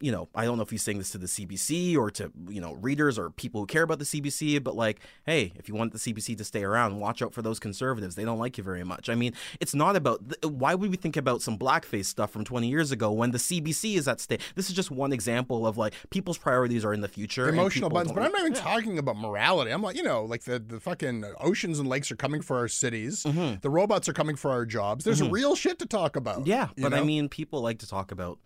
you 0.00 0.12
know, 0.12 0.28
I 0.34 0.44
don't 0.44 0.58
know 0.58 0.62
if 0.62 0.70
he's 0.70 0.82
saying 0.82 0.98
this 0.98 1.10
to 1.10 1.18
the 1.18 1.26
CBC 1.26 1.96
or 1.96 2.10
to, 2.12 2.30
you 2.48 2.60
know, 2.60 2.74
readers 2.74 3.18
or 3.18 3.30
people 3.30 3.62
who 3.62 3.66
care 3.66 3.82
about 3.82 3.98
the 3.98 4.04
CBC, 4.04 4.62
but 4.62 4.76
like, 4.76 5.00
hey, 5.24 5.52
if 5.56 5.68
you 5.68 5.74
want 5.74 5.92
the 5.92 5.98
CBC 5.98 6.36
to 6.36 6.44
stay 6.44 6.64
around, 6.64 7.00
watch 7.00 7.22
out 7.22 7.32
for 7.32 7.40
those 7.40 7.58
conservatives. 7.58 8.14
They 8.14 8.24
don't 8.24 8.38
like 8.38 8.58
you 8.58 8.64
very 8.64 8.84
much. 8.84 9.08
I 9.08 9.14
mean, 9.14 9.32
it's 9.58 9.74
not 9.74 9.96
about, 9.96 10.20
why 10.44 10.74
would 10.74 10.90
we 10.90 10.96
think 10.98 11.16
about 11.16 11.40
some 11.40 11.56
blackface 11.56 12.06
stuff 12.06 12.30
from 12.30 12.44
20 12.44 12.68
years 12.68 12.92
ago 12.92 13.10
when 13.10 13.30
the 13.30 13.38
CBC 13.38 13.96
is 13.96 14.06
at 14.06 14.20
stake? 14.20 14.42
This 14.54 14.68
is 14.68 14.76
just 14.76 14.90
one 14.90 15.12
example 15.12 15.66
of 15.66 15.78
like 15.78 15.94
people's 16.10 16.36
priorities 16.36 16.84
are 16.84 16.92
in 16.92 17.00
the 17.00 17.08
future. 17.08 17.48
Emotional 17.48 17.88
buttons, 17.88 18.12
but 18.12 18.22
I'm 18.22 18.32
not 18.32 18.42
even 18.42 18.52
yeah. 18.52 18.60
talking 18.60 18.98
about 18.98 19.16
morality. 19.16 19.70
I'm 19.70 19.82
like, 19.82 19.96
you 19.96 20.02
know, 20.02 20.24
like 20.24 20.44
the, 20.44 20.58
the 20.58 20.78
fucking 20.78 21.24
oceans 21.40 21.78
and 21.78 21.88
lakes 21.88 22.10
are 22.10 22.16
coming 22.16 22.42
for 22.42 22.58
our 22.58 22.68
cities. 22.68 23.24
Mm-hmm. 23.24 23.60
The 23.62 23.70
robots 23.70 24.10
are 24.10 24.12
coming 24.12 24.36
for 24.36 24.50
our 24.50 24.66
jobs. 24.66 25.06
There's 25.06 25.22
mm-hmm. 25.22 25.32
real 25.32 25.56
shit 25.56 25.78
to 25.78 25.86
talk 25.86 26.16
about. 26.16 26.46
Yeah, 26.46 26.68
but 26.76 26.90
know? 26.90 26.98
I 26.98 27.02
mean, 27.02 27.30
people 27.30 27.62
like 27.62 27.78
to 27.78 27.88
talk 27.88 28.12
about 28.12 28.38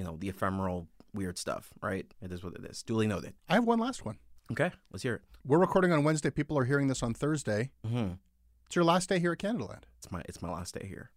you 0.00 0.06
know, 0.06 0.16
the 0.18 0.30
ephemeral 0.30 0.88
weird 1.12 1.36
stuff, 1.36 1.74
right? 1.82 2.06
It 2.22 2.32
is 2.32 2.42
what 2.42 2.54
it 2.54 2.64
is. 2.64 2.82
Duly 2.82 3.06
noted. 3.06 3.34
I 3.50 3.54
have 3.54 3.64
one 3.64 3.78
last 3.78 4.02
one. 4.02 4.16
Okay, 4.50 4.70
let's 4.90 5.02
hear 5.02 5.16
it. 5.16 5.22
We're 5.44 5.58
recording 5.58 5.92
on 5.92 6.04
Wednesday. 6.04 6.30
People 6.30 6.58
are 6.58 6.64
hearing 6.64 6.88
this 6.88 7.02
on 7.02 7.12
Thursday. 7.12 7.70
Mm-hmm. 7.86 8.12
It's 8.64 8.74
your 8.74 8.84
last 8.86 9.10
day 9.10 9.18
here 9.18 9.32
at 9.32 9.38
Canadaland. 9.38 9.82
It's 9.98 10.10
my 10.10 10.22
it's 10.26 10.40
my 10.40 10.50
last 10.50 10.72
day 10.72 10.86
here. 10.86 11.10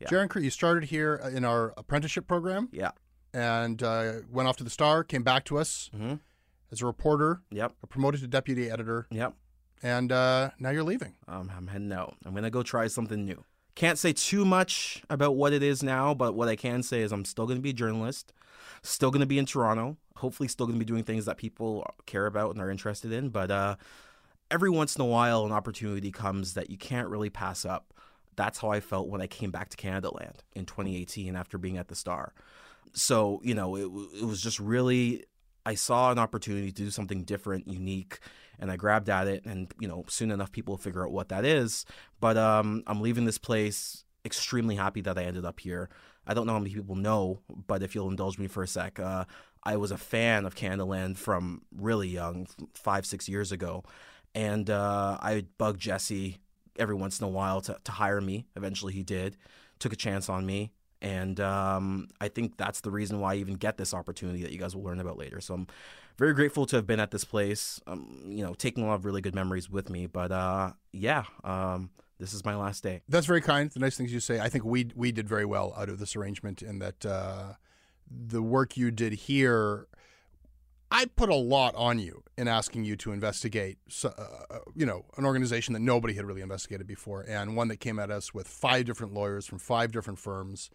Yeah. 0.00 0.08
Jaron 0.08 0.42
you 0.42 0.48
started 0.48 0.84
here 0.84 1.20
uh, 1.22 1.28
in 1.28 1.44
our 1.44 1.74
apprenticeship 1.76 2.26
program. 2.26 2.70
Yeah. 2.72 2.92
And 3.34 3.82
uh, 3.82 4.12
went 4.32 4.48
off 4.48 4.56
to 4.56 4.64
the 4.64 4.70
Star, 4.70 5.04
came 5.04 5.22
back 5.22 5.44
to 5.46 5.58
us 5.58 5.90
mm-hmm. 5.94 6.14
as 6.72 6.80
a 6.80 6.86
reporter. 6.86 7.42
Yep. 7.50 7.74
Promoted 7.90 8.22
to 8.22 8.26
deputy 8.26 8.70
editor. 8.70 9.06
Yep. 9.10 9.34
And 9.82 10.10
uh, 10.10 10.50
now 10.58 10.70
you're 10.70 10.82
leaving. 10.82 11.16
Um, 11.28 11.52
I'm 11.54 11.66
heading 11.66 11.92
out. 11.92 12.16
I'm 12.24 12.34
gonna 12.34 12.48
go 12.48 12.62
try 12.62 12.86
something 12.86 13.22
new. 13.26 13.44
Can't 13.74 13.98
say 13.98 14.12
too 14.12 14.44
much 14.44 15.02
about 15.10 15.34
what 15.34 15.52
it 15.52 15.62
is 15.62 15.82
now, 15.82 16.14
but 16.14 16.34
what 16.34 16.48
I 16.48 16.56
can 16.56 16.82
say 16.82 17.00
is 17.00 17.12
I'm 17.12 17.24
still 17.24 17.46
going 17.46 17.58
to 17.58 17.62
be 17.62 17.70
a 17.70 17.74
journalist, 17.74 18.32
still 18.82 19.10
going 19.10 19.20
to 19.20 19.26
be 19.26 19.38
in 19.38 19.46
Toronto, 19.46 19.96
hopefully 20.16 20.48
still 20.48 20.66
going 20.66 20.78
to 20.78 20.84
be 20.84 20.88
doing 20.88 21.02
things 21.02 21.24
that 21.24 21.36
people 21.36 21.84
care 22.06 22.26
about 22.26 22.52
and 22.52 22.62
are 22.62 22.70
interested 22.70 23.12
in. 23.12 23.30
But 23.30 23.50
uh, 23.50 23.76
every 24.50 24.70
once 24.70 24.94
in 24.94 25.02
a 25.02 25.06
while, 25.06 25.44
an 25.44 25.52
opportunity 25.52 26.12
comes 26.12 26.54
that 26.54 26.70
you 26.70 26.78
can't 26.78 27.08
really 27.08 27.30
pass 27.30 27.64
up. 27.64 27.92
That's 28.36 28.58
how 28.58 28.70
I 28.70 28.80
felt 28.80 29.08
when 29.08 29.20
I 29.20 29.26
came 29.26 29.50
back 29.50 29.70
to 29.70 29.76
Canadaland 29.76 30.36
in 30.54 30.66
2018 30.66 31.34
after 31.36 31.58
being 31.58 31.76
at 31.76 31.88
the 31.88 31.94
Star. 31.94 32.32
So, 32.92 33.40
you 33.42 33.54
know, 33.54 33.74
it, 33.76 33.84
it 34.20 34.24
was 34.24 34.40
just 34.40 34.60
really, 34.60 35.24
I 35.66 35.74
saw 35.74 36.12
an 36.12 36.18
opportunity 36.18 36.70
to 36.70 36.82
do 36.84 36.90
something 36.90 37.24
different, 37.24 37.66
unique, 37.66 38.20
and 38.58 38.70
I 38.70 38.76
grabbed 38.76 39.08
at 39.10 39.26
it. 39.26 39.44
And 39.44 39.72
you 39.80 39.88
know, 39.88 40.04
soon 40.08 40.30
enough, 40.30 40.52
people 40.52 40.72
will 40.72 40.78
figure 40.78 41.04
out 41.04 41.12
what 41.12 41.28
that 41.28 41.44
is. 41.44 41.84
But 42.20 42.36
um, 42.36 42.82
I'm 42.86 43.00
leaving 43.00 43.24
this 43.24 43.38
place 43.38 44.04
extremely 44.24 44.76
happy 44.76 45.00
that 45.02 45.18
I 45.18 45.24
ended 45.24 45.44
up 45.44 45.60
here. 45.60 45.90
I 46.26 46.34
don't 46.34 46.46
know 46.46 46.54
how 46.54 46.58
many 46.58 46.74
people 46.74 46.96
know, 46.96 47.40
but 47.66 47.82
if 47.82 47.94
you'll 47.94 48.08
indulge 48.08 48.38
me 48.38 48.46
for 48.46 48.62
a 48.62 48.68
sec, 48.68 48.98
uh, 48.98 49.26
I 49.62 49.76
was 49.76 49.90
a 49.90 49.98
fan 49.98 50.46
of 50.46 50.54
Canadaland 50.54 51.18
from 51.18 51.62
really 51.76 52.08
young, 52.08 52.46
five 52.74 53.04
six 53.04 53.28
years 53.28 53.52
ago, 53.52 53.84
and 54.34 54.68
uh, 54.70 55.18
I 55.20 55.44
bug 55.58 55.78
Jesse 55.78 56.38
every 56.78 56.94
once 56.94 57.20
in 57.20 57.26
a 57.26 57.30
while 57.30 57.60
to, 57.62 57.78
to 57.84 57.92
hire 57.92 58.20
me. 58.20 58.46
Eventually, 58.56 58.92
he 58.92 59.02
did. 59.02 59.36
Took 59.78 59.92
a 59.92 59.96
chance 59.96 60.28
on 60.28 60.44
me. 60.46 60.72
And 61.00 61.38
um, 61.40 62.08
I 62.20 62.28
think 62.28 62.56
that's 62.56 62.80
the 62.80 62.90
reason 62.90 63.20
why 63.20 63.34
I 63.34 63.36
even 63.36 63.54
get 63.54 63.76
this 63.76 63.92
opportunity 63.92 64.42
that 64.42 64.52
you 64.52 64.58
guys 64.58 64.74
will 64.74 64.84
learn 64.84 65.00
about 65.00 65.18
later. 65.18 65.40
So 65.40 65.54
I'm 65.54 65.66
very 66.16 66.34
grateful 66.34 66.66
to 66.66 66.76
have 66.76 66.86
been 66.86 67.00
at 67.00 67.10
this 67.10 67.24
place. 67.24 67.80
Um, 67.86 68.22
you 68.26 68.44
know, 68.44 68.54
taking 68.54 68.84
a 68.84 68.86
lot 68.86 68.94
of 68.94 69.04
really 69.04 69.20
good 69.20 69.34
memories 69.34 69.68
with 69.70 69.90
me. 69.90 70.06
But 70.06 70.32
uh, 70.32 70.72
yeah, 70.92 71.24
um, 71.42 71.90
this 72.18 72.32
is 72.32 72.44
my 72.44 72.56
last 72.56 72.82
day. 72.82 73.02
That's 73.08 73.26
very 73.26 73.40
kind. 73.40 73.70
The 73.70 73.80
nice 73.80 73.96
things 73.96 74.12
you 74.12 74.20
say. 74.20 74.40
I 74.40 74.48
think 74.48 74.64
we 74.64 74.90
we 74.94 75.12
did 75.12 75.28
very 75.28 75.44
well 75.44 75.74
out 75.76 75.88
of 75.88 75.98
this 75.98 76.16
arrangement 76.16 76.62
in 76.62 76.78
that 76.78 77.04
uh, 77.04 77.54
the 78.10 78.42
work 78.42 78.76
you 78.76 78.90
did 78.90 79.12
here. 79.12 79.88
I 80.90 81.06
put 81.06 81.28
a 81.28 81.34
lot 81.34 81.74
on 81.74 81.98
you 81.98 82.22
in 82.38 82.46
asking 82.46 82.84
you 82.84 82.94
to 82.98 83.10
investigate, 83.10 83.78
uh, 84.04 84.08
uh, 84.08 84.58
you 84.76 84.86
know, 84.86 85.06
an 85.16 85.24
organization 85.24 85.72
that 85.74 85.80
nobody 85.80 86.14
had 86.14 86.24
really 86.24 86.40
investigated 86.40 86.86
before, 86.86 87.24
and 87.26 87.56
one 87.56 87.66
that 87.68 87.80
came 87.80 87.98
at 87.98 88.12
us 88.12 88.32
with 88.32 88.46
five 88.46 88.84
different 88.84 89.12
lawyers 89.12 89.44
from 89.44 89.58
five 89.58 89.90
different 89.90 90.20
firms 90.20 90.70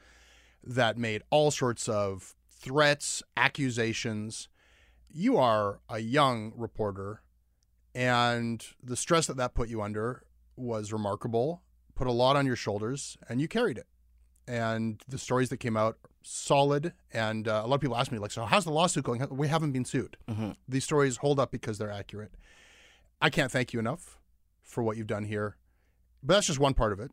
that 0.62 0.98
made 0.98 1.22
all 1.30 1.52
sorts 1.52 1.88
of 1.88 2.36
threats, 2.50 3.24
accusations. 3.38 4.50
You 5.12 5.38
are 5.38 5.80
a 5.90 6.00
young 6.00 6.54
reporter, 6.56 7.22
and 7.96 8.64
the 8.84 8.96
stress 8.96 9.28
that 9.28 9.38
that 9.38 9.54
put 9.54 9.70
you 9.70 9.82
under 9.82 10.24
was 10.56 10.94
remarkable, 10.94 11.64
put 11.96 12.08
a 12.08 12.12
lot 12.12 12.36
on 12.36 12.46
your 12.46 12.56
shoulders, 12.56 13.18
and 13.28 13.42
you 13.42 13.48
carried 13.48 13.78
it. 13.78 13.88
And 14.48 15.02
the 15.08 15.18
stories 15.18 15.50
that 15.50 15.58
came 15.58 15.78
out, 15.78 15.98
solid. 16.24 16.94
And 17.14 17.48
uh, 17.48 17.62
a 17.64 17.68
lot 17.68 17.76
of 17.76 17.82
people 17.82 17.98
ask 17.98 18.12
me, 18.12 18.18
like, 18.18 18.32
so 18.32 18.46
how's 18.46 18.66
the 18.66 18.72
lawsuit 18.72 19.04
going? 19.04 19.26
We 19.30 19.48
haven't 19.48 19.72
been 19.72 19.86
sued. 19.86 20.18
Mm-hmm. 20.28 20.52
These 20.68 20.84
stories 20.84 21.18
hold 21.18 21.40
up 21.40 21.52
because 21.52 21.78
they're 21.78 21.92
accurate. 21.92 22.34
I 23.22 23.30
can't 23.30 23.52
thank 23.52 23.74
you 23.74 23.80
enough 23.80 24.20
for 24.64 24.84
what 24.84 24.98
you've 24.98 25.08
done 25.08 25.24
here. 25.24 25.58
But 26.24 26.36
that's 26.36 26.48
just 26.48 26.60
one 26.60 26.74
part 26.74 26.94
of 26.94 27.00
it. 27.00 27.12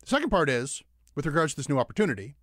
The 0.00 0.06
second 0.06 0.30
part 0.30 0.48
is 0.48 0.82
with 1.14 1.26
regards 1.26 1.52
to 1.52 1.56
this 1.56 1.68
new 1.68 1.78
opportunity, 1.78 2.36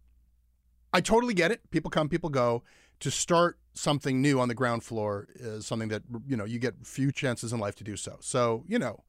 I 0.94 1.02
totally 1.02 1.34
get 1.34 1.52
it. 1.52 1.70
People 1.72 1.90
come, 1.90 2.10
people 2.10 2.30
go. 2.30 2.64
To 3.02 3.12
start 3.12 3.60
something 3.78 4.22
new 4.22 4.40
on 4.40 4.48
the 4.48 4.56
ground 4.56 4.84
floor 4.84 5.28
is 5.36 5.66
something 5.66 5.90
that 5.90 6.04
you 6.28 6.36
know 6.36 6.46
you 6.46 6.60
get 6.60 6.76
few 6.86 7.12
chances 7.12 7.54
in 7.54 7.60
life 7.60 7.76
to 7.76 7.84
do 7.84 7.96
so. 7.96 8.18
So 8.20 8.64
you 8.68 8.80
know, 8.80 9.04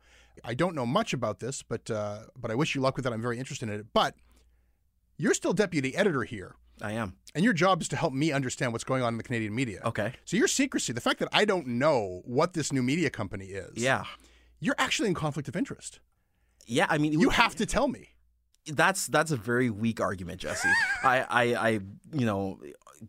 I 0.45 0.55
don't 0.55 0.75
know 0.75 0.87
much 0.87 1.13
about 1.13 1.41
this, 1.41 1.63
but 1.63 1.91
uh, 1.91 2.21
but 2.37 2.51
I 2.51 2.55
wish 2.55 2.75
you 2.75 2.81
luck 2.81 2.97
with 2.97 3.07
it. 3.07 3.13
I'm 3.13 3.23
very 3.23 3.39
interested 3.39 3.69
in 3.69 3.81
it. 3.81 3.87
But 3.93 4.15
you're 5.17 5.35
still 5.35 5.53
deputy 5.53 5.97
editor 5.97 6.23
here. 6.23 6.55
I 6.81 6.93
am. 6.93 7.17
And 7.35 7.45
your 7.45 7.53
job 7.53 7.83
is 7.83 7.89
to 7.89 7.97
help 7.97 8.13
me 8.13 8.31
understand 8.31 8.73
what's 8.73 8.85
going 8.85 9.03
on 9.03 9.15
in 9.15 9.19
the 9.19 9.25
Canadian 9.25 9.55
media. 9.55 9.81
Okay. 9.85 10.13
So 10.25 10.37
your 10.37 10.47
secrecy, 10.47 10.93
the 10.93 11.01
fact 11.01 11.19
that 11.19 11.29
I 11.33 11.45
don't 11.45 11.67
know 11.67 12.23
what 12.25 12.53
this 12.53 12.73
new 12.73 12.83
media 12.83 13.11
company 13.11 13.47
is. 13.47 13.77
Yeah. 13.77 14.05
You're 14.61 14.77
actually 14.79 15.09
in 15.09 15.15
conflict 15.15 15.49
of 15.49 15.57
interest. 15.57 16.01
Yeah, 16.67 16.87
I 16.89 16.99
mean, 16.99 17.19
you 17.19 17.31
have 17.31 17.55
to 17.57 17.67
tell 17.67 17.89
me 17.89 18.11
that's 18.67 19.07
that's 19.07 19.31
a 19.31 19.37
very 19.37 19.71
weak 19.71 20.01
argument, 20.01 20.41
Jesse. 20.41 20.69
I, 21.03 21.21
I, 21.21 21.43
I, 21.55 21.69
you 22.13 22.27
know, 22.27 22.61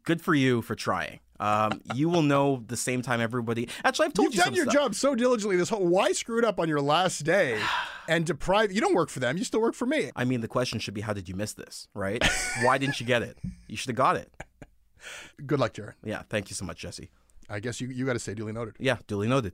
good 0.03 0.21
for 0.21 0.33
you 0.33 0.61
for 0.61 0.75
trying. 0.75 1.19
Um, 1.39 1.81
you 1.95 2.09
will 2.09 2.21
know 2.21 2.63
the 2.67 2.75
same 2.77 3.01
time 3.01 3.21
everybody. 3.21 3.69
Actually, 3.83 4.07
I've 4.07 4.13
told 4.13 4.25
You've 4.27 4.35
you 4.35 4.41
have 4.41 4.47
done 4.49 4.55
your 4.55 4.65
stuff. 4.65 4.73
job 4.73 4.95
so 4.95 5.15
diligently. 5.15 5.55
This 5.55 5.69
whole 5.69 5.87
why 5.87 6.11
screw 6.11 6.37
it 6.37 6.45
up 6.45 6.59
on 6.59 6.67
your 6.67 6.81
last 6.81 7.19
day 7.23 7.61
and 8.09 8.25
deprive 8.25 8.71
you 8.71 8.81
don't 8.81 8.93
work 8.95 9.09
for 9.09 9.19
them. 9.19 9.37
You 9.37 9.43
still 9.43 9.61
work 9.61 9.75
for 9.75 9.85
me. 9.85 10.11
I 10.15 10.25
mean, 10.25 10.41
the 10.41 10.47
question 10.47 10.79
should 10.79 10.93
be, 10.93 11.01
how 11.01 11.13
did 11.13 11.29
you 11.29 11.35
miss 11.35 11.53
this? 11.53 11.87
Right? 11.93 12.23
why 12.63 12.77
didn't 12.77 12.99
you 12.99 13.05
get 13.05 13.21
it? 13.21 13.37
You 13.67 13.77
should 13.77 13.89
have 13.89 13.95
got 13.95 14.15
it. 14.17 14.31
Good 15.45 15.59
luck, 15.59 15.73
Jaren. 15.73 15.93
Yeah, 16.03 16.23
thank 16.29 16.49
you 16.49 16.55
so 16.55 16.65
much, 16.65 16.79
Jesse. 16.79 17.09
I 17.49 17.59
guess 17.59 17.79
you 17.81 17.87
you 17.87 18.05
got 18.05 18.13
to 18.13 18.19
say 18.19 18.33
duly 18.33 18.51
noted. 18.51 18.75
Yeah, 18.79 18.97
duly 19.07 19.27
noted. 19.27 19.53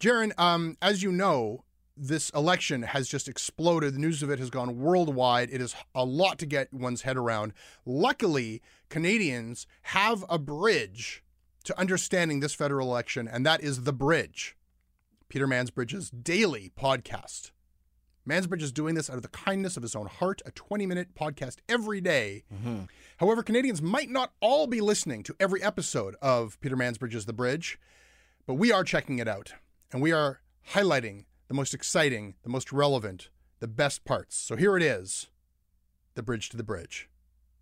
Jaren, 0.00 0.32
um, 0.38 0.76
as 0.82 1.02
you 1.02 1.10
know, 1.12 1.64
this 1.96 2.30
election 2.30 2.82
has 2.82 3.08
just 3.08 3.28
exploded. 3.28 3.94
The 3.94 4.00
news 4.00 4.22
of 4.22 4.30
it 4.30 4.38
has 4.38 4.50
gone 4.50 4.78
worldwide. 4.78 5.50
It 5.50 5.60
is 5.60 5.74
a 5.94 6.04
lot 6.04 6.38
to 6.38 6.46
get 6.46 6.72
one's 6.72 7.02
head 7.02 7.16
around. 7.16 7.52
Luckily, 7.86 8.62
Canadians 8.88 9.66
have 9.82 10.24
a 10.28 10.38
bridge 10.38 11.22
to 11.64 11.78
understanding 11.78 12.40
this 12.40 12.54
federal 12.54 12.88
election, 12.88 13.28
and 13.28 13.46
that 13.46 13.62
is 13.62 13.84
The 13.84 13.92
Bridge, 13.92 14.56
Peter 15.28 15.46
Mansbridge's 15.46 16.10
daily 16.10 16.70
podcast. 16.78 17.52
Mansbridge 18.28 18.62
is 18.62 18.72
doing 18.72 18.94
this 18.94 19.10
out 19.10 19.16
of 19.16 19.22
the 19.22 19.28
kindness 19.28 19.76
of 19.76 19.82
his 19.82 19.94
own 19.94 20.06
heart, 20.06 20.40
a 20.46 20.50
20 20.50 20.86
minute 20.86 21.14
podcast 21.14 21.56
every 21.68 22.00
day. 22.00 22.44
Mm-hmm. 22.52 22.84
However, 23.18 23.42
Canadians 23.42 23.82
might 23.82 24.10
not 24.10 24.32
all 24.40 24.66
be 24.66 24.80
listening 24.80 25.22
to 25.24 25.36
every 25.38 25.62
episode 25.62 26.16
of 26.22 26.58
Peter 26.60 26.76
Mansbridge's 26.76 27.26
The 27.26 27.32
Bridge, 27.32 27.78
but 28.46 28.54
we 28.54 28.72
are 28.72 28.84
checking 28.84 29.18
it 29.18 29.28
out, 29.28 29.54
and 29.92 30.02
we 30.02 30.12
are 30.12 30.40
highlighting 30.70 31.24
the 31.48 31.54
most 31.54 31.74
exciting, 31.74 32.34
the 32.42 32.48
most 32.48 32.72
relevant, 32.72 33.28
the 33.60 33.68
best 33.68 34.04
parts. 34.04 34.36
So 34.36 34.56
here 34.56 34.76
it 34.76 34.82
is 34.82 35.28
The 36.14 36.22
Bridge 36.22 36.48
to 36.50 36.56
the 36.56 36.62
Bridge. 36.62 37.08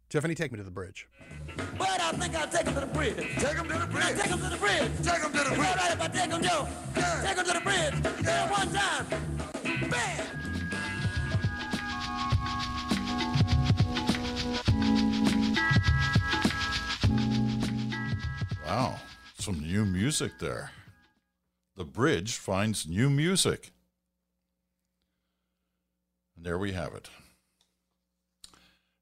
Tiffany, 0.09 0.35
take 0.35 0.53
me 0.53 0.59
to 0.59 0.65
the 0.65 0.71
bridge. 0.71 1.09
But 1.79 2.01
I 2.01 2.13
think 2.13 2.35
I'll 2.37 2.47
take 2.47 2.67
him 2.67 2.75
to 2.75 2.81
the 2.81 2.87
bridge. 2.87 3.17
Take 3.17 3.57
him 3.57 3.67
to 3.67 3.79
the 3.79 3.87
bridge. 3.87 4.05
take 4.05 4.27
him 4.27 4.39
to 4.41 4.51
the 4.51 4.57
bridge. 4.59 4.91
Take 5.03 5.23
him 5.23 5.33
to 5.33 5.39
the 5.39 5.55
bridge. 5.57 5.59
All 5.59 5.75
right, 5.75 5.93
if 5.93 6.01
I 6.03 6.09
take 6.09 6.31
him, 6.31 6.43
Joe. 6.43 6.69
Yeah. 6.95 7.23
Take 7.25 7.39
him 7.39 7.47
to 7.47 7.53
the 7.53 7.61
bridge. 7.61 7.95
Yeah. 8.23 8.51
one 8.51 8.73
time. 8.73 9.07
Bam! 9.89 10.27
Wow, 18.67 19.01
some 19.39 19.61
new 19.61 19.87
music 19.87 20.39
there 20.39 20.71
the 21.77 21.85
bridge 21.85 22.37
finds 22.37 22.87
new 22.87 23.09
music. 23.11 23.73
And 26.37 26.45
there 26.45 26.59
we 26.59 26.73
have 26.73 26.95
it. 26.95 27.09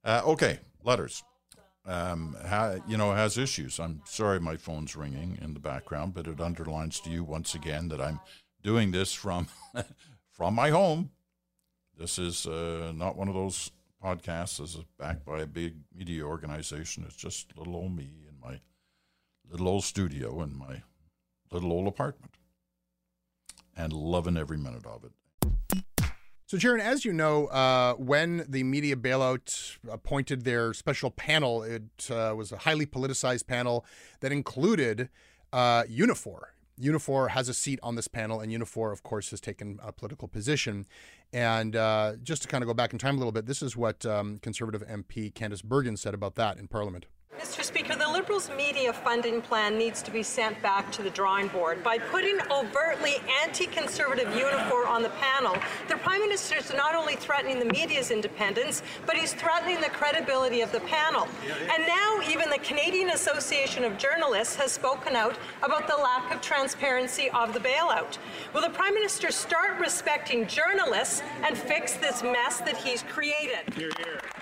Uh, 0.04 0.22
okay, 0.24 0.60
letters. 0.82 1.22
Um, 1.86 2.36
ha, 2.46 2.76
you 2.86 2.96
know, 2.96 3.12
has 3.12 3.38
issues. 3.38 3.80
I'm 3.80 4.02
sorry 4.04 4.38
my 4.38 4.56
phone's 4.56 4.94
ringing 4.94 5.38
in 5.40 5.54
the 5.54 5.60
background, 5.60 6.14
but 6.14 6.26
it 6.26 6.40
underlines 6.40 7.00
to 7.00 7.10
you 7.10 7.24
once 7.24 7.54
again 7.54 7.88
that 7.88 8.00
I'm 8.00 8.20
doing 8.62 8.90
this 8.90 9.12
from 9.12 9.48
from 10.30 10.54
my 10.54 10.70
home. 10.70 11.10
This 11.96 12.18
is 12.18 12.46
uh, 12.46 12.92
not 12.94 13.16
one 13.16 13.28
of 13.28 13.34
those 13.34 13.70
podcast 14.02 14.60
is 14.60 14.78
backed 14.98 15.24
by 15.24 15.40
a 15.40 15.46
big 15.46 15.74
media 15.94 16.24
organization. 16.24 17.04
It's 17.06 17.16
just 17.16 17.56
little 17.56 17.76
old 17.76 17.94
me 17.94 18.10
in 18.28 18.38
my 18.40 18.60
little 19.50 19.68
old 19.68 19.84
studio 19.84 20.42
in 20.42 20.56
my 20.56 20.82
little 21.50 21.72
old 21.72 21.88
apartment, 21.88 22.34
and 23.76 23.92
loving 23.92 24.36
every 24.36 24.58
minute 24.58 24.86
of 24.86 25.04
it. 25.04 25.12
So, 26.50 26.56
Jaren, 26.56 26.80
as 26.80 27.04
you 27.04 27.12
know, 27.12 27.46
uh, 27.46 27.94
when 27.94 28.44
the 28.48 28.64
media 28.64 28.96
bailout 28.96 29.78
appointed 29.88 30.42
their 30.42 30.74
special 30.74 31.12
panel, 31.12 31.62
it 31.62 32.10
uh, 32.10 32.34
was 32.36 32.50
a 32.50 32.58
highly 32.58 32.86
politicized 32.86 33.46
panel 33.46 33.86
that 34.18 34.32
included 34.32 35.10
uh, 35.52 35.84
Unifor. 35.84 36.40
Unifor 36.80 37.30
has 37.30 37.48
a 37.48 37.54
seat 37.54 37.78
on 37.84 37.94
this 37.94 38.08
panel, 38.08 38.40
and 38.40 38.50
Unifor, 38.50 38.92
of 38.92 39.04
course, 39.04 39.30
has 39.30 39.40
taken 39.40 39.78
a 39.80 39.92
political 39.92 40.26
position. 40.26 40.86
And 41.32 41.76
uh, 41.76 42.14
just 42.20 42.42
to 42.42 42.48
kind 42.48 42.64
of 42.64 42.68
go 42.68 42.74
back 42.74 42.92
in 42.92 42.98
time 42.98 43.14
a 43.14 43.18
little 43.18 43.30
bit, 43.30 43.46
this 43.46 43.62
is 43.62 43.76
what 43.76 44.04
um, 44.04 44.38
Conservative 44.38 44.82
MP 44.88 45.32
Candice 45.32 45.62
Bergen 45.62 45.96
said 45.96 46.14
about 46.14 46.34
that 46.34 46.58
in 46.58 46.66
Parliament. 46.66 47.06
Mr. 47.38 47.62
Speaker, 47.62 47.94
the 47.94 48.09
Liberals' 48.20 48.50
media 48.54 48.92
funding 48.92 49.40
plan 49.40 49.78
needs 49.78 50.02
to 50.02 50.10
be 50.10 50.22
sent 50.22 50.60
back 50.60 50.92
to 50.92 51.00
the 51.00 51.08
drawing 51.08 51.48
board. 51.48 51.82
By 51.82 51.96
putting 51.96 52.38
overtly 52.50 53.14
anti-conservative 53.42 54.28
Unifor 54.34 54.86
on 54.86 55.02
the 55.02 55.08
panel, 55.08 55.56
the 55.88 55.96
Prime 55.96 56.20
Minister 56.20 56.56
is 56.56 56.70
not 56.74 56.94
only 56.94 57.16
threatening 57.16 57.58
the 57.58 57.64
media's 57.64 58.10
independence, 58.10 58.82
but 59.06 59.16
he's 59.16 59.32
threatening 59.32 59.80
the 59.80 59.88
credibility 59.88 60.60
of 60.60 60.70
the 60.70 60.80
panel. 60.80 61.28
And 61.74 61.86
now 61.86 62.20
even 62.28 62.50
the 62.50 62.58
Canadian 62.58 63.08
Association 63.08 63.84
of 63.84 63.96
Journalists 63.96 64.54
has 64.56 64.70
spoken 64.70 65.16
out 65.16 65.38
about 65.62 65.86
the 65.86 65.96
lack 65.96 66.30
of 66.30 66.42
transparency 66.42 67.30
of 67.30 67.54
the 67.54 67.60
bailout. 67.60 68.18
Will 68.52 68.60
the 68.60 68.68
Prime 68.68 68.92
Minister 68.92 69.30
start 69.30 69.80
respecting 69.80 70.46
journalists 70.46 71.22
and 71.42 71.56
fix 71.56 71.94
this 71.94 72.22
mess 72.22 72.58
that 72.58 72.76
he's 72.76 73.02
created? 73.04 73.94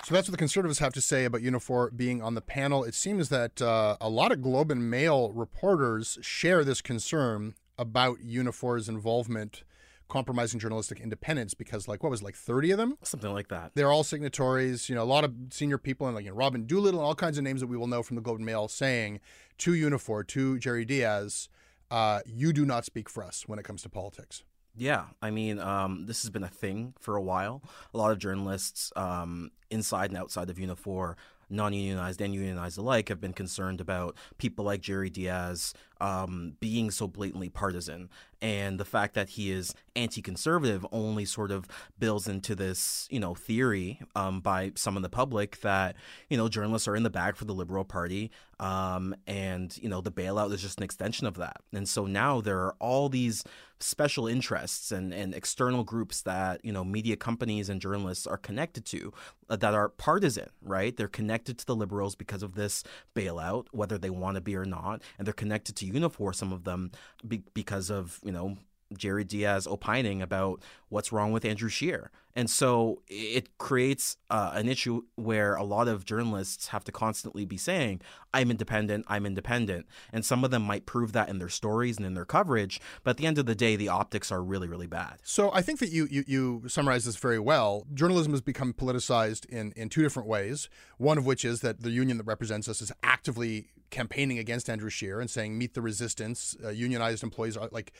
So 0.03 0.15
that's 0.15 0.27
what 0.27 0.31
the 0.31 0.37
Conservatives 0.37 0.79
have 0.79 0.91
to 0.93 1.01
say 1.01 1.23
about 1.23 1.39
Unifor 1.41 1.95
being 1.95 2.21
on 2.21 2.35
the 2.35 2.41
panel. 2.41 2.83
It 2.83 2.93
seems 2.93 3.29
that 3.29 3.61
uh, 3.61 3.68
a 4.01 4.09
lot 4.09 4.31
of 4.31 4.41
Globe 4.41 4.71
and 4.71 4.89
Mail 4.89 5.31
reporters 5.31 6.17
share 6.21 6.63
this 6.63 6.81
concern 6.81 7.55
about 7.77 8.19
Unifor's 8.23 8.87
involvement 8.89 9.63
compromising 10.09 10.59
journalistic 10.59 10.99
independence 10.99 11.53
because 11.53 11.87
like 11.87 12.01
what 12.01 12.09
was 12.09 12.21
it, 12.21 12.25
like 12.25 12.35
30 12.35 12.71
of 12.71 12.77
them 12.79 12.97
Something 13.03 13.31
like 13.31 13.49
that. 13.49 13.73
they're 13.75 13.91
all 13.91 14.03
signatories 14.03 14.89
you 14.89 14.95
know 14.95 15.03
a 15.03 15.11
lot 15.15 15.23
of 15.23 15.31
senior 15.51 15.77
people 15.77 16.07
and 16.07 16.15
like 16.15 16.25
you 16.25 16.31
know, 16.31 16.35
robyn 16.35 16.65
doolittle 16.65 16.99
and 16.99 17.05
all 17.05 17.13
kinds 17.13 17.37
of 17.37 17.43
names 17.43 17.61
that 17.61 17.67
we 17.67 17.77
will 17.77 17.85
know 17.85 18.01
from 18.01 18.15
the 18.15 18.21
globe 18.23 18.37
and 18.37 18.45
mail 18.45 18.67
saying 18.67 19.19
to 19.59 19.71
unifor 19.73 20.25
to 20.25 20.57
jerry 20.57 20.83
dias 20.83 21.47
uh, 21.91 22.21
you 22.25 22.51
do 22.51 22.65
not 22.65 22.85
speak 22.85 23.07
for 23.07 23.23
us 23.23 23.43
when 23.47 23.59
it 23.59 23.65
comes 23.65 23.83
to 23.83 23.89
politics 23.89 24.41
Yeah, 24.75 25.05
I 25.21 25.29
mean, 25.29 25.59
um, 25.59 26.05
this 26.07 26.23
has 26.23 26.31
been 26.31 26.43
a 26.43 26.47
thing 26.63 26.93
for 26.99 27.15
a 27.15 27.21
while. 27.21 27.61
A 27.93 27.97
lot 27.97 28.11
of 28.11 28.17
journalists 28.17 28.91
um, 28.95 29.51
inside 29.69 30.09
and 30.11 30.17
outside 30.17 30.49
of 30.49 30.57
Unifor, 30.57 31.15
non-unionized 31.49 32.21
and 32.21 32.33
unionized 32.33 32.77
alike, 32.77 33.09
have 33.09 33.21
been 33.21 33.33
concerned 33.33 33.81
about 33.81 34.15
people 34.37 34.65
like 34.65 34.81
Jerry 34.81 35.09
Dias 35.09 35.73
um, 36.01 36.53
being 36.59 36.91
so 36.91 37.07
blatantly 37.07 37.49
partisan, 37.49 38.09
and 38.41 38.79
the 38.79 38.85
fact 38.85 39.15
that 39.15 39.29
he 39.29 39.51
is 39.51 39.73
anti-conservative 39.95 40.85
only 40.91 41.25
sort 41.25 41.51
of 41.51 41.67
builds 41.97 42.27
into 42.27 42.55
this, 42.55 43.07
you 43.11 43.19
know, 43.19 43.35
theory 43.35 43.99
um, 44.15 44.39
by 44.39 44.71
some 44.75 44.95
of 44.95 45.03
the 45.03 45.09
public 45.09 45.59
that 45.61 45.95
you 46.29 46.37
know 46.37 46.47
journalists 46.47 46.87
are 46.87 46.95
in 46.95 47.03
the 47.03 47.09
bag 47.09 47.35
for 47.35 47.45
the 47.45 47.53
Liberal 47.53 47.83
Party, 47.83 48.31
um, 48.59 49.15
and 49.27 49.77
you 49.81 49.89
know 49.89 50.01
the 50.01 50.11
bailout 50.11 50.53
is 50.53 50.61
just 50.61 50.79
an 50.79 50.83
extension 50.83 51.27
of 51.27 51.35
that. 51.35 51.57
And 51.73 51.87
so 51.87 52.05
now 52.05 52.41
there 52.41 52.59
are 52.59 52.75
all 52.79 53.09
these 53.09 53.43
special 53.81 54.27
interests 54.27 54.91
and, 54.91 55.13
and 55.13 55.33
external 55.33 55.83
groups 55.83 56.21
that 56.21 56.63
you 56.63 56.71
know 56.71 56.83
media 56.83 57.15
companies 57.15 57.69
and 57.69 57.81
journalists 57.81 58.27
are 58.27 58.37
connected 58.37 58.85
to 58.85 59.13
uh, 59.49 59.55
that 59.55 59.73
are 59.73 59.89
partisan, 59.89 60.49
right? 60.61 60.95
They're 60.95 61.07
connected 61.07 61.57
to 61.59 61.65
the 61.65 61.75
liberals 61.75 62.15
because 62.15 62.43
of 62.43 62.55
this 62.55 62.83
bailout, 63.15 63.67
whether 63.71 63.97
they 63.97 64.09
want 64.09 64.35
to 64.35 64.41
be 64.41 64.55
or 64.55 64.65
not, 64.65 65.01
and 65.17 65.25
they're 65.25 65.33
connected 65.33 65.75
to 65.77 65.85
Unifor, 65.91 66.33
some 66.35 66.53
of 66.53 66.63
them, 66.63 66.91
be- 67.27 67.43
because 67.53 67.89
of 67.89 68.19
you 68.23 68.31
know 68.31 68.57
Jerry 68.97 69.23
Dias 69.23 69.67
opining 69.67 70.21
about 70.21 70.61
what's 70.89 71.11
wrong 71.11 71.31
with 71.31 71.45
Andrew 71.45 71.69
Scheer. 71.69 72.11
And 72.35 72.49
so 72.49 73.01
it 73.07 73.57
creates 73.57 74.15
uh, 74.29 74.51
an 74.53 74.69
issue 74.69 75.01
where 75.15 75.55
a 75.55 75.63
lot 75.63 75.87
of 75.87 76.05
journalists 76.05 76.67
have 76.67 76.83
to 76.85 76.91
constantly 76.91 77.43
be 77.43 77.57
saying, 77.57 78.01
I'm 78.33 78.51
independent, 78.51 79.05
I'm 79.07 79.25
independent. 79.25 79.87
And 80.13 80.23
some 80.23 80.43
of 80.43 80.51
them 80.51 80.61
might 80.61 80.85
prove 80.85 81.11
that 81.13 81.27
in 81.29 81.39
their 81.39 81.49
stories 81.49 81.97
and 81.97 82.05
in 82.05 82.13
their 82.13 82.25
coverage. 82.25 82.79
But 83.03 83.11
at 83.11 83.17
the 83.17 83.25
end 83.25 83.39
of 83.39 83.45
the 83.45 83.55
day, 83.55 83.75
the 83.75 83.89
optics 83.89 84.31
are 84.31 84.43
really, 84.43 84.67
really 84.67 84.87
bad. 84.87 85.17
So 85.23 85.51
I 85.53 85.61
think 85.61 85.79
that 85.79 85.89
you 85.89 86.07
you, 86.09 86.23
you 86.27 86.63
summarize 86.67 87.05
this 87.05 87.17
very 87.17 87.39
well. 87.39 87.85
Journalism 87.93 88.31
has 88.31 88.41
become 88.41 88.73
politicized 88.73 89.45
in, 89.47 89.73
in 89.75 89.89
two 89.89 90.03
different 90.03 90.29
ways. 90.29 90.69
One 90.97 91.17
of 91.17 91.25
which 91.25 91.43
is 91.43 91.61
that 91.61 91.81
the 91.81 91.91
union 91.91 92.17
that 92.17 92.25
represents 92.25 92.69
us 92.69 92.81
is 92.81 92.91
actively 93.03 93.69
campaigning 93.89 94.37
against 94.37 94.69
Andrew 94.69 94.89
Scheer 94.89 95.19
and 95.19 95.29
saying 95.29 95.57
meet 95.57 95.73
the 95.73 95.81
resistance. 95.81 96.55
Uh, 96.63 96.69
unionized 96.69 97.23
employees 97.23 97.57
are 97.57 97.69
like 97.71 97.91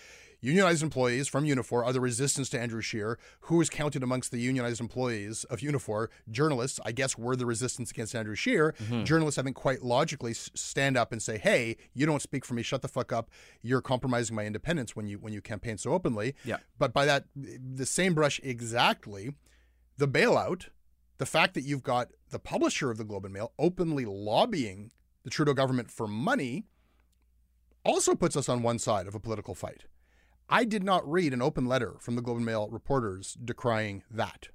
unionized 0.41 0.83
employees 0.83 1.27
from 1.27 1.45
Unifor 1.45 1.85
are 1.85 1.93
the 1.93 2.01
resistance 2.01 2.49
to 2.49 2.59
Andrew 2.59 2.81
Scheer. 2.81 3.17
Who 3.41 3.61
is 3.61 3.69
counted 3.69 4.03
amongst 4.03 4.31
the 4.31 4.39
unionized 4.39 4.79
employees 4.79 5.43
of 5.45 5.59
Unifor? 5.59 6.07
Journalists, 6.29 6.79
I 6.85 6.91
guess, 6.91 7.17
were 7.17 7.35
the 7.35 7.45
resistance 7.45 7.91
against 7.91 8.15
Andrew 8.15 8.35
Scheer. 8.35 8.73
Mm-hmm. 8.83 9.03
Journalists, 9.03 9.37
I 9.37 9.43
think, 9.43 9.55
quite 9.55 9.81
logically 9.81 10.33
stand 10.33 10.97
up 10.97 11.11
and 11.11 11.21
say, 11.21 11.37
"Hey, 11.37 11.77
you 11.93 12.05
don't 12.05 12.21
speak 12.21 12.45
for 12.45 12.53
me. 12.53 12.63
Shut 12.63 12.81
the 12.81 12.87
fuck 12.87 13.11
up. 13.11 13.29
You're 13.61 13.81
compromising 13.81 14.35
my 14.35 14.45
independence 14.45 14.95
when 14.95 15.07
you 15.07 15.19
when 15.19 15.33
you 15.33 15.41
campaign 15.41 15.77
so 15.77 15.91
openly." 15.91 16.35
Yeah. 16.43 16.57
But 16.77 16.93
by 16.93 17.05
that, 17.05 17.25
the 17.35 17.85
same 17.85 18.13
brush 18.13 18.39
exactly, 18.43 19.33
the 19.97 20.07
bailout, 20.07 20.67
the 21.17 21.25
fact 21.25 21.53
that 21.53 21.63
you've 21.63 21.83
got 21.83 22.09
the 22.29 22.39
publisher 22.39 22.89
of 22.89 22.97
the 22.97 23.03
Globe 23.03 23.25
and 23.25 23.33
Mail 23.33 23.53
openly 23.59 24.05
lobbying 24.05 24.91
the 25.23 25.29
Trudeau 25.29 25.53
government 25.53 25.91
for 25.91 26.07
money 26.07 26.65
also 27.83 28.15
puts 28.15 28.35
us 28.35 28.49
on 28.49 28.61
one 28.61 28.79
side 28.79 29.07
of 29.07 29.15
a 29.15 29.19
political 29.19 29.55
fight. 29.55 29.85
I 30.50 30.66
did 30.66 30.84
not 30.84 31.10
read 31.10 31.34
an 31.34 31.41
open 31.41 31.66
letter 31.66 31.95
from 32.00 32.16
the 32.16 32.22
Globe 32.22 32.38
and 32.38 32.45
Mail 32.45 32.68
reporters 32.70 33.38
decrying 33.43 34.04
that. 34.10 34.50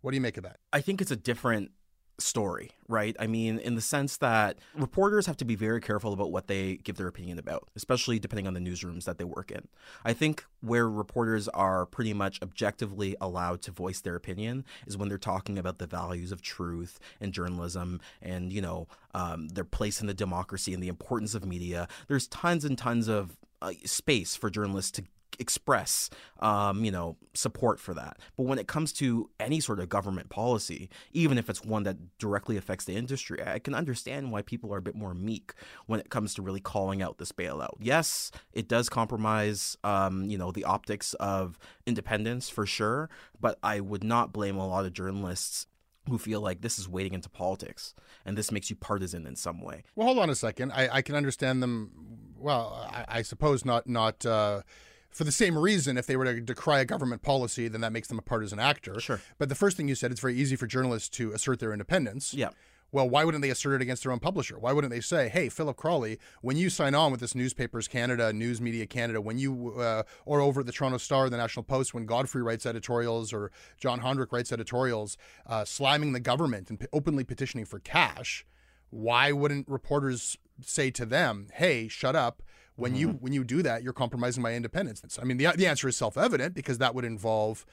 What 0.00 0.12
do 0.12 0.16
you 0.16 0.20
make 0.20 0.36
of 0.36 0.44
that? 0.44 0.58
I 0.72 0.80
think 0.80 1.00
it's 1.00 1.10
a 1.10 1.16
different 1.16 1.72
story, 2.20 2.70
right? 2.88 3.16
I 3.18 3.26
mean, 3.26 3.58
in 3.58 3.74
the 3.74 3.80
sense 3.80 4.16
that 4.18 4.58
reporters 4.74 5.26
have 5.26 5.36
to 5.38 5.44
be 5.44 5.54
very 5.54 5.80
careful 5.80 6.12
about 6.12 6.32
what 6.32 6.48
they 6.48 6.76
give 6.76 6.96
their 6.96 7.06
opinion 7.06 7.38
about, 7.38 7.68
especially 7.76 8.18
depending 8.18 8.46
on 8.46 8.54
the 8.54 8.60
newsrooms 8.60 9.04
that 9.04 9.18
they 9.18 9.24
work 9.24 9.50
in. 9.50 9.68
I 10.04 10.12
think 10.12 10.44
where 10.60 10.88
reporters 10.88 11.48
are 11.48 11.86
pretty 11.86 12.12
much 12.12 12.40
objectively 12.42 13.16
allowed 13.20 13.62
to 13.62 13.70
voice 13.70 14.00
their 14.00 14.16
opinion 14.16 14.64
is 14.86 14.96
when 14.96 15.08
they're 15.08 15.18
talking 15.18 15.58
about 15.58 15.78
the 15.78 15.86
values 15.86 16.32
of 16.32 16.42
truth 16.42 16.98
and 17.20 17.32
journalism 17.32 18.00
and, 18.20 18.52
you 18.52 18.60
know, 18.60 18.88
um, 19.14 19.48
their 19.48 19.64
place 19.64 20.00
in 20.00 20.06
the 20.06 20.14
democracy 20.14 20.74
and 20.74 20.82
the 20.82 20.88
importance 20.88 21.34
of 21.34 21.44
media. 21.44 21.88
There's 22.08 22.26
tons 22.28 22.64
and 22.64 22.76
tons 22.76 23.08
of 23.08 23.36
uh, 23.62 23.72
space 23.84 24.36
for 24.36 24.50
journalists 24.50 24.92
to 24.92 25.04
express 25.38 26.10
um, 26.40 26.84
you 26.84 26.90
know 26.90 27.16
support 27.34 27.78
for 27.80 27.94
that. 27.94 28.18
But 28.36 28.44
when 28.44 28.58
it 28.58 28.66
comes 28.66 28.92
to 28.94 29.30
any 29.38 29.60
sort 29.60 29.80
of 29.80 29.88
government 29.88 30.28
policy 30.30 30.88
even 31.12 31.38
if 31.38 31.48
it's 31.48 31.64
one 31.64 31.84
that 31.84 32.18
directly 32.18 32.56
affects 32.56 32.84
the 32.84 32.94
industry 32.94 33.38
i 33.46 33.58
can 33.58 33.74
understand 33.74 34.32
why 34.32 34.42
people 34.42 34.72
are 34.74 34.78
a 34.78 34.82
bit 34.82 34.94
more 34.94 35.14
meek 35.14 35.52
when 35.86 36.00
it 36.00 36.10
comes 36.10 36.34
to 36.34 36.42
really 36.42 36.60
calling 36.60 37.02
out 37.02 37.18
this 37.18 37.32
bailout. 37.32 37.74
Yes 37.80 38.30
it 38.52 38.68
does 38.68 38.88
compromise 38.88 39.76
um, 39.84 40.24
you 40.24 40.38
know 40.38 40.50
the 40.50 40.64
optics 40.64 41.14
of 41.14 41.58
independence 41.86 42.48
for 42.48 42.66
sure 42.66 43.08
but 43.40 43.58
i 43.62 43.80
would 43.80 44.04
not 44.04 44.32
blame 44.32 44.56
a 44.56 44.66
lot 44.66 44.84
of 44.84 44.92
journalists 44.92 45.66
who 46.08 46.18
feel 46.18 46.40
like 46.40 46.60
this 46.60 46.78
is 46.78 46.88
wading 46.88 47.14
into 47.14 47.28
politics 47.28 47.94
and 48.24 48.36
this 48.36 48.50
makes 48.50 48.70
you 48.70 48.76
partisan 48.76 49.26
in 49.26 49.36
some 49.36 49.60
way 49.60 49.82
Well, 49.94 50.06
hold 50.06 50.18
on 50.18 50.30
a 50.30 50.34
second. 50.34 50.72
I, 50.72 50.88
I 50.96 51.02
can 51.02 51.14
understand 51.14 51.62
them. 51.62 51.90
Well, 52.38 52.88
I, 52.92 53.18
I 53.18 53.22
suppose 53.22 53.64
not 53.64 53.86
not 53.86 54.24
uh, 54.26 54.62
for 55.10 55.24
the 55.24 55.32
same 55.32 55.56
reason. 55.58 55.96
If 55.96 56.06
they 56.06 56.16
were 56.16 56.24
to 56.24 56.40
decry 56.40 56.80
a 56.80 56.84
government 56.84 57.22
policy, 57.22 57.68
then 57.68 57.80
that 57.80 57.92
makes 57.92 58.08
them 58.08 58.18
a 58.18 58.22
partisan 58.22 58.58
actor. 58.58 59.00
Sure. 59.00 59.20
But 59.38 59.48
the 59.48 59.54
first 59.54 59.76
thing 59.76 59.88
you 59.88 59.94
said, 59.94 60.10
it's 60.12 60.20
very 60.20 60.34
easy 60.36 60.54
for 60.56 60.66
journalists 60.66 61.08
to 61.10 61.32
assert 61.32 61.58
their 61.58 61.72
independence. 61.72 62.34
yeah 62.34 62.50
Well, 62.90 63.08
why 63.08 63.24
wouldn't 63.24 63.42
they 63.42 63.50
assert 63.50 63.74
it 63.74 63.82
against 63.82 64.02
their 64.02 64.12
own 64.12 64.18
publisher? 64.18 64.58
Why 64.58 64.72
wouldn't 64.72 64.92
they 64.92 65.00
say, 65.00 65.28
"Hey, 65.28 65.48
Phillip 65.50 65.76
Crawley, 65.76 66.18
when 66.40 66.56
you 66.56 66.70
sign 66.70 66.94
on 66.94 67.10
with 67.10 67.20
this 67.20 67.34
Newspapers 67.34 67.86
Canada, 67.86 68.32
News 68.32 68.60
Media 68.60 68.86
Canada, 68.86 69.20
when 69.20 69.38
you 69.38 69.74
uh, 69.78 70.04
or 70.24 70.40
over 70.40 70.60
at 70.60 70.66
the 70.66 70.72
Toronto 70.72 70.96
Star, 70.96 71.28
the 71.28 71.36
National 71.36 71.62
Post, 71.62 71.92
when 71.92 72.06
Godfrey 72.06 72.42
writes 72.42 72.64
editorials 72.64 73.32
or 73.32 73.50
John 73.78 74.00
Honderich 74.00 74.32
writes 74.32 74.52
editorials, 74.52 75.18
uh, 75.46 75.64
slamming 75.64 76.12
the 76.12 76.20
government 76.20 76.70
and 76.70 76.80
p- 76.80 76.86
openly 76.92 77.24
petitioning 77.24 77.66
for 77.66 77.78
cash, 77.78 78.46
why 78.90 79.32
wouldn't 79.32 79.68
reporters 79.68 80.38
say 80.64 80.90
to 80.92 81.04
them, 81.04 81.48
"Hey, 81.54 81.88
shut 81.88 82.16
up"? 82.16 82.42
When 82.76 82.94
you 82.94 83.08
when 83.20 83.32
you 83.32 83.42
do 83.42 83.60
that, 83.62 83.82
you're 83.82 83.92
compromising 83.92 84.42
my 84.42 84.54
independence. 84.54 85.18
I 85.20 85.24
mean, 85.24 85.36
the 85.36 85.48
the 85.56 85.66
answer 85.66 85.88
is 85.88 85.96
self 85.96 86.16
evident 86.16 86.54
because 86.54 86.78
that 86.78 86.94
would 86.94 87.04
involve 87.04 87.66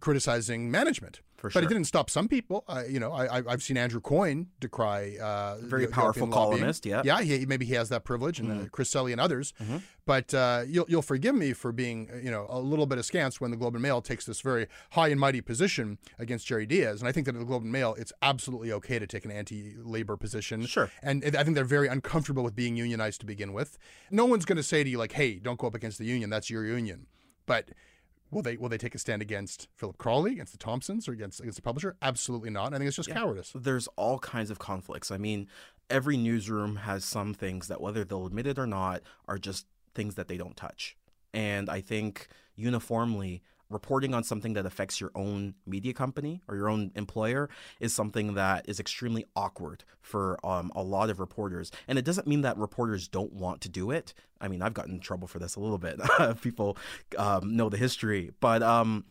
criticizing 0.00 0.70
management. 0.70 1.20
For 1.36 1.50
But 1.50 1.62
it 1.62 1.68
didn't 1.68 1.84
stop 1.84 2.10
some 2.10 2.26
people. 2.26 2.64
Uh, 2.66 2.82
you 2.88 2.98
know, 2.98 3.12
I, 3.12 3.38
I- 3.38 3.42
I've 3.46 3.62
seen 3.62 3.76
Andrew 3.76 4.00
Coyne 4.00 4.48
decry 4.58 5.16
uh, 5.22 5.58
Very 5.60 5.86
powerful 5.86 6.26
lobbying. 6.26 6.32
columnist, 6.32 6.84
yeah. 6.84 7.02
yeah. 7.04 7.20
He, 7.22 7.46
maybe 7.46 7.64
he 7.64 7.74
has 7.74 7.90
that 7.90 8.02
privilege, 8.02 8.40
and 8.40 8.50
uh, 8.50 8.68
Chris 8.72 8.90
Selly 8.92 9.12
and 9.12 9.20
others. 9.20 9.54
Mm-hmm. 9.62 9.76
But 10.04 10.34
uh, 10.34 10.64
you'll 10.66 10.86
you'll 10.88 11.00
forgive 11.02 11.36
me 11.36 11.52
for 11.52 11.70
being 11.70 12.08
uh, 12.12 12.16
you 12.16 12.32
know 12.32 12.46
a 12.48 12.58
little 12.58 12.86
bit 12.86 12.98
askance 12.98 13.40
when 13.40 13.52
the 13.52 13.56
Globe 13.56 13.76
and 13.76 13.82
Mail 13.82 14.02
takes 14.02 14.26
this 14.26 14.40
very 14.40 14.66
high 14.90 15.08
and 15.08 15.20
mighty 15.20 15.40
position 15.40 15.98
against 16.18 16.44
Jerry 16.44 16.66
Dias, 16.66 16.98
and 16.98 17.08
I 17.08 17.12
think 17.12 17.26
that 17.26 17.36
at 17.36 17.38
the 17.38 17.44
Globe 17.44 17.62
and 17.62 17.70
Mail 17.70 17.94
it's 17.96 18.12
absolutely 18.20 18.72
okay 18.72 18.98
to 18.98 19.06
take 19.06 19.24
an 19.24 19.30
anti-labor 19.30 20.16
position. 20.16 20.66
Sure. 20.66 20.90
And 21.04 21.22
I 21.24 21.44
think 21.44 21.54
they're 21.54 21.64
very 21.64 21.86
uncomfortable 21.86 22.42
with 22.42 22.56
being 22.56 22.74
unionized 22.76 23.20
to 23.20 23.26
begin 23.26 23.52
with. 23.52 23.78
No 24.10 24.24
one's 24.26 24.44
going 24.44 24.56
to 24.56 24.62
say 24.64 24.82
to 24.82 24.90
you 24.90 24.98
like, 24.98 25.12
"Hey, 25.12 25.34
don't 25.38 25.58
go 25.58 25.68
up 25.68 25.76
against 25.76 25.98
the 25.98 26.04
union. 26.04 26.30
That's 26.30 26.50
your 26.50 26.64
union." 26.64 27.06
But 27.46 27.68
will 28.30 28.42
they 28.42 28.56
will 28.56 28.68
they 28.68 28.78
take 28.78 28.94
a 28.94 28.98
stand 28.98 29.22
against 29.22 29.68
Phillip 29.74 29.98
Crawley, 29.98 30.32
against 30.32 30.52
the 30.52 30.58
Thomsons, 30.58 31.08
or 31.08 31.12
against 31.12 31.40
against 31.40 31.56
the 31.56 31.62
publisher? 31.62 31.96
Absolutely 32.02 32.50
not. 32.50 32.74
I 32.74 32.78
think 32.78 32.88
it's 32.88 32.96
just 32.96 33.10
cowardice. 33.10 33.52
there's 33.54 33.88
all 33.96 34.18
kinds 34.18 34.50
of 34.50 34.58
conflicts. 34.58 35.10
I 35.10 35.18
mean, 35.18 35.48
every 35.90 36.16
newsroom 36.16 36.76
has 36.76 37.04
some 37.04 37.34
things 37.34 37.68
that, 37.68 37.80
whether 37.80 38.04
they'll 38.04 38.26
admit 38.26 38.46
it 38.46 38.58
or 38.58 38.66
not, 38.66 39.02
are 39.26 39.38
just 39.38 39.66
things 39.94 40.14
that 40.16 40.28
they 40.28 40.36
don't 40.36 40.56
touch. 40.56 40.96
And 41.34 41.68
I 41.68 41.80
think 41.80 42.28
uniformly, 42.56 43.42
reporting 43.70 44.14
on 44.14 44.24
something 44.24 44.54
that 44.54 44.66
affects 44.66 45.00
your 45.00 45.10
own 45.14 45.54
media 45.66 45.92
company 45.92 46.40
or 46.48 46.56
your 46.56 46.68
own 46.68 46.90
employer 46.94 47.48
is 47.80 47.92
something 47.92 48.34
that 48.34 48.64
is 48.68 48.80
extremely 48.80 49.24
awkward 49.36 49.84
for 50.00 50.38
um, 50.44 50.72
a 50.74 50.82
lot 50.82 51.10
of 51.10 51.20
reporters. 51.20 51.70
And 51.86 51.98
it 51.98 52.04
doesn't 52.04 52.26
mean 52.26 52.42
that 52.42 52.56
reporters 52.56 53.08
don't 53.08 53.32
want 53.32 53.60
to 53.62 53.68
do 53.68 53.90
it. 53.90 54.14
I 54.40 54.48
mean, 54.48 54.62
I've 54.62 54.74
gotten 54.74 54.94
in 54.94 55.00
trouble 55.00 55.28
for 55.28 55.38
this 55.38 55.56
a 55.56 55.60
little 55.60 55.78
bit. 55.78 56.00
People 56.40 56.76
um, 57.16 57.56
know 57.56 57.68
the 57.68 57.78
history, 57.78 58.32
but. 58.40 58.62
Um, 58.62 59.04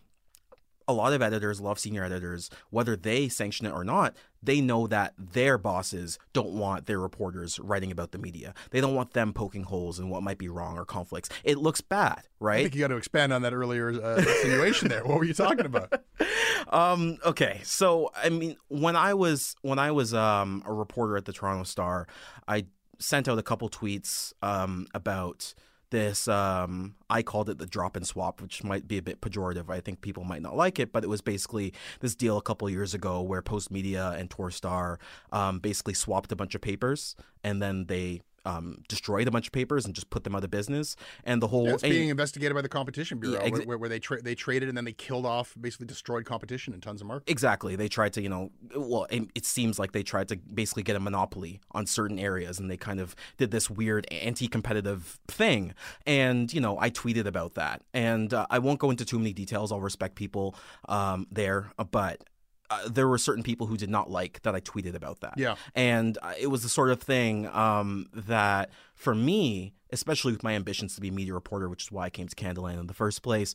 a 0.87 0.93
lot 0.93 1.13
of 1.13 1.21
editors, 1.21 1.59
a 1.59 1.63
lot 1.63 1.71
of 1.71 1.79
senior 1.79 2.03
editors, 2.03 2.49
whether 2.69 2.95
they 2.95 3.27
sanction 3.27 3.65
it 3.65 3.73
or 3.73 3.83
not, 3.83 4.15
they 4.41 4.61
know 4.61 4.87
that 4.87 5.13
their 5.17 5.57
bosses 5.57 6.17
don't 6.33 6.51
want 6.51 6.85
their 6.85 6.99
reporters 6.99 7.59
writing 7.59 7.91
about 7.91 8.11
the 8.11 8.17
media. 8.17 8.53
They 8.71 8.79
don't 8.79 8.95
want 8.95 9.13
them 9.13 9.33
poking 9.33 9.63
holes 9.63 9.99
in 9.99 10.09
what 10.09 10.23
might 10.23 10.37
be 10.37 10.47
wrong 10.47 10.77
or 10.77 10.85
conflicts. 10.85 11.29
It 11.43 11.57
looks 11.57 11.81
bad, 11.81 12.21
right? 12.39 12.59
I 12.59 12.63
think 12.63 12.75
you 12.75 12.81
got 12.81 12.87
to 12.89 12.97
expand 12.97 13.33
on 13.33 13.41
that 13.41 13.53
earlier 13.53 13.89
uh, 13.89 14.17
insinuation 14.17 14.87
there. 14.87 15.03
What 15.03 15.17
were 15.17 15.25
you 15.25 15.33
talking 15.33 15.65
about? 15.65 16.01
um 16.69 17.17
okay 17.23 17.61
so 17.63 18.11
i 18.15 18.29
mean 18.29 18.57
when 18.67 18.95
i 18.95 19.13
was 19.13 19.55
when 19.61 19.79
i 19.79 19.91
was 19.91 20.13
um 20.13 20.61
a 20.65 20.73
reporter 20.73 21.15
at 21.15 21.25
the 21.25 21.31
toronto 21.31 21.63
star 21.63 22.07
i 22.47 22.65
sent 22.99 23.27
out 23.27 23.37
a 23.37 23.43
couple 23.43 23.69
tweets 23.69 24.33
um 24.41 24.87
about 24.93 25.53
this 25.89 26.27
um 26.27 26.95
i 27.09 27.21
called 27.21 27.49
it 27.49 27.57
the 27.57 27.65
drop 27.65 27.95
and 27.95 28.05
swap 28.05 28.41
which 28.41 28.63
might 28.63 28.87
be 28.87 28.97
a 28.97 29.01
bit 29.01 29.21
pejorative. 29.21 29.69
I 29.69 29.79
think 29.79 30.01
people 30.01 30.23
might 30.23 30.41
not 30.41 30.55
like 30.55 30.79
it 30.79 30.91
but 30.91 31.03
it 31.03 31.07
was 31.07 31.21
basically 31.21 31.73
this 31.99 32.15
deal 32.15 32.37
a 32.37 32.41
couple 32.41 32.69
years 32.69 32.93
ago 32.93 33.21
where 33.21 33.41
postmedia 33.41 34.17
and 34.19 34.29
torstar 34.29 34.97
um 35.31 35.59
basically 35.59 35.93
swapped 35.93 36.31
a 36.31 36.35
bunch 36.35 36.55
of 36.55 36.61
papers 36.61 37.15
and 37.43 37.61
then 37.61 37.85
they 37.85 38.21
um, 38.47 38.83
destroyed 38.87 39.27
a 39.27 39.31
bunch 39.31 39.47
of 39.47 39.53
papers 39.53 39.85
and 39.85 39.93
just 39.93 40.09
put 40.09 40.23
them 40.23 40.35
out 40.35 40.43
of 40.43 40.49
business, 40.51 40.95
and 41.23 41.41
the 41.41 41.47
whole 41.47 41.67
It's 41.67 41.83
and- 41.83 41.91
being 41.91 42.09
investigated 42.09 42.55
by 42.55 42.61
the 42.61 42.69
Competition 42.69 43.19
Bureau, 43.19 43.39
Yeah, 43.39 43.47
ex- 43.47 43.65
where, 43.65 43.77
where, 43.77 43.89
they 43.89 43.99
tra- 43.99 44.21
they 44.21 44.35
traded 44.35 44.69
and 44.69 44.77
then 44.77 44.85
they 44.85 44.93
killed 44.93 45.25
off, 45.25 45.55
basically 45.59 45.87
destroyed 45.87 46.25
competition 46.25 46.73
in 46.73 46.81
tons 46.81 47.01
of 47.01 47.07
markets. 47.07 47.31
Exactly. 47.31 47.75
They 47.75 47.87
tried 47.89 48.13
to, 48.13 48.21
you 48.21 48.29
know, 48.29 48.51
well, 48.75 49.05
it, 49.09 49.23
it 49.35 49.45
seems 49.45 49.77
like 49.79 49.91
they 49.91 50.03
tried 50.03 50.27
to 50.29 50.37
basically 50.37 50.83
get 50.83 50.95
a 50.95 50.99
monopoly 50.99 51.59
on 51.71 51.85
certain 51.85 52.19
areas 52.19 52.59
and 52.59 52.69
they 52.71 52.77
kind 52.77 52.99
of 52.99 53.15
did 53.37 53.51
this 53.51 53.69
weird 53.69 54.07
anti 54.11 54.47
competitive 54.47 55.19
thing. 55.27 55.73
And, 56.05 56.53
you 56.53 56.61
know, 56.61 56.77
I 56.79 56.89
tweeted 56.89 57.25
about 57.25 57.55
that. 57.55 57.81
And 57.93 58.33
uh, 58.33 58.47
I 58.49 58.59
won't 58.59 58.79
go 58.79 58.89
into 58.91 59.05
too 59.05 59.17
many 59.17 59.33
details. 59.33 59.71
I'll 59.71 59.81
respect 59.81 60.15
people 60.15 60.55
um, 60.87 61.27
there. 61.31 61.71
But 61.91 62.23
uh, 62.69 62.87
there 62.89 63.07
were 63.07 63.17
certain 63.17 63.43
people 63.43 63.67
who 63.67 63.77
did 63.77 63.89
not 63.89 64.09
like 64.09 64.41
that 64.43 64.55
I 64.55 64.59
tweeted 64.59 64.95
about 64.95 65.21
that. 65.21 65.35
Yeah. 65.37 65.55
And 65.75 66.17
uh, 66.21 66.33
it 66.39 66.47
was 66.47 66.63
the 66.63 66.69
sort 66.69 66.89
of 66.89 67.01
thing 67.01 67.47
um, 67.47 68.07
that, 68.13 68.69
for 68.95 69.15
me, 69.15 69.73
especially 69.91 70.33
with 70.33 70.43
my 70.43 70.53
ambitions 70.53 70.95
to 70.95 71.01
be 71.01 71.07
a 71.07 71.11
media 71.11 71.33
reporter, 71.33 71.69
which 71.69 71.83
is 71.83 71.91
why 71.91 72.05
I 72.05 72.09
came 72.09 72.27
to 72.27 72.35
Canadaland 72.35 72.79
in 72.79 72.87
the 72.87 72.93
first 72.93 73.21
place, 73.21 73.53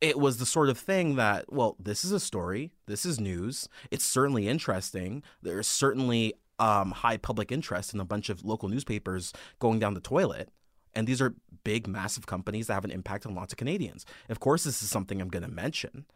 it 0.00 0.18
was 0.18 0.38
the 0.38 0.46
sort 0.46 0.68
of 0.68 0.78
thing 0.78 1.16
that, 1.16 1.52
well, 1.52 1.76
this 1.78 2.04
is 2.04 2.12
a 2.12 2.20
story, 2.20 2.72
this 2.86 3.04
is 3.04 3.20
news, 3.20 3.68
it's 3.90 4.04
certainly 4.04 4.48
interesting. 4.48 5.22
There's 5.42 5.68
certainly 5.68 6.34
um, 6.58 6.92
high 6.92 7.18
public 7.18 7.52
interest 7.52 7.94
in 7.94 8.00
a 8.00 8.04
bunch 8.04 8.30
of 8.30 8.44
local 8.44 8.68
newspapers 8.68 9.32
going 9.58 9.78
down 9.78 9.94
the 9.94 10.00
toilet. 10.00 10.48
And 10.94 11.06
these 11.06 11.20
are 11.20 11.34
big, 11.62 11.86
massive 11.86 12.26
companies 12.26 12.66
that 12.66 12.74
have 12.74 12.84
an 12.84 12.90
impact 12.90 13.26
on 13.26 13.34
lots 13.34 13.52
of 13.52 13.58
Canadians. 13.58 14.04
Of 14.28 14.40
course, 14.40 14.64
this 14.64 14.82
is 14.82 14.90
something 14.90 15.20
I'm 15.20 15.28
going 15.28 15.44
to 15.44 15.50
mention. 15.50 16.06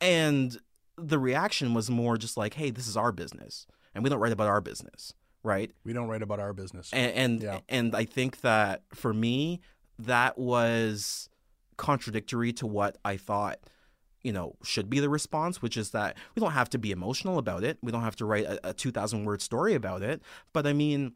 And 0.00 0.56
the 1.02 1.18
reaction 1.18 1.74
was 1.74 1.90
more 1.90 2.16
just 2.16 2.36
like, 2.36 2.54
hey, 2.54 2.70
this 2.70 2.86
is 2.88 2.96
our 2.96 3.12
business. 3.12 3.66
And 3.94 4.04
we 4.04 4.10
don't 4.10 4.20
write 4.20 4.32
about 4.32 4.48
our 4.48 4.60
business, 4.60 5.14
right? 5.42 5.70
We 5.84 5.92
don't 5.92 6.08
write 6.08 6.22
about 6.22 6.38
our 6.40 6.52
business. 6.52 6.90
And 6.92 7.12
and, 7.12 7.42
Yeah. 7.42 7.60
and 7.68 7.94
I 7.96 8.04
think 8.04 8.40
that 8.42 8.82
for 8.94 9.12
me, 9.12 9.60
that 9.98 10.38
was 10.38 11.28
contradictory 11.76 12.52
to 12.54 12.66
what 12.66 12.98
I 13.04 13.16
thought, 13.16 13.58
you 14.22 14.32
know, 14.32 14.54
should 14.62 14.88
be 14.90 15.00
the 15.00 15.08
response, 15.08 15.62
which 15.62 15.76
is 15.76 15.90
that 15.90 16.16
we 16.34 16.40
don't 16.40 16.52
have 16.52 16.70
to 16.70 16.78
be 16.78 16.90
emotional 16.90 17.38
about 17.38 17.64
it. 17.64 17.78
We 17.82 17.90
don't 17.90 18.02
have 18.02 18.16
to 18.16 18.24
write 18.26 18.44
a, 18.44 18.70
a 18.70 18.72
two 18.74 18.90
thousand 18.90 19.24
word 19.24 19.42
story 19.42 19.74
about 19.74 20.02
it. 20.02 20.22
But 20.52 20.66
I 20.66 20.72
mean. 20.72 21.14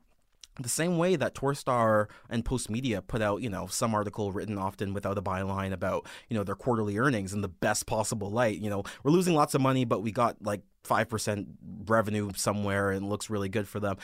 The 0.60 0.68
same 0.68 0.98
way 0.98 1.16
that 1.16 1.34
Torstar 1.34 2.08
and 2.30 2.44
Postmedia 2.44 3.04
put 3.06 3.20
out, 3.22 3.42
you 3.42 3.50
know, 3.50 3.66
some 3.66 3.94
article 3.94 4.32
written 4.32 4.56
often 4.58 4.94
without 4.94 5.18
a 5.18 5.22
byline 5.22 5.72
about, 5.72 6.06
you 6.28 6.36
know, 6.36 6.44
their 6.44 6.54
quarterly 6.54 6.98
earnings 6.98 7.32
in 7.32 7.40
the 7.40 7.48
best 7.48 7.86
possible 7.86 8.30
light. 8.30 8.60
You 8.60 8.70
know, 8.70 8.84
we're 9.02 9.10
losing 9.10 9.34
lots 9.34 9.54
of 9.54 9.60
money, 9.60 9.84
but 9.84 10.02
we 10.02 10.12
got 10.12 10.36
like 10.42 10.62
five 10.84 11.08
percent 11.08 11.48
revenue 11.86 12.30
somewhere 12.36 12.90
and 12.90 13.08
looks 13.08 13.30
really 13.30 13.48
good 13.48 13.66
for 13.66 13.80
them 13.80 13.96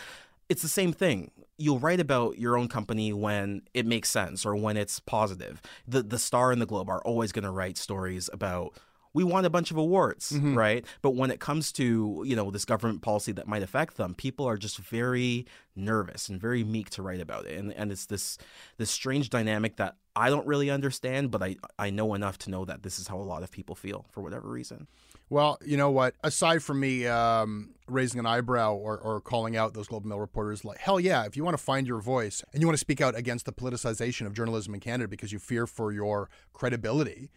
it's 0.51 0.63
the 0.63 0.69
same 0.69 0.93
thing. 0.93 1.31
You'll 1.59 1.79
write 1.79 2.01
about 2.01 2.37
your 2.37 2.59
own 2.59 2.67
company 2.67 3.13
when 3.13 3.63
it 3.73 3.87
makes 3.87 4.11
sense 4.11 4.45
or 4.45 4.57
when 4.57 4.77
it's 4.77 4.99
positive. 4.99 5.63
The 5.87 6.03
the 6.03 6.19
Star 6.19 6.51
and 6.51 6.61
the 6.61 6.67
Globe 6.67 6.91
are 6.91 7.01
always 7.03 7.31
going 7.31 7.45
to 7.45 7.53
write 7.53 7.79
stories 7.79 8.29
about 8.33 8.77
we 9.13 9.25
won 9.25 9.45
a 9.45 9.51
bunch 9.51 9.71
of 9.71 9.77
awards, 9.77 10.33
right? 10.33 10.85
But 11.03 11.13
when 11.17 11.31
it 11.31 11.41
comes 11.41 11.73
to, 11.73 12.23
you 12.25 12.37
know, 12.37 12.51
this 12.51 12.65
government 12.65 13.03
policy 13.03 13.33
that 13.33 13.49
might 13.49 13.63
affect 13.63 13.97
them, 13.97 14.15
people 14.15 14.47
are 14.47 14.57
just 14.57 14.79
very 14.79 15.47
nervous 15.75 16.29
and 16.29 16.41
very 16.41 16.63
meek 16.65 16.91
to 16.91 17.03
write 17.03 17.21
about 17.21 17.47
it. 17.47 17.59
And 17.59 17.73
and 17.75 17.91
it's 17.91 18.07
this 18.07 18.39
this 18.77 18.91
strange 18.91 19.31
dynamic 19.31 19.77
that 19.77 19.97
I 20.15 20.31
don't 20.31 20.47
really 20.47 20.71
understand, 20.71 21.31
but 21.31 21.43
I 21.43 21.57
I 21.79 21.91
know 21.91 22.15
enough 22.15 22.39
to 22.39 22.51
know 22.51 22.65
that 22.65 22.83
this 22.83 22.99
is 22.99 23.09
how 23.09 23.17
a 23.19 23.23
lot 23.23 23.43
of 23.43 23.51
people 23.51 23.75
feel 23.75 24.07
for 24.11 24.21
whatever 24.21 24.49
reason. 24.49 24.87
Well, 25.29 25.59
you 25.65 25.77
know 25.77 25.91
what? 25.91 26.15
Aside 26.25 26.61
from 26.61 26.81
me 26.81 27.07
um, 27.07 27.71
raising 27.87 28.19
an 28.19 28.27
eyebrow 28.27 28.75
or, 28.75 28.99
or 28.99 29.21
calling 29.21 29.57
out 29.57 29.75
those 29.75 29.87
Globe 29.87 30.03
and 30.03 30.11
Mail 30.11 30.19
reporters, 30.19 30.65
like 30.65 30.79
hell 30.79 30.99
yeah, 30.99 31.25
if 31.25 31.37
you 31.37 31.45
want 31.45 31.57
to 31.57 31.63
find 31.63 31.87
your 31.87 32.01
voice 32.01 32.43
and 32.53 32.61
you 32.61 32.67
want 32.67 32.75
to 32.75 32.81
speak 32.81 33.01
out 33.01 33.17
against 33.17 33.47
the 33.47 33.53
politicization 33.53 34.27
of 34.27 34.35
journalism 34.35 34.75
in 34.75 34.81
Canada 34.81 35.07
because 35.07 35.31
you 35.33 35.39
fear 35.39 35.69
for 35.69 35.93
your 35.93 36.29
credibility, 36.53 37.31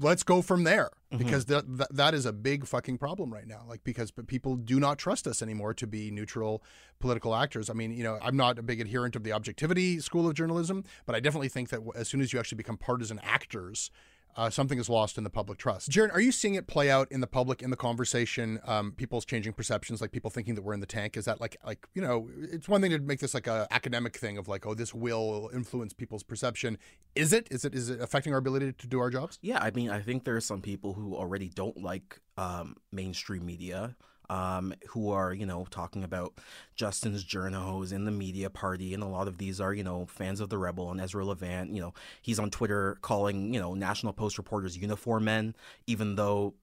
let's 0.00 0.22
go 0.22 0.42
from 0.42 0.64
there 0.64 0.90
mm-hmm. 1.12 1.18
because 1.24 1.46
that, 1.46 1.64
that 1.78 1.94
that 1.94 2.14
is 2.14 2.26
a 2.26 2.32
big 2.32 2.66
fucking 2.66 2.98
problem 2.98 3.32
right 3.32 3.46
now. 3.46 3.64
Like 3.66 3.82
because 3.84 4.10
people 4.10 4.56
do 4.56 4.78
not 4.78 4.98
trust 4.98 5.26
us 5.26 5.42
anymore 5.42 5.74
to 5.74 5.86
be 5.86 6.10
neutral 6.10 6.62
political 7.00 7.34
actors. 7.34 7.70
I 7.70 7.72
mean, 7.72 7.92
you 7.92 8.04
know, 8.04 8.18
I'm 8.22 8.36
not 8.36 8.58
a 8.58 8.62
big 8.62 8.80
adherent 8.80 9.16
of 9.16 9.24
the 9.24 9.32
objectivity 9.32 10.00
school 10.00 10.28
of 10.28 10.34
journalism, 10.34 10.84
but 11.06 11.14
I 11.14 11.20
definitely 11.20 11.48
think 11.48 11.70
that 11.70 11.80
as 11.94 12.08
soon 12.08 12.20
as 12.20 12.32
you 12.32 12.38
actually 12.38 12.56
become 12.56 12.76
partisan 12.76 13.20
actors 13.22 13.90
uh, 14.36 14.50
something 14.50 14.78
is 14.78 14.88
lost 14.88 15.18
in 15.18 15.24
the 15.24 15.30
public 15.30 15.58
trust. 15.58 15.90
Jaren, 15.90 16.12
are 16.12 16.20
you 16.20 16.32
seeing 16.32 16.54
it 16.54 16.66
play 16.66 16.90
out 16.90 17.10
in 17.10 17.20
the 17.20 17.26
public, 17.26 17.62
in 17.62 17.70
the 17.70 17.76
conversation? 17.76 18.60
Um, 18.66 18.92
people's 18.92 19.24
changing 19.24 19.52
perceptions, 19.52 20.00
like 20.00 20.12
people 20.12 20.30
thinking 20.30 20.54
that 20.54 20.62
we're 20.62 20.74
in 20.74 20.80
the 20.80 20.86
tank. 20.86 21.16
Is 21.16 21.24
that 21.26 21.40
like, 21.40 21.56
like 21.64 21.86
you 21.94 22.02
know, 22.02 22.28
it's 22.50 22.68
one 22.68 22.80
thing 22.80 22.90
to 22.90 22.98
make 22.98 23.20
this 23.20 23.34
like 23.34 23.46
a 23.46 23.66
academic 23.70 24.16
thing 24.16 24.38
of 24.38 24.48
like, 24.48 24.66
oh, 24.66 24.74
this 24.74 24.94
will 24.94 25.50
influence 25.52 25.92
people's 25.92 26.22
perception. 26.22 26.78
Is 27.14 27.32
it? 27.32 27.48
Is 27.50 27.64
it? 27.64 27.74
Is 27.74 27.90
it 27.90 28.00
affecting 28.00 28.32
our 28.32 28.38
ability 28.38 28.72
to 28.72 28.86
do 28.86 29.00
our 29.00 29.10
jobs? 29.10 29.38
Yeah, 29.42 29.58
I 29.60 29.70
mean, 29.70 29.90
I 29.90 30.00
think 30.00 30.24
there 30.24 30.36
are 30.36 30.40
some 30.40 30.62
people 30.62 30.94
who 30.94 31.14
already 31.14 31.48
don't 31.48 31.82
like 31.82 32.20
um, 32.36 32.76
mainstream 32.90 33.44
media. 33.46 33.96
Um, 34.32 34.72
who 34.88 35.10
are 35.10 35.34
you 35.34 35.44
know 35.44 35.66
talking 35.68 36.04
about 36.04 36.32
Justin's 36.74 37.22
journos 37.22 37.92
in 37.92 38.06
the 38.06 38.10
media 38.10 38.48
party, 38.48 38.94
and 38.94 39.02
a 39.02 39.06
lot 39.06 39.28
of 39.28 39.36
these 39.36 39.60
are 39.60 39.74
you 39.74 39.84
know 39.84 40.06
fans 40.06 40.40
of 40.40 40.48
the 40.48 40.56
Rebel 40.56 40.90
and 40.90 40.98
Ezra 41.02 41.22
Levant. 41.22 41.74
You 41.74 41.82
know 41.82 41.94
he's 42.22 42.38
on 42.38 42.48
Twitter 42.48 42.96
calling 43.02 43.52
you 43.52 43.60
know 43.60 43.74
National 43.74 44.14
Post 44.14 44.38
reporters 44.38 44.78
uniform 44.78 45.24
men, 45.24 45.54
even 45.86 46.16
though 46.16 46.54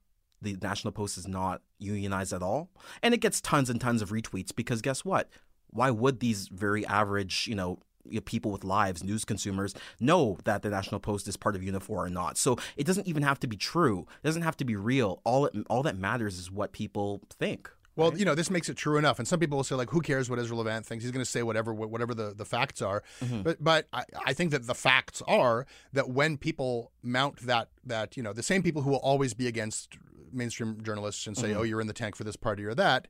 the 0.42 0.58
National 0.60 0.92
Post 0.92 1.20
is 1.20 1.28
not 1.28 1.62
unionized 1.78 2.34
at 2.34 2.42
all, 2.42 2.72
and 3.04 3.14
it 3.14 3.22
gets 3.22 3.40
tons 3.40 3.70
and 3.70 3.80
tons 3.80 4.02
of 4.02 4.10
retweets 4.10 4.56
because 4.56 4.82
guess 4.82 5.06
what? 5.06 5.30
Why 5.70 5.92
would 5.92 6.22
these 6.22 6.48
very 6.48 6.88
average 6.88 7.46
you 7.48 7.54
know 7.54 7.78
you 8.06 8.16
know, 8.16 8.22
people 8.22 8.52
with 8.52 8.64
lives, 8.64 9.04
news 9.04 9.26
consumers, 9.26 9.74
know 10.00 10.38
that 10.46 10.62
the 10.62 10.70
National 10.70 11.00
Post 11.00 11.28
is 11.28 11.38
part 11.38 11.56
of 11.56 11.62
Unifor 11.62 11.90
or 11.90 12.10
not. 12.10 12.38
So 12.38 12.58
it 12.78 12.86
doesn't 12.86 13.08
even 13.08 13.24
have 13.24 13.40
to 13.42 13.48
be 13.48 13.58
true. 13.58 14.06
It 14.24 14.28
doesn't 14.28 14.42
have 14.42 14.58
to 14.58 14.66
be 14.66 14.76
real. 14.76 15.22
All 15.24 15.46
it, 15.46 15.56
all 15.70 15.84
that 15.84 15.98
matters 15.98 16.38
is 16.38 16.52
what 16.52 16.72
people 16.72 17.22
think. 17.30 17.70
Well, 17.96 18.18
you 18.18 18.24
know, 18.24 18.34
this 18.34 18.50
makes 18.50 18.70
it 18.70 18.78
true 18.78 18.98
enough. 18.98 19.20
And 19.20 19.28
some 19.28 19.42
people 19.42 19.58
will 19.58 19.64
say, 19.66 19.76
like, 19.76 19.90
who 19.90 20.00
cares 20.00 20.30
what 20.30 20.40
Ezra 20.40 20.56
Levant 20.56 20.86
thinks? 20.86 21.04
He's 21.04 21.12
going 21.12 21.26
to 21.26 21.30
say 21.30 21.44
whatever, 21.44 21.74
whatever 21.74 22.14
the, 22.14 22.34
the 22.34 22.46
facts 22.46 22.82
are. 22.82 23.04
Mm-hmm. 23.22 23.42
But, 23.42 23.62
but 23.62 23.88
I, 23.92 24.06
I 24.26 24.32
think 24.32 24.52
that 24.52 24.68
the 24.68 24.76
facts 24.76 25.22
are 25.28 25.66
that 25.92 26.10
when 26.10 26.38
people 26.38 26.94
mount 27.04 27.46
that, 27.46 27.68
that 27.86 28.16
you 28.16 28.24
know, 28.24 28.32
the 28.32 28.44
same 28.44 28.64
people 28.64 28.84
who 28.84 28.92
will 28.92 29.00
always 29.00 29.34
be 29.34 29.48
against 29.48 29.98
mainstream 30.32 30.82
journalists 30.82 31.28
and 31.28 31.38
say, 31.38 31.50
Mm-hmm. 31.50 31.60
oh, 31.60 31.64
you're 31.64 31.82
in 31.82 31.88
the 31.88 31.94
tank 31.94 32.16
for 32.16 32.24
this 32.24 32.38
party 32.38 32.64
or 32.64 32.74
that. 32.76 33.10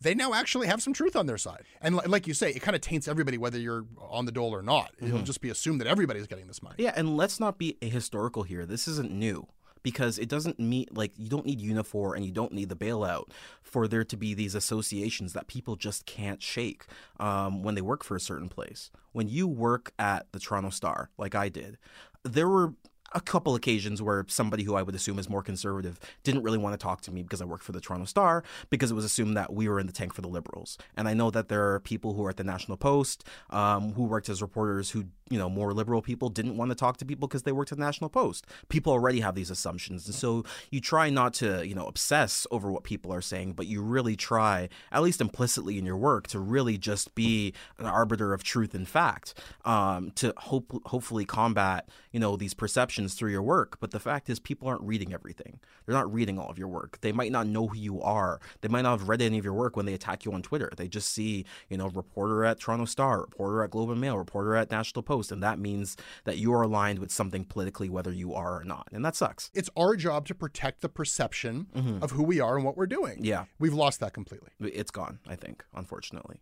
They 0.00 0.14
now 0.14 0.34
actually 0.34 0.68
have 0.68 0.82
some 0.82 0.92
truth 0.92 1.16
on 1.16 1.26
their 1.26 1.38
side, 1.38 1.64
and 1.80 1.96
li- 1.96 2.06
like 2.06 2.26
you 2.26 2.34
say, 2.34 2.50
it 2.50 2.60
kind 2.60 2.76
of 2.76 2.80
taints 2.80 3.08
everybody 3.08 3.36
whether 3.36 3.58
you're 3.58 3.84
on 3.98 4.26
the 4.26 4.32
dole 4.32 4.54
or 4.54 4.62
not. 4.62 4.92
Mm-hmm. 4.96 5.06
It'll 5.06 5.22
just 5.22 5.40
be 5.40 5.50
assumed 5.50 5.80
that 5.80 5.88
everybody's 5.88 6.26
getting 6.26 6.46
this 6.46 6.62
money. 6.62 6.76
Yeah, 6.78 6.92
and 6.96 7.16
let's 7.16 7.40
not 7.40 7.58
be 7.58 7.76
historical 7.80 8.44
here. 8.44 8.64
This 8.64 8.86
isn't 8.86 9.10
new 9.10 9.48
because 9.82 10.18
it 10.18 10.28
doesn't 10.28 10.58
meet 10.58 10.96
like 10.96 11.12
you 11.16 11.28
don't 11.28 11.46
need 11.46 11.60
Unifor 11.60 12.14
and 12.14 12.24
you 12.24 12.32
don't 12.32 12.52
need 12.52 12.68
the 12.68 12.76
bailout 12.76 13.30
for 13.62 13.88
there 13.88 14.04
to 14.04 14.16
be 14.16 14.34
these 14.34 14.54
associations 14.54 15.32
that 15.32 15.46
people 15.46 15.76
just 15.76 16.06
can't 16.06 16.42
shake 16.42 16.84
um, 17.18 17.62
when 17.62 17.74
they 17.74 17.80
work 17.80 18.04
for 18.04 18.16
a 18.16 18.20
certain 18.20 18.48
place. 18.48 18.90
When 19.12 19.28
you 19.28 19.46
work 19.46 19.92
at 19.98 20.30
the 20.32 20.38
Toronto 20.38 20.70
Star, 20.70 21.10
like 21.18 21.34
I 21.34 21.48
did, 21.48 21.78
there 22.22 22.48
were 22.48 22.74
a 23.14 23.20
couple 23.20 23.54
occasions 23.54 24.02
where 24.02 24.24
somebody 24.28 24.64
who 24.64 24.74
I 24.74 24.82
would 24.82 24.94
assume 24.94 25.18
is 25.18 25.28
more 25.28 25.42
conservative 25.42 25.98
didn't 26.24 26.42
really 26.42 26.58
want 26.58 26.74
to 26.74 26.82
talk 26.82 27.00
to 27.02 27.10
me 27.10 27.22
because 27.22 27.40
I 27.40 27.44
worked 27.44 27.64
for 27.64 27.72
the 27.72 27.80
Toronto 27.80 28.04
Star 28.06 28.44
because 28.70 28.90
it 28.90 28.94
was 28.94 29.04
assumed 29.04 29.36
that 29.36 29.52
we 29.52 29.68
were 29.68 29.80
in 29.80 29.86
the 29.86 29.92
tank 29.92 30.14
for 30.14 30.20
the 30.20 30.28
Liberals. 30.28 30.76
And 30.96 31.08
I 31.08 31.14
know 31.14 31.30
that 31.30 31.48
there 31.48 31.72
are 31.72 31.80
people 31.80 32.14
who 32.14 32.24
are 32.24 32.30
at 32.30 32.36
the 32.36 32.44
National 32.44 32.76
Post 32.76 33.24
um, 33.50 33.92
who 33.94 34.04
worked 34.04 34.28
as 34.28 34.42
reporters 34.42 34.90
who, 34.90 35.06
you 35.30 35.38
know, 35.38 35.48
more 35.48 35.72
liberal 35.72 36.02
people 36.02 36.28
didn't 36.28 36.56
want 36.56 36.70
to 36.70 36.74
talk 36.74 36.96
to 36.98 37.04
people 37.04 37.28
because 37.28 37.42
they 37.42 37.52
worked 37.52 37.72
at 37.72 37.78
the 37.78 37.84
National 37.84 38.10
Post. 38.10 38.46
People 38.68 38.92
already 38.92 39.20
have 39.20 39.34
these 39.34 39.50
assumptions. 39.50 40.06
And 40.06 40.14
so 40.14 40.44
you 40.70 40.80
try 40.80 41.10
not 41.10 41.34
to, 41.34 41.66
you 41.66 41.74
know, 41.74 41.86
obsess 41.86 42.46
over 42.50 42.70
what 42.70 42.84
people 42.84 43.12
are 43.12 43.20
saying, 43.20 43.52
but 43.52 43.66
you 43.66 43.82
really 43.82 44.16
try, 44.16 44.68
at 44.92 45.02
least 45.02 45.20
implicitly 45.20 45.78
in 45.78 45.86
your 45.86 45.96
work, 45.96 46.26
to 46.28 46.38
really 46.38 46.78
just 46.78 47.14
be 47.14 47.52
an 47.78 47.86
arbiter 47.86 48.32
of 48.32 48.42
truth 48.42 48.74
and 48.74 48.88
fact 48.88 49.34
um, 49.64 50.10
to 50.12 50.32
hope, 50.36 50.80
hopefully 50.86 51.24
combat, 51.24 51.88
you 52.12 52.20
know, 52.20 52.36
these 52.36 52.54
perceptions 52.54 53.14
through 53.14 53.30
your 53.30 53.42
work. 53.42 53.78
But 53.80 53.90
the 53.90 54.00
fact 54.00 54.30
is, 54.30 54.38
people 54.38 54.68
aren't 54.68 54.82
reading 54.82 55.12
everything. 55.12 55.60
They're 55.84 55.94
not 55.94 56.12
reading 56.12 56.38
all 56.38 56.50
of 56.50 56.58
your 56.58 56.68
work. 56.68 56.98
They 57.00 57.12
might 57.12 57.32
not 57.32 57.46
know 57.46 57.66
who 57.66 57.76
you 57.76 58.02
are. 58.02 58.40
They 58.60 58.68
might 58.68 58.82
not 58.82 58.98
have 58.98 59.08
read 59.08 59.22
any 59.22 59.38
of 59.38 59.44
your 59.44 59.54
work 59.54 59.76
when 59.76 59.86
they 59.86 59.94
attack 59.94 60.24
you 60.24 60.32
on 60.32 60.42
Twitter. 60.42 60.70
They 60.76 60.88
just 60.88 61.10
see, 61.12 61.44
you 61.68 61.76
know, 61.76 61.88
reporter 61.88 62.44
at 62.44 62.60
Toronto 62.60 62.84
Star, 62.84 63.20
reporter 63.20 63.62
at 63.64 63.70
Globe 63.70 63.90
and 63.90 64.00
Mail, 64.00 64.18
reporter 64.18 64.54
at 64.54 64.70
National 64.70 65.02
Post, 65.02 65.17
and 65.32 65.42
that 65.42 65.58
means 65.58 65.96
that 66.24 66.38
you 66.38 66.52
are 66.52 66.62
aligned 66.62 66.98
with 66.98 67.10
something 67.10 67.44
politically, 67.44 67.88
whether 67.88 68.12
you 68.12 68.34
are 68.34 68.60
or 68.60 68.64
not, 68.64 68.88
and 68.92 69.04
that 69.04 69.16
sucks. 69.16 69.50
It's 69.54 69.70
our 69.76 69.96
job 69.96 70.26
to 70.28 70.34
protect 70.34 70.80
the 70.80 70.88
perception 70.88 71.66
of 72.02 72.12
who 72.12 72.22
we 72.22 72.40
are 72.40 72.56
and 72.56 72.64
what 72.64 72.76
we're 72.76 72.86
doing. 72.86 73.24
Yeah. 73.24 73.44
We've 73.58 73.74
lost 73.74 74.00
that 74.00 74.12
completely. 74.12 74.50
It's 74.60 74.90
gone, 74.90 75.18
I 75.28 75.34
think, 75.36 75.64
unfortunately. 75.74 76.40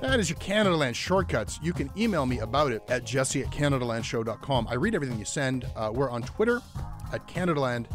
That 0.00 0.18
is 0.18 0.30
your 0.30 0.38
Canadaland 0.38 0.94
shortcuts. 0.94 1.60
You 1.62 1.74
can 1.74 1.90
email 1.96 2.24
me 2.24 2.38
about 2.38 2.72
it 2.72 2.82
at 2.88 3.04
jesse 3.04 3.42
at 3.42 3.50
CanadaLandShow.com. 3.50 4.66
I 4.68 4.74
read 4.74 4.94
everything 4.94 5.18
you 5.18 5.26
send. 5.26 5.66
Uh, 5.76 5.90
we're 5.92 6.10
on 6.10 6.22
Twitter 6.22 6.62
at 7.12 7.26
CanadaLand. 7.28 7.86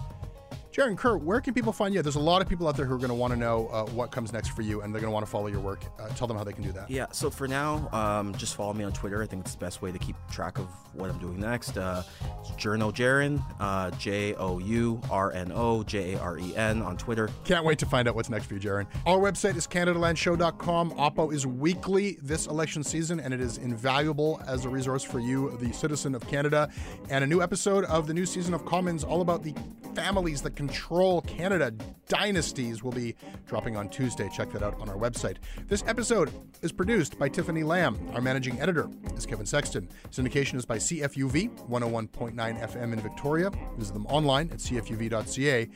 Jaren 0.75 0.97
Kerr, 0.97 1.15
where 1.15 1.39
can 1.39 1.53
people 1.53 1.71
find 1.71 1.95
you? 1.95 2.01
There's 2.01 2.17
a 2.17 2.19
lot 2.19 2.41
of 2.41 2.49
people 2.49 2.67
out 2.67 2.75
there 2.75 2.85
who 2.85 2.93
are 2.93 2.97
going 2.97 3.07
to 3.07 3.15
want 3.15 3.31
to 3.31 3.39
know 3.39 3.69
uh, 3.69 3.85
what 3.91 4.11
comes 4.11 4.33
next 4.33 4.49
for 4.49 4.61
you, 4.61 4.81
and 4.81 4.93
they're 4.93 4.99
going 4.99 5.09
to 5.09 5.13
want 5.13 5.25
to 5.25 5.31
follow 5.31 5.47
your 5.47 5.61
work. 5.61 5.85
Uh, 5.97 6.09
tell 6.09 6.27
them 6.27 6.35
how 6.35 6.43
they 6.43 6.51
can 6.51 6.63
do 6.63 6.73
that. 6.73 6.89
Yeah, 6.89 7.05
so 7.13 7.29
for 7.29 7.47
now, 7.47 7.87
um, 7.93 8.35
just 8.35 8.55
follow 8.55 8.73
me 8.73 8.83
on 8.83 8.91
Twitter. 8.91 9.23
I 9.23 9.25
think 9.25 9.45
it's 9.45 9.53
the 9.53 9.59
best 9.59 9.81
way 9.81 9.93
to 9.93 9.97
keep 9.97 10.17
track 10.29 10.59
of 10.59 10.67
what 10.91 11.09
I'm 11.09 11.17
doing 11.19 11.39
next. 11.39 11.77
Uh, 11.77 12.03
it's 12.41 12.51
Journo 12.61 12.93
Jaren, 12.93 13.41
uh, 13.61 13.89
J 13.91 14.33
O 14.33 14.59
U 14.59 14.99
R 15.09 15.31
N 15.31 15.53
O 15.55 15.81
J 15.83 16.15
A 16.15 16.19
R 16.19 16.39
E 16.39 16.53
N 16.57 16.81
on 16.81 16.97
Twitter. 16.97 17.29
Can't 17.45 17.63
wait 17.63 17.79
to 17.79 17.85
find 17.85 18.09
out 18.09 18.15
what's 18.15 18.29
next 18.29 18.47
for 18.47 18.55
you, 18.55 18.59
Jaren. 18.59 18.85
Our 19.05 19.17
website 19.17 19.55
is 19.55 19.67
CanadaLandShow.com. 19.67 20.91
Oppo 20.91 21.33
is 21.33 21.47
weekly 21.47 22.17
this 22.21 22.47
election 22.47 22.83
season, 22.83 23.21
and 23.21 23.33
it 23.33 23.39
is 23.39 23.59
invaluable 23.59 24.41
as 24.45 24.65
a 24.65 24.69
resource 24.69 25.03
for 25.03 25.19
you, 25.19 25.57
the 25.61 25.71
citizen 25.71 26.15
of 26.15 26.27
Canada. 26.27 26.69
And 27.09 27.23
a 27.23 27.27
new 27.27 27.41
episode 27.41 27.85
of 27.85 28.07
the 28.07 28.13
new 28.13 28.25
season 28.25 28.53
of 28.53 28.65
Commons, 28.65 29.05
all 29.05 29.21
about 29.21 29.41
the 29.41 29.55
families 29.95 30.41
that 30.41 30.57
control 30.67 31.21
Canada, 31.21 31.71
dynasties, 32.07 32.83
will 32.83 32.91
be 32.91 33.15
dropping 33.45 33.77
on 33.77 33.87
Tuesday. 33.87 34.27
Check 34.33 34.51
that 34.51 34.63
out 34.63 34.79
on 34.81 34.89
our 34.89 34.95
website. 34.95 35.37
This 35.67 35.83
episode 35.85 36.31
is 36.63 36.71
produced 36.71 37.19
by 37.19 37.29
Tiffany 37.29 37.63
Lamb. 37.63 37.99
Our 38.15 38.21
managing 38.21 38.59
editor 38.59 38.89
is 39.15 39.27
Kevin 39.27 39.45
Sexton. 39.45 39.87
Syndication 40.09 40.55
is 40.55 40.65
by 40.65 40.77
CFUV, 40.77 41.69
101.9 41.69 42.33
FM 42.35 42.93
in 42.93 42.99
Victoria. 42.99 43.51
Visit 43.77 43.93
them 43.93 44.07
online 44.07 44.49
at 44.51 44.57
cfuv.ca. 44.57 45.69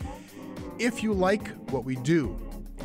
If 0.80 1.04
you 1.04 1.14
like 1.14 1.50
what 1.72 1.86
we 1.86 1.96
do, 1.98 2.36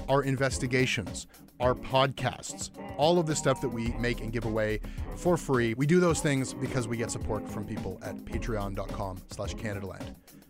our 0.09 0.25
investigations, 0.25 1.27
our 1.59 1.75
podcasts, 1.75 2.69
all 2.99 3.19
of 3.19 3.27
the 3.27 3.35
stuff 3.35 3.63
that 3.63 3.69
we 3.71 3.89
make 3.95 4.21
and 4.21 4.31
give 4.31 4.45
away 4.45 4.81
for 5.17 5.39
free, 5.39 5.73
we 5.75 5.87
do 5.87 6.01
those 6.01 6.21
things 6.21 6.53
because 6.53 6.87
we 6.87 6.99
get 6.99 7.11
support 7.11 7.49
from 7.49 7.65
people 7.65 7.99
at 8.03 8.17
patreon.com 8.27 9.23
slash 9.31 9.55
CanadaLand. 9.55 10.15